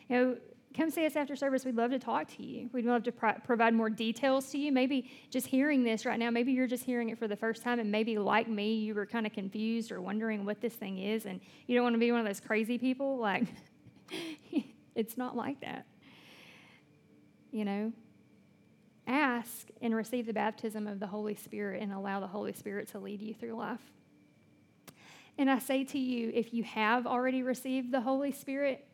You 0.09 0.17
know, 0.17 0.37
come 0.75 0.91
see 0.91 1.05
us 1.05 1.17
after 1.17 1.37
service. 1.37 1.67
We'd 1.67 1.77
love 1.77 1.91
to 1.91 1.99
talk 1.99 2.29
to 2.37 2.43
you. 2.43 2.71
We'd 2.73 2.87
love 2.87 3.03
to 3.03 3.13
pro- 3.13 3.35
provide 3.45 3.75
more 3.75 3.91
details 3.91 4.51
to 4.53 4.59
you. 4.59 4.73
Maybe 4.73 5.11
just 5.29 5.47
hearing 5.47 5.85
this 5.85 6.07
right 6.07 6.19
now, 6.19 6.31
maybe 6.31 6.53
you're 6.53 6.67
just 6.67 6.85
hearing 6.85 7.11
it 7.11 7.19
for 7.19 7.29
the 7.29 7.37
first 7.37 7.63
time, 7.63 7.79
and 7.79 7.93
maybe 7.93 8.17
like 8.17 8.49
me, 8.49 8.75
you 8.75 8.95
were 8.95 9.07
kind 9.07 9.27
of 9.27 9.35
confused 9.35 9.93
or 9.93 10.01
wondering 10.01 10.47
what 10.47 10.63
this 10.63 10.75
thing 10.75 10.99
is, 10.99 11.27
and 11.27 11.41
you 11.67 11.75
don't 11.75 11.85
want 11.85 11.95
to 11.95 12.01
be 12.01 12.11
one 12.11 12.21
of 12.21 12.27
those 12.27 12.41
crazy 12.41 12.79
people. 12.79 13.19
Like, 13.19 13.45
it's 14.95 15.19
not 15.19 15.37
like 15.37 15.61
that 15.61 15.85
you 17.51 17.65
know? 17.65 17.93
Ask 19.07 19.69
and 19.81 19.95
receive 19.95 20.27
the 20.27 20.33
baptism 20.33 20.87
of 20.87 21.01
the 21.01 21.07
Holy 21.07 21.35
Spirit 21.35 21.83
and 21.83 21.93
allow 21.93 22.21
the 22.21 22.27
Holy 22.27 22.53
Spirit 22.53 22.89
to 22.89 22.99
lead 22.99 23.23
you 23.23 23.33
through 23.33 23.55
life. 23.55 23.81
And 25.39 25.51
I 25.51 25.61
say 25.61 25.85
to 25.85 25.99
you, 25.99 26.31
if 26.35 26.53
you 26.53 26.65
have 26.65 27.07
already 27.07 27.43
received 27.43 27.93
the 27.93 28.01
Holy 28.01 28.33
Spirit, 28.33 28.85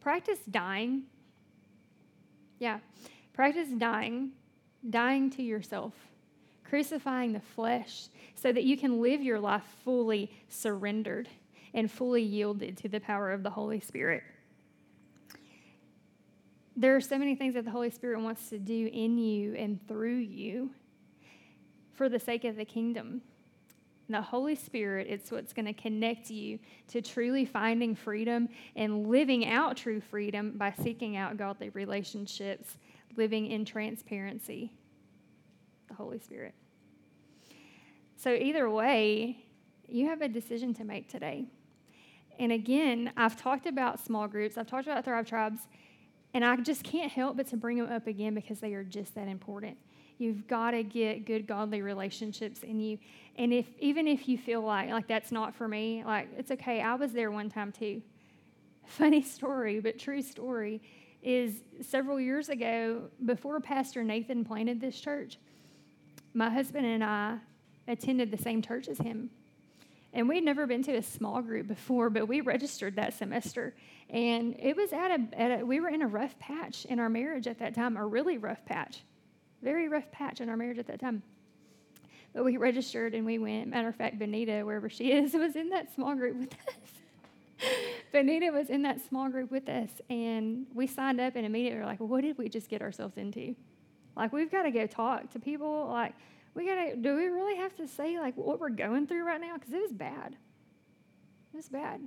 practice 0.00 0.38
dying. 0.50 1.02
Yeah, 2.58 2.78
practice 3.32 3.68
dying, 3.76 4.30
dying 4.88 5.30
to 5.30 5.42
yourself, 5.42 5.92
crucifying 6.62 7.32
the 7.32 7.40
flesh 7.40 8.08
so 8.36 8.52
that 8.52 8.64
you 8.64 8.76
can 8.76 9.02
live 9.02 9.20
your 9.20 9.40
life 9.40 9.64
fully 9.84 10.30
surrendered 10.48 11.28
and 11.74 11.90
fully 11.90 12.22
yielded 12.22 12.76
to 12.78 12.88
the 12.88 13.00
power 13.00 13.32
of 13.32 13.42
the 13.42 13.50
Holy 13.50 13.80
Spirit 13.80 14.22
there 16.76 16.96
are 16.96 17.00
so 17.00 17.18
many 17.18 17.34
things 17.34 17.54
that 17.54 17.64
the 17.64 17.70
Holy 17.70 17.90
Spirit 17.90 18.20
wants 18.20 18.48
to 18.50 18.58
do 18.58 18.90
in 18.92 19.16
you 19.16 19.54
and 19.54 19.86
through 19.86 20.16
you 20.16 20.70
for 21.92 22.08
the 22.08 22.18
sake 22.18 22.44
of 22.44 22.56
the 22.56 22.64
kingdom. 22.64 23.22
The 24.08 24.20
Holy 24.20 24.54
Spirit 24.54 25.06
is 25.06 25.30
what's 25.30 25.52
going 25.52 25.66
to 25.66 25.72
connect 25.72 26.30
you 26.30 26.58
to 26.88 27.00
truly 27.00 27.46
finding 27.46 27.94
freedom 27.94 28.48
and 28.76 29.06
living 29.06 29.46
out 29.46 29.76
true 29.76 30.00
freedom 30.00 30.52
by 30.56 30.74
seeking 30.82 31.16
out 31.16 31.36
godly 31.36 31.70
relationships, 31.70 32.76
living 33.16 33.46
in 33.46 33.64
transparency. 33.64 34.72
The 35.88 35.94
Holy 35.94 36.18
Spirit. 36.18 36.54
So, 38.16 38.34
either 38.34 38.68
way, 38.68 39.44
you 39.86 40.06
have 40.08 40.22
a 40.22 40.28
decision 40.28 40.74
to 40.74 40.84
make 40.84 41.08
today. 41.08 41.46
And 42.38 42.52
again, 42.52 43.12
I've 43.16 43.40
talked 43.40 43.66
about 43.66 44.00
small 44.00 44.26
groups, 44.26 44.58
I've 44.58 44.66
talked 44.66 44.86
about 44.86 45.04
Thrive 45.04 45.26
Tribes. 45.26 45.60
And 46.34 46.44
I 46.44 46.56
just 46.56 46.82
can't 46.82 47.10
help 47.10 47.36
but 47.36 47.46
to 47.48 47.56
bring 47.56 47.78
them 47.78 47.90
up 47.90 48.08
again 48.08 48.34
because 48.34 48.58
they 48.58 48.74
are 48.74 48.82
just 48.82 49.14
that 49.14 49.28
important. 49.28 49.78
You've 50.18 50.46
got 50.46 50.72
to 50.72 50.82
get 50.82 51.24
good 51.24 51.46
godly 51.46 51.80
relationships 51.80 52.62
in 52.62 52.80
you. 52.80 52.98
And 53.36 53.52
if 53.52 53.66
even 53.78 54.06
if 54.06 54.28
you 54.28 54.36
feel 54.36 54.60
like 54.60 54.90
like 54.90 55.06
that's 55.06 55.32
not 55.32 55.54
for 55.54 55.66
me, 55.68 56.02
like 56.04 56.28
it's 56.36 56.50
okay. 56.50 56.80
I 56.82 56.94
was 56.94 57.12
there 57.12 57.30
one 57.30 57.48
time 57.48 57.72
too. 57.72 58.02
Funny 58.86 59.22
story, 59.22 59.80
but 59.80 59.98
true 59.98 60.22
story 60.22 60.82
is 61.22 61.62
several 61.80 62.20
years 62.20 62.48
ago 62.48 63.04
before 63.24 63.58
Pastor 63.58 64.04
Nathan 64.04 64.44
planted 64.44 64.80
this 64.80 65.00
church, 65.00 65.38
my 66.34 66.50
husband 66.50 66.84
and 66.84 67.02
I 67.02 67.38
attended 67.88 68.30
the 68.30 68.36
same 68.38 68.60
church 68.60 68.88
as 68.88 68.98
him. 68.98 69.30
And 70.14 70.28
we'd 70.28 70.44
never 70.44 70.66
been 70.66 70.82
to 70.84 70.94
a 70.94 71.02
small 71.02 71.42
group 71.42 71.66
before, 71.66 72.08
but 72.08 72.28
we 72.28 72.40
registered 72.40 72.94
that 72.96 73.14
semester. 73.14 73.74
And 74.08 74.54
it 74.60 74.76
was 74.76 74.92
at 74.92 75.10
a, 75.10 75.28
at 75.36 75.60
a, 75.60 75.66
we 75.66 75.80
were 75.80 75.88
in 75.88 76.02
a 76.02 76.06
rough 76.06 76.38
patch 76.38 76.84
in 76.84 77.00
our 77.00 77.08
marriage 77.08 77.48
at 77.48 77.58
that 77.58 77.74
time, 77.74 77.96
a 77.96 78.06
really 78.06 78.38
rough 78.38 78.64
patch, 78.64 79.02
very 79.60 79.88
rough 79.88 80.08
patch 80.12 80.40
in 80.40 80.48
our 80.48 80.56
marriage 80.56 80.78
at 80.78 80.86
that 80.86 81.00
time. 81.00 81.24
But 82.32 82.44
we 82.44 82.56
registered 82.56 83.12
and 83.14 83.26
we 83.26 83.38
went. 83.38 83.68
Matter 83.68 83.88
of 83.88 83.96
fact, 83.96 84.20
Benita, 84.20 84.62
wherever 84.64 84.88
she 84.88 85.10
is, 85.10 85.34
was 85.34 85.56
in 85.56 85.70
that 85.70 85.92
small 85.92 86.14
group 86.14 86.38
with 86.38 86.52
us. 86.52 87.68
Benita 88.12 88.52
was 88.52 88.70
in 88.70 88.82
that 88.82 89.04
small 89.04 89.28
group 89.28 89.50
with 89.50 89.68
us, 89.68 89.90
and 90.08 90.66
we 90.74 90.86
signed 90.86 91.20
up 91.20 91.34
and 91.34 91.44
immediately 91.44 91.80
were 91.80 91.86
like, 91.86 91.98
what 91.98 92.22
did 92.22 92.38
we 92.38 92.48
just 92.48 92.68
get 92.68 92.82
ourselves 92.82 93.16
into? 93.16 93.56
Like, 94.16 94.32
we've 94.32 94.50
got 94.50 94.62
to 94.62 94.70
go 94.70 94.86
talk 94.86 95.30
to 95.30 95.40
people. 95.40 95.88
Like, 95.88 96.14
we 96.54 96.66
got 96.66 96.76
to, 96.76 96.96
do 96.96 97.16
we 97.16 97.26
really 97.26 97.56
have 97.56 97.74
to 97.76 97.88
say, 97.88 98.18
like, 98.18 98.36
what 98.36 98.60
we're 98.60 98.68
going 98.68 99.06
through 99.06 99.24
right 99.24 99.40
now? 99.40 99.54
Because 99.54 99.72
it 99.72 99.80
was 99.80 99.92
bad. 99.92 100.36
It 101.52 101.56
was 101.56 101.68
bad. 101.68 102.00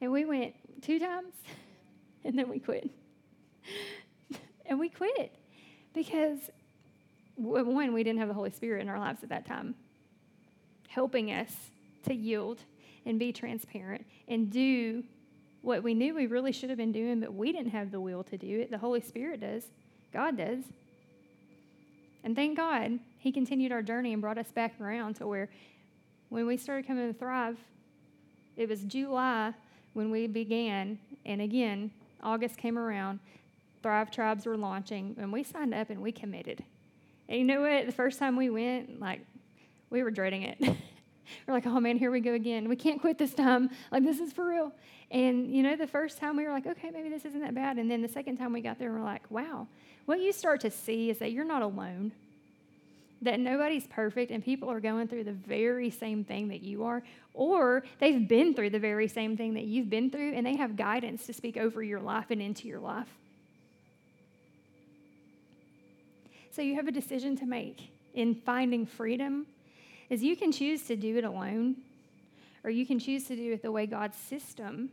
And 0.00 0.10
we 0.12 0.24
went 0.24 0.54
two 0.82 0.98
times, 0.98 1.34
and 2.24 2.38
then 2.38 2.48
we 2.48 2.58
quit. 2.58 2.90
and 4.66 4.78
we 4.78 4.88
quit 4.88 5.34
because, 5.92 6.38
one, 7.36 7.92
we 7.92 8.02
didn't 8.02 8.18
have 8.18 8.28
the 8.28 8.34
Holy 8.34 8.50
Spirit 8.50 8.82
in 8.82 8.88
our 8.88 8.98
lives 8.98 9.22
at 9.22 9.28
that 9.28 9.46
time, 9.46 9.74
helping 10.88 11.30
us 11.30 11.54
to 12.04 12.14
yield 12.14 12.60
and 13.06 13.18
be 13.18 13.32
transparent 13.32 14.04
and 14.28 14.50
do 14.50 15.04
what 15.62 15.82
we 15.82 15.94
knew 15.94 16.14
we 16.14 16.26
really 16.26 16.52
should 16.52 16.68
have 16.68 16.78
been 16.78 16.92
doing, 16.92 17.20
but 17.20 17.32
we 17.34 17.52
didn't 17.52 17.70
have 17.70 17.90
the 17.90 18.00
will 18.00 18.22
to 18.24 18.36
do 18.36 18.60
it. 18.60 18.70
The 18.70 18.78
Holy 18.78 19.00
Spirit 19.00 19.40
does, 19.40 19.64
God 20.12 20.36
does. 20.36 20.60
And 22.22 22.36
thank 22.36 22.56
God, 22.56 22.98
He 23.24 23.32
continued 23.32 23.72
our 23.72 23.80
journey 23.80 24.12
and 24.12 24.20
brought 24.20 24.36
us 24.36 24.52
back 24.52 24.78
around 24.78 25.14
to 25.14 25.26
where 25.26 25.48
when 26.28 26.46
we 26.46 26.58
started 26.58 26.86
coming 26.86 27.10
to 27.10 27.18
Thrive, 27.18 27.56
it 28.54 28.68
was 28.68 28.82
July 28.82 29.54
when 29.94 30.10
we 30.10 30.26
began, 30.26 30.98
and 31.24 31.40
again, 31.40 31.90
August 32.22 32.58
came 32.58 32.76
around, 32.76 33.20
Thrive 33.82 34.10
Tribes 34.10 34.44
were 34.44 34.58
launching, 34.58 35.16
and 35.18 35.32
we 35.32 35.42
signed 35.42 35.72
up 35.72 35.88
and 35.88 36.02
we 36.02 36.12
committed. 36.12 36.62
And 37.30 37.38
you 37.38 37.46
know 37.46 37.62
what? 37.62 37.86
The 37.86 37.92
first 37.92 38.18
time 38.18 38.36
we 38.36 38.50
went, 38.50 39.00
like, 39.00 39.22
we 39.88 40.02
were 40.02 40.10
dreading 40.10 40.42
it. 40.42 40.58
we're 40.60 41.54
like, 41.54 41.66
oh 41.66 41.80
man, 41.80 41.96
here 41.96 42.10
we 42.10 42.20
go 42.20 42.34
again. 42.34 42.68
We 42.68 42.76
can't 42.76 43.00
quit 43.00 43.16
this 43.16 43.32
time. 43.32 43.70
Like, 43.90 44.04
this 44.04 44.20
is 44.20 44.34
for 44.34 44.46
real. 44.46 44.70
And, 45.10 45.50
you 45.50 45.62
know, 45.62 45.76
the 45.76 45.86
first 45.86 46.18
time 46.18 46.36
we 46.36 46.44
were 46.44 46.50
like, 46.50 46.66
okay, 46.66 46.90
maybe 46.90 47.08
this 47.08 47.24
isn't 47.24 47.40
that 47.40 47.54
bad. 47.54 47.78
And 47.78 47.90
then 47.90 48.02
the 48.02 48.08
second 48.08 48.36
time 48.36 48.52
we 48.52 48.60
got 48.60 48.78
there, 48.78 48.92
we're 48.92 49.02
like, 49.02 49.30
wow. 49.30 49.66
What 50.04 50.20
you 50.20 50.30
start 50.30 50.60
to 50.60 50.70
see 50.70 51.08
is 51.08 51.20
that 51.20 51.32
you're 51.32 51.46
not 51.46 51.62
alone, 51.62 52.12
that 53.24 53.40
nobody's 53.40 53.86
perfect, 53.86 54.30
and 54.30 54.44
people 54.44 54.70
are 54.70 54.80
going 54.80 55.08
through 55.08 55.24
the 55.24 55.32
very 55.32 55.90
same 55.90 56.24
thing 56.24 56.48
that 56.48 56.62
you 56.62 56.84
are, 56.84 57.02
or 57.32 57.84
they've 57.98 58.28
been 58.28 58.54
through 58.54 58.70
the 58.70 58.78
very 58.78 59.08
same 59.08 59.36
thing 59.36 59.54
that 59.54 59.64
you've 59.64 59.90
been 59.90 60.10
through, 60.10 60.32
and 60.34 60.46
they 60.46 60.56
have 60.56 60.76
guidance 60.76 61.26
to 61.26 61.32
speak 61.32 61.56
over 61.56 61.82
your 61.82 62.00
life 62.00 62.26
and 62.30 62.40
into 62.40 62.68
your 62.68 62.80
life. 62.80 63.08
So 66.50 66.62
you 66.62 66.76
have 66.76 66.86
a 66.86 66.92
decision 66.92 67.36
to 67.38 67.46
make 67.46 67.90
in 68.14 68.34
finding 68.34 68.86
freedom 68.86 69.46
is 70.08 70.22
you 70.22 70.36
can 70.36 70.52
choose 70.52 70.82
to 70.84 70.94
do 70.94 71.16
it 71.16 71.24
alone 71.24 71.76
or 72.62 72.70
you 72.70 72.86
can 72.86 72.98
choose 72.98 73.24
to 73.24 73.34
do 73.36 73.52
it 73.52 73.62
the 73.62 73.72
way 73.72 73.86
God's 73.86 74.16
system 74.16 74.90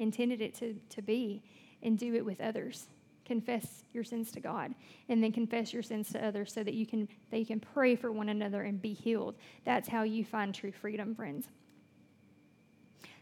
intended 0.00 0.40
it 0.40 0.54
to, 0.56 0.74
to 0.90 1.02
be 1.02 1.42
and 1.82 1.98
do 1.98 2.14
it 2.14 2.24
with 2.24 2.40
others. 2.40 2.86
Confess 3.26 3.82
your 3.92 4.04
sins 4.04 4.30
to 4.32 4.40
God 4.40 4.74
and 5.08 5.22
then 5.22 5.32
confess 5.32 5.72
your 5.72 5.82
sins 5.82 6.10
to 6.12 6.24
others 6.24 6.52
so 6.52 6.62
that 6.62 6.74
you 6.74 6.86
can 6.86 7.08
they 7.30 7.44
can 7.44 7.60
pray 7.60 7.96
for 7.96 8.12
one 8.12 8.28
another 8.28 8.62
and 8.62 8.80
be 8.80 8.94
healed. 8.94 9.34
That's 9.64 9.88
how 9.88 10.04
you 10.04 10.24
find 10.24 10.54
true 10.54 10.72
freedom, 10.72 11.14
friends. 11.14 11.48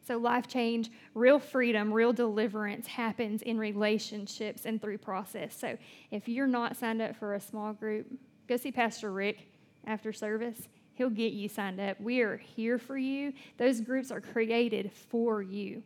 So, 0.07 0.19
life 0.19 0.47
change, 0.47 0.91
real 1.15 1.39
freedom, 1.39 1.91
real 1.91 2.13
deliverance 2.13 2.87
happens 2.87 3.41
in 3.41 3.59
relationships 3.59 4.67
and 4.67 4.81
through 4.81 4.99
process. 4.99 5.59
So, 5.59 5.79
if 6.11 6.29
you're 6.29 6.47
not 6.47 6.77
signed 6.77 7.01
up 7.01 7.17
for 7.17 7.35
a 7.35 7.41
small 7.41 7.73
group, 7.73 8.07
go 8.47 8.59
see 8.59 8.71
Pastor 8.71 9.11
Rick 9.11 9.49
after 9.87 10.13
service. 10.13 10.69
He'll 10.93 11.09
get 11.09 11.33
you 11.33 11.49
signed 11.49 11.81
up. 11.81 11.99
We 11.99 12.21
are 12.21 12.37
here 12.37 12.79
for 12.79 12.99
you. 12.99 13.33
Those 13.57 13.81
groups 13.81 14.11
are 14.11 14.21
created 14.21 14.93
for 14.93 15.41
you. 15.41 15.83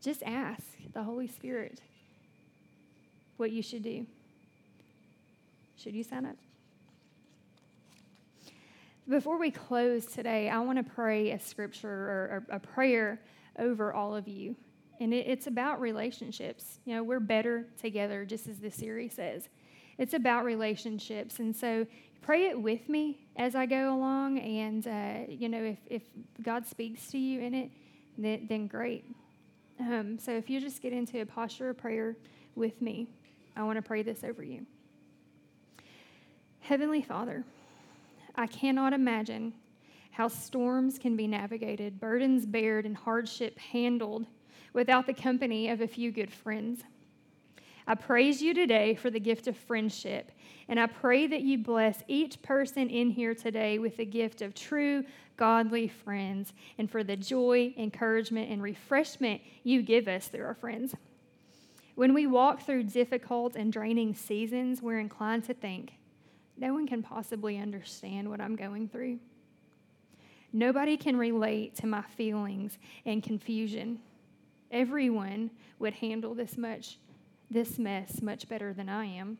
Just 0.00 0.22
ask 0.22 0.62
the 0.94 1.02
Holy 1.02 1.28
Spirit 1.28 1.82
what 3.40 3.50
you 3.50 3.62
should 3.62 3.82
do. 3.82 4.06
Should 5.76 5.94
you 5.94 6.04
sign 6.04 6.26
up? 6.26 6.36
Before 9.08 9.38
we 9.38 9.50
close 9.50 10.04
today, 10.04 10.50
I 10.50 10.60
want 10.60 10.76
to 10.76 10.84
pray 10.84 11.32
a 11.32 11.40
scripture 11.40 11.88
or 11.88 12.44
a 12.50 12.60
prayer 12.60 13.18
over 13.58 13.92
all 13.92 14.14
of 14.14 14.28
you. 14.28 14.54
And 15.00 15.14
it's 15.14 15.46
about 15.46 15.80
relationships. 15.80 16.78
You 16.84 16.94
know, 16.94 17.02
we're 17.02 17.18
better 17.18 17.64
together, 17.80 18.26
just 18.26 18.46
as 18.46 18.58
this 18.58 18.74
series 18.74 19.14
says. 19.14 19.48
It's 19.96 20.12
about 20.12 20.44
relationships. 20.44 21.38
And 21.38 21.56
so 21.56 21.86
pray 22.20 22.44
it 22.46 22.60
with 22.60 22.88
me 22.90 23.26
as 23.36 23.54
I 23.54 23.64
go 23.64 23.94
along. 23.94 24.38
And, 24.38 24.86
uh, 24.86 25.32
you 25.32 25.48
know, 25.48 25.64
if, 25.64 25.78
if 25.88 26.02
God 26.42 26.66
speaks 26.66 27.10
to 27.12 27.18
you 27.18 27.40
in 27.40 27.54
it, 27.54 27.70
then, 28.18 28.46
then 28.48 28.66
great. 28.66 29.04
Um, 29.80 30.18
so 30.18 30.32
if 30.32 30.50
you 30.50 30.60
just 30.60 30.82
get 30.82 30.92
into 30.92 31.22
a 31.22 31.26
posture 31.26 31.70
of 31.70 31.78
prayer 31.78 32.16
with 32.54 32.82
me, 32.82 33.08
I 33.56 33.62
want 33.62 33.76
to 33.76 33.82
pray 33.82 34.02
this 34.02 34.24
over 34.24 34.42
you. 34.42 34.66
Heavenly 36.60 37.02
Father, 37.02 37.44
I 38.36 38.46
cannot 38.46 38.92
imagine 38.92 39.54
how 40.12 40.28
storms 40.28 40.98
can 40.98 41.16
be 41.16 41.26
navigated, 41.26 42.00
burdens 42.00 42.46
bared, 42.46 42.86
and 42.86 42.96
hardship 42.96 43.58
handled 43.58 44.26
without 44.72 45.06
the 45.06 45.14
company 45.14 45.68
of 45.68 45.80
a 45.80 45.88
few 45.88 46.12
good 46.12 46.32
friends. 46.32 46.82
I 47.86 47.94
praise 47.94 48.40
you 48.40 48.54
today 48.54 48.94
for 48.94 49.10
the 49.10 49.18
gift 49.18 49.48
of 49.48 49.56
friendship, 49.56 50.30
and 50.68 50.78
I 50.78 50.86
pray 50.86 51.26
that 51.26 51.42
you 51.42 51.58
bless 51.58 52.02
each 52.06 52.40
person 52.42 52.88
in 52.88 53.10
here 53.10 53.34
today 53.34 53.78
with 53.78 53.96
the 53.96 54.04
gift 54.04 54.42
of 54.42 54.54
true, 54.54 55.04
godly 55.36 55.88
friends, 55.88 56.52
and 56.78 56.88
for 56.88 57.02
the 57.02 57.16
joy, 57.16 57.74
encouragement, 57.76 58.50
and 58.50 58.62
refreshment 58.62 59.40
you 59.64 59.82
give 59.82 60.06
us 60.06 60.28
through 60.28 60.44
our 60.44 60.54
friends. 60.54 60.94
When 62.00 62.14
we 62.14 62.26
walk 62.26 62.62
through 62.62 62.84
difficult 62.84 63.56
and 63.56 63.70
draining 63.70 64.14
seasons, 64.14 64.80
we're 64.80 65.00
inclined 65.00 65.44
to 65.44 65.52
think, 65.52 65.92
no 66.56 66.72
one 66.72 66.86
can 66.86 67.02
possibly 67.02 67.58
understand 67.58 68.30
what 68.30 68.40
I'm 68.40 68.56
going 68.56 68.88
through. 68.88 69.18
Nobody 70.50 70.96
can 70.96 71.18
relate 71.18 71.74
to 71.74 71.86
my 71.86 72.00
feelings 72.00 72.78
and 73.04 73.22
confusion. 73.22 73.98
Everyone 74.70 75.50
would 75.78 75.92
handle 75.92 76.34
this 76.34 76.56
much 76.56 76.96
this 77.50 77.78
mess 77.78 78.22
much 78.22 78.48
better 78.48 78.72
than 78.72 78.88
I 78.88 79.04
am. 79.04 79.36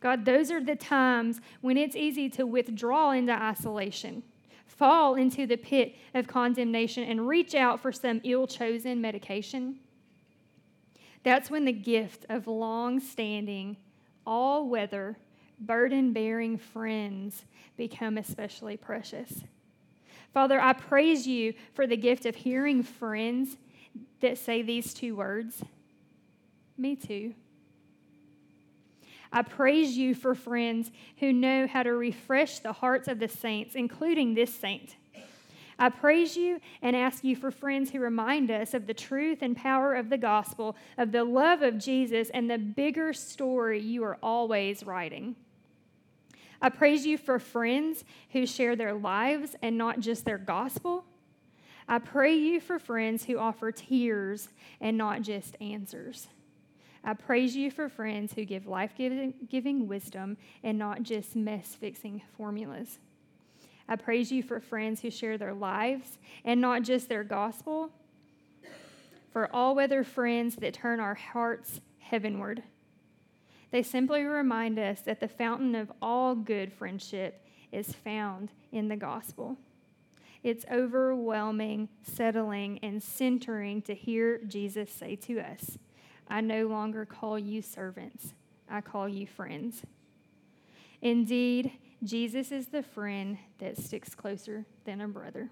God, 0.00 0.26
those 0.26 0.50
are 0.50 0.62
the 0.62 0.76
times 0.76 1.40
when 1.62 1.78
it's 1.78 1.96
easy 1.96 2.28
to 2.28 2.44
withdraw 2.44 3.12
into 3.12 3.32
isolation, 3.32 4.22
fall 4.66 5.14
into 5.14 5.46
the 5.46 5.56
pit 5.56 5.94
of 6.12 6.26
condemnation, 6.26 7.04
and 7.04 7.26
reach 7.26 7.54
out 7.54 7.80
for 7.80 7.90
some 7.90 8.20
ill 8.22 8.46
chosen 8.46 9.00
medication. 9.00 9.78
That's 11.26 11.50
when 11.50 11.64
the 11.64 11.72
gift 11.72 12.24
of 12.28 12.46
long 12.46 13.00
standing, 13.00 13.78
all 14.24 14.68
weather, 14.68 15.18
burden 15.58 16.12
bearing 16.12 16.56
friends 16.56 17.44
become 17.76 18.16
especially 18.16 18.76
precious. 18.76 19.42
Father, 20.32 20.60
I 20.60 20.72
praise 20.72 21.26
you 21.26 21.54
for 21.74 21.84
the 21.84 21.96
gift 21.96 22.26
of 22.26 22.36
hearing 22.36 22.84
friends 22.84 23.56
that 24.20 24.38
say 24.38 24.62
these 24.62 24.94
two 24.94 25.16
words 25.16 25.64
Me 26.78 26.94
too. 26.94 27.34
I 29.32 29.42
praise 29.42 29.98
you 29.98 30.14
for 30.14 30.36
friends 30.36 30.92
who 31.18 31.32
know 31.32 31.66
how 31.66 31.82
to 31.82 31.92
refresh 31.94 32.60
the 32.60 32.72
hearts 32.72 33.08
of 33.08 33.18
the 33.18 33.26
saints, 33.26 33.74
including 33.74 34.34
this 34.34 34.54
saint. 34.54 34.94
I 35.78 35.90
praise 35.90 36.36
you 36.36 36.60
and 36.80 36.96
ask 36.96 37.22
you 37.22 37.36
for 37.36 37.50
friends 37.50 37.90
who 37.90 38.00
remind 38.00 38.50
us 38.50 38.72
of 38.72 38.86
the 38.86 38.94
truth 38.94 39.42
and 39.42 39.56
power 39.56 39.94
of 39.94 40.08
the 40.08 40.16
gospel, 40.16 40.74
of 40.96 41.12
the 41.12 41.24
love 41.24 41.62
of 41.62 41.78
Jesus, 41.78 42.30
and 42.30 42.50
the 42.50 42.58
bigger 42.58 43.12
story 43.12 43.80
you 43.80 44.02
are 44.04 44.16
always 44.22 44.84
writing. 44.84 45.36
I 46.62 46.70
praise 46.70 47.04
you 47.04 47.18
for 47.18 47.38
friends 47.38 48.04
who 48.30 48.46
share 48.46 48.74
their 48.74 48.94
lives 48.94 49.54
and 49.60 49.76
not 49.76 50.00
just 50.00 50.24
their 50.24 50.38
gospel. 50.38 51.04
I 51.86 51.98
pray 51.98 52.34
you 52.34 52.58
for 52.58 52.78
friends 52.78 53.24
who 53.24 53.38
offer 53.38 53.70
tears 53.70 54.48
and 54.80 54.96
not 54.96 55.20
just 55.22 55.56
answers. 55.60 56.28
I 57.04 57.12
praise 57.12 57.54
you 57.54 57.70
for 57.70 57.88
friends 57.88 58.32
who 58.32 58.44
give 58.44 58.66
life 58.66 58.92
giving 58.96 59.86
wisdom 59.86 60.38
and 60.64 60.78
not 60.78 61.02
just 61.02 61.36
mess 61.36 61.76
fixing 61.78 62.22
formulas. 62.36 62.98
I 63.88 63.96
praise 63.96 64.32
you 64.32 64.42
for 64.42 64.60
friends 64.60 65.00
who 65.00 65.10
share 65.10 65.38
their 65.38 65.54
lives 65.54 66.18
and 66.44 66.60
not 66.60 66.82
just 66.82 67.08
their 67.08 67.24
gospel. 67.24 67.90
For 69.30 69.48
all 69.54 69.74
weather 69.74 70.02
friends 70.02 70.56
that 70.56 70.74
turn 70.74 70.98
our 70.98 71.14
hearts 71.14 71.80
heavenward. 71.98 72.62
They 73.70 73.82
simply 73.82 74.22
remind 74.22 74.78
us 74.78 75.00
that 75.02 75.20
the 75.20 75.28
fountain 75.28 75.74
of 75.74 75.92
all 76.00 76.34
good 76.34 76.72
friendship 76.72 77.44
is 77.72 77.92
found 77.92 78.50
in 78.72 78.88
the 78.88 78.96
gospel. 78.96 79.58
It's 80.42 80.64
overwhelming, 80.70 81.88
settling, 82.02 82.78
and 82.82 83.02
centering 83.02 83.82
to 83.82 83.94
hear 83.94 84.40
Jesus 84.46 84.90
say 84.90 85.16
to 85.16 85.40
us, 85.40 85.76
I 86.28 86.40
no 86.40 86.68
longer 86.68 87.04
call 87.04 87.38
you 87.38 87.62
servants, 87.62 88.32
I 88.70 88.80
call 88.80 89.08
you 89.08 89.26
friends. 89.26 89.82
Indeed, 91.02 91.72
Jesus 92.02 92.52
is 92.52 92.68
the 92.68 92.82
friend 92.82 93.38
that 93.58 93.78
sticks 93.78 94.14
closer 94.14 94.66
than 94.84 95.00
a 95.00 95.08
brother. 95.08 95.50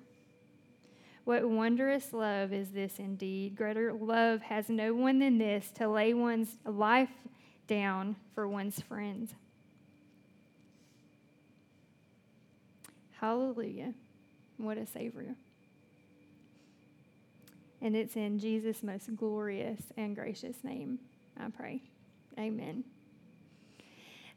What 1.24 1.48
wondrous 1.48 2.12
love 2.12 2.52
is 2.52 2.70
this 2.70 2.98
indeed? 2.98 3.56
Greater 3.56 3.92
love 3.92 4.42
has 4.42 4.68
no 4.68 4.92
one 4.92 5.18
than 5.18 5.38
this 5.38 5.70
to 5.76 5.88
lay 5.88 6.12
one's 6.12 6.56
life 6.66 7.08
down 7.66 8.16
for 8.34 8.46
one's 8.46 8.80
friends. 8.80 9.32
Hallelujah. 13.12 13.94
What 14.58 14.76
a 14.76 14.86
Savior. 14.86 15.34
And 17.80 17.96
it's 17.96 18.16
in 18.16 18.38
Jesus' 18.38 18.82
most 18.82 19.14
glorious 19.16 19.80
and 19.96 20.14
gracious 20.14 20.62
name, 20.62 20.98
I 21.38 21.48
pray. 21.48 21.82
Amen. 22.38 22.84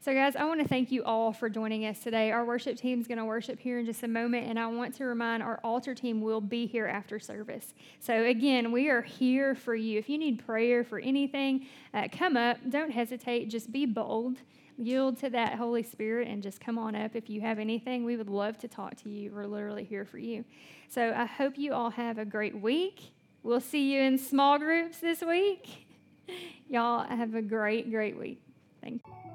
So, 0.00 0.14
guys, 0.14 0.36
I 0.36 0.44
want 0.44 0.60
to 0.60 0.68
thank 0.68 0.92
you 0.92 1.02
all 1.02 1.32
for 1.32 1.48
joining 1.48 1.84
us 1.84 1.98
today. 1.98 2.30
Our 2.30 2.44
worship 2.44 2.78
team 2.78 3.00
is 3.00 3.08
going 3.08 3.18
to 3.18 3.24
worship 3.24 3.58
here 3.58 3.80
in 3.80 3.84
just 3.84 4.04
a 4.04 4.08
moment, 4.08 4.46
and 4.46 4.56
I 4.56 4.68
want 4.68 4.94
to 4.94 5.04
remind 5.04 5.42
our 5.42 5.58
altar 5.64 5.92
team 5.92 6.20
will 6.20 6.40
be 6.40 6.66
here 6.66 6.86
after 6.86 7.18
service. 7.18 7.74
So, 7.98 8.22
again, 8.24 8.70
we 8.70 8.90
are 8.90 9.02
here 9.02 9.56
for 9.56 9.74
you. 9.74 9.98
If 9.98 10.08
you 10.08 10.16
need 10.16 10.46
prayer 10.46 10.84
for 10.84 11.00
anything, 11.00 11.66
uh, 11.92 12.06
come 12.12 12.36
up. 12.36 12.58
Don't 12.70 12.92
hesitate. 12.92 13.50
Just 13.50 13.72
be 13.72 13.86
bold. 13.86 14.36
Yield 14.76 15.18
to 15.18 15.30
that 15.30 15.56
Holy 15.56 15.82
Spirit 15.82 16.28
and 16.28 16.44
just 16.44 16.60
come 16.60 16.78
on 16.78 16.94
up. 16.94 17.16
If 17.16 17.28
you 17.28 17.40
have 17.40 17.58
anything, 17.58 18.04
we 18.04 18.16
would 18.16 18.30
love 18.30 18.56
to 18.58 18.68
talk 18.68 18.94
to 19.02 19.10
you. 19.10 19.32
We're 19.34 19.46
literally 19.46 19.82
here 19.82 20.04
for 20.04 20.18
you. 20.18 20.44
So, 20.88 21.12
I 21.12 21.24
hope 21.24 21.58
you 21.58 21.72
all 21.72 21.90
have 21.90 22.18
a 22.18 22.24
great 22.24 22.56
week. 22.56 23.10
We'll 23.42 23.60
see 23.60 23.94
you 23.94 24.02
in 24.02 24.16
small 24.16 24.60
groups 24.60 24.98
this 24.98 25.22
week. 25.22 25.88
Y'all 26.68 27.04
have 27.04 27.34
a 27.34 27.42
great, 27.42 27.90
great 27.90 28.16
week. 28.16 28.40
Thank 28.80 29.02
you. 29.04 29.27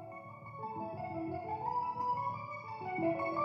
Thank 3.04 3.16
you. 3.34 3.43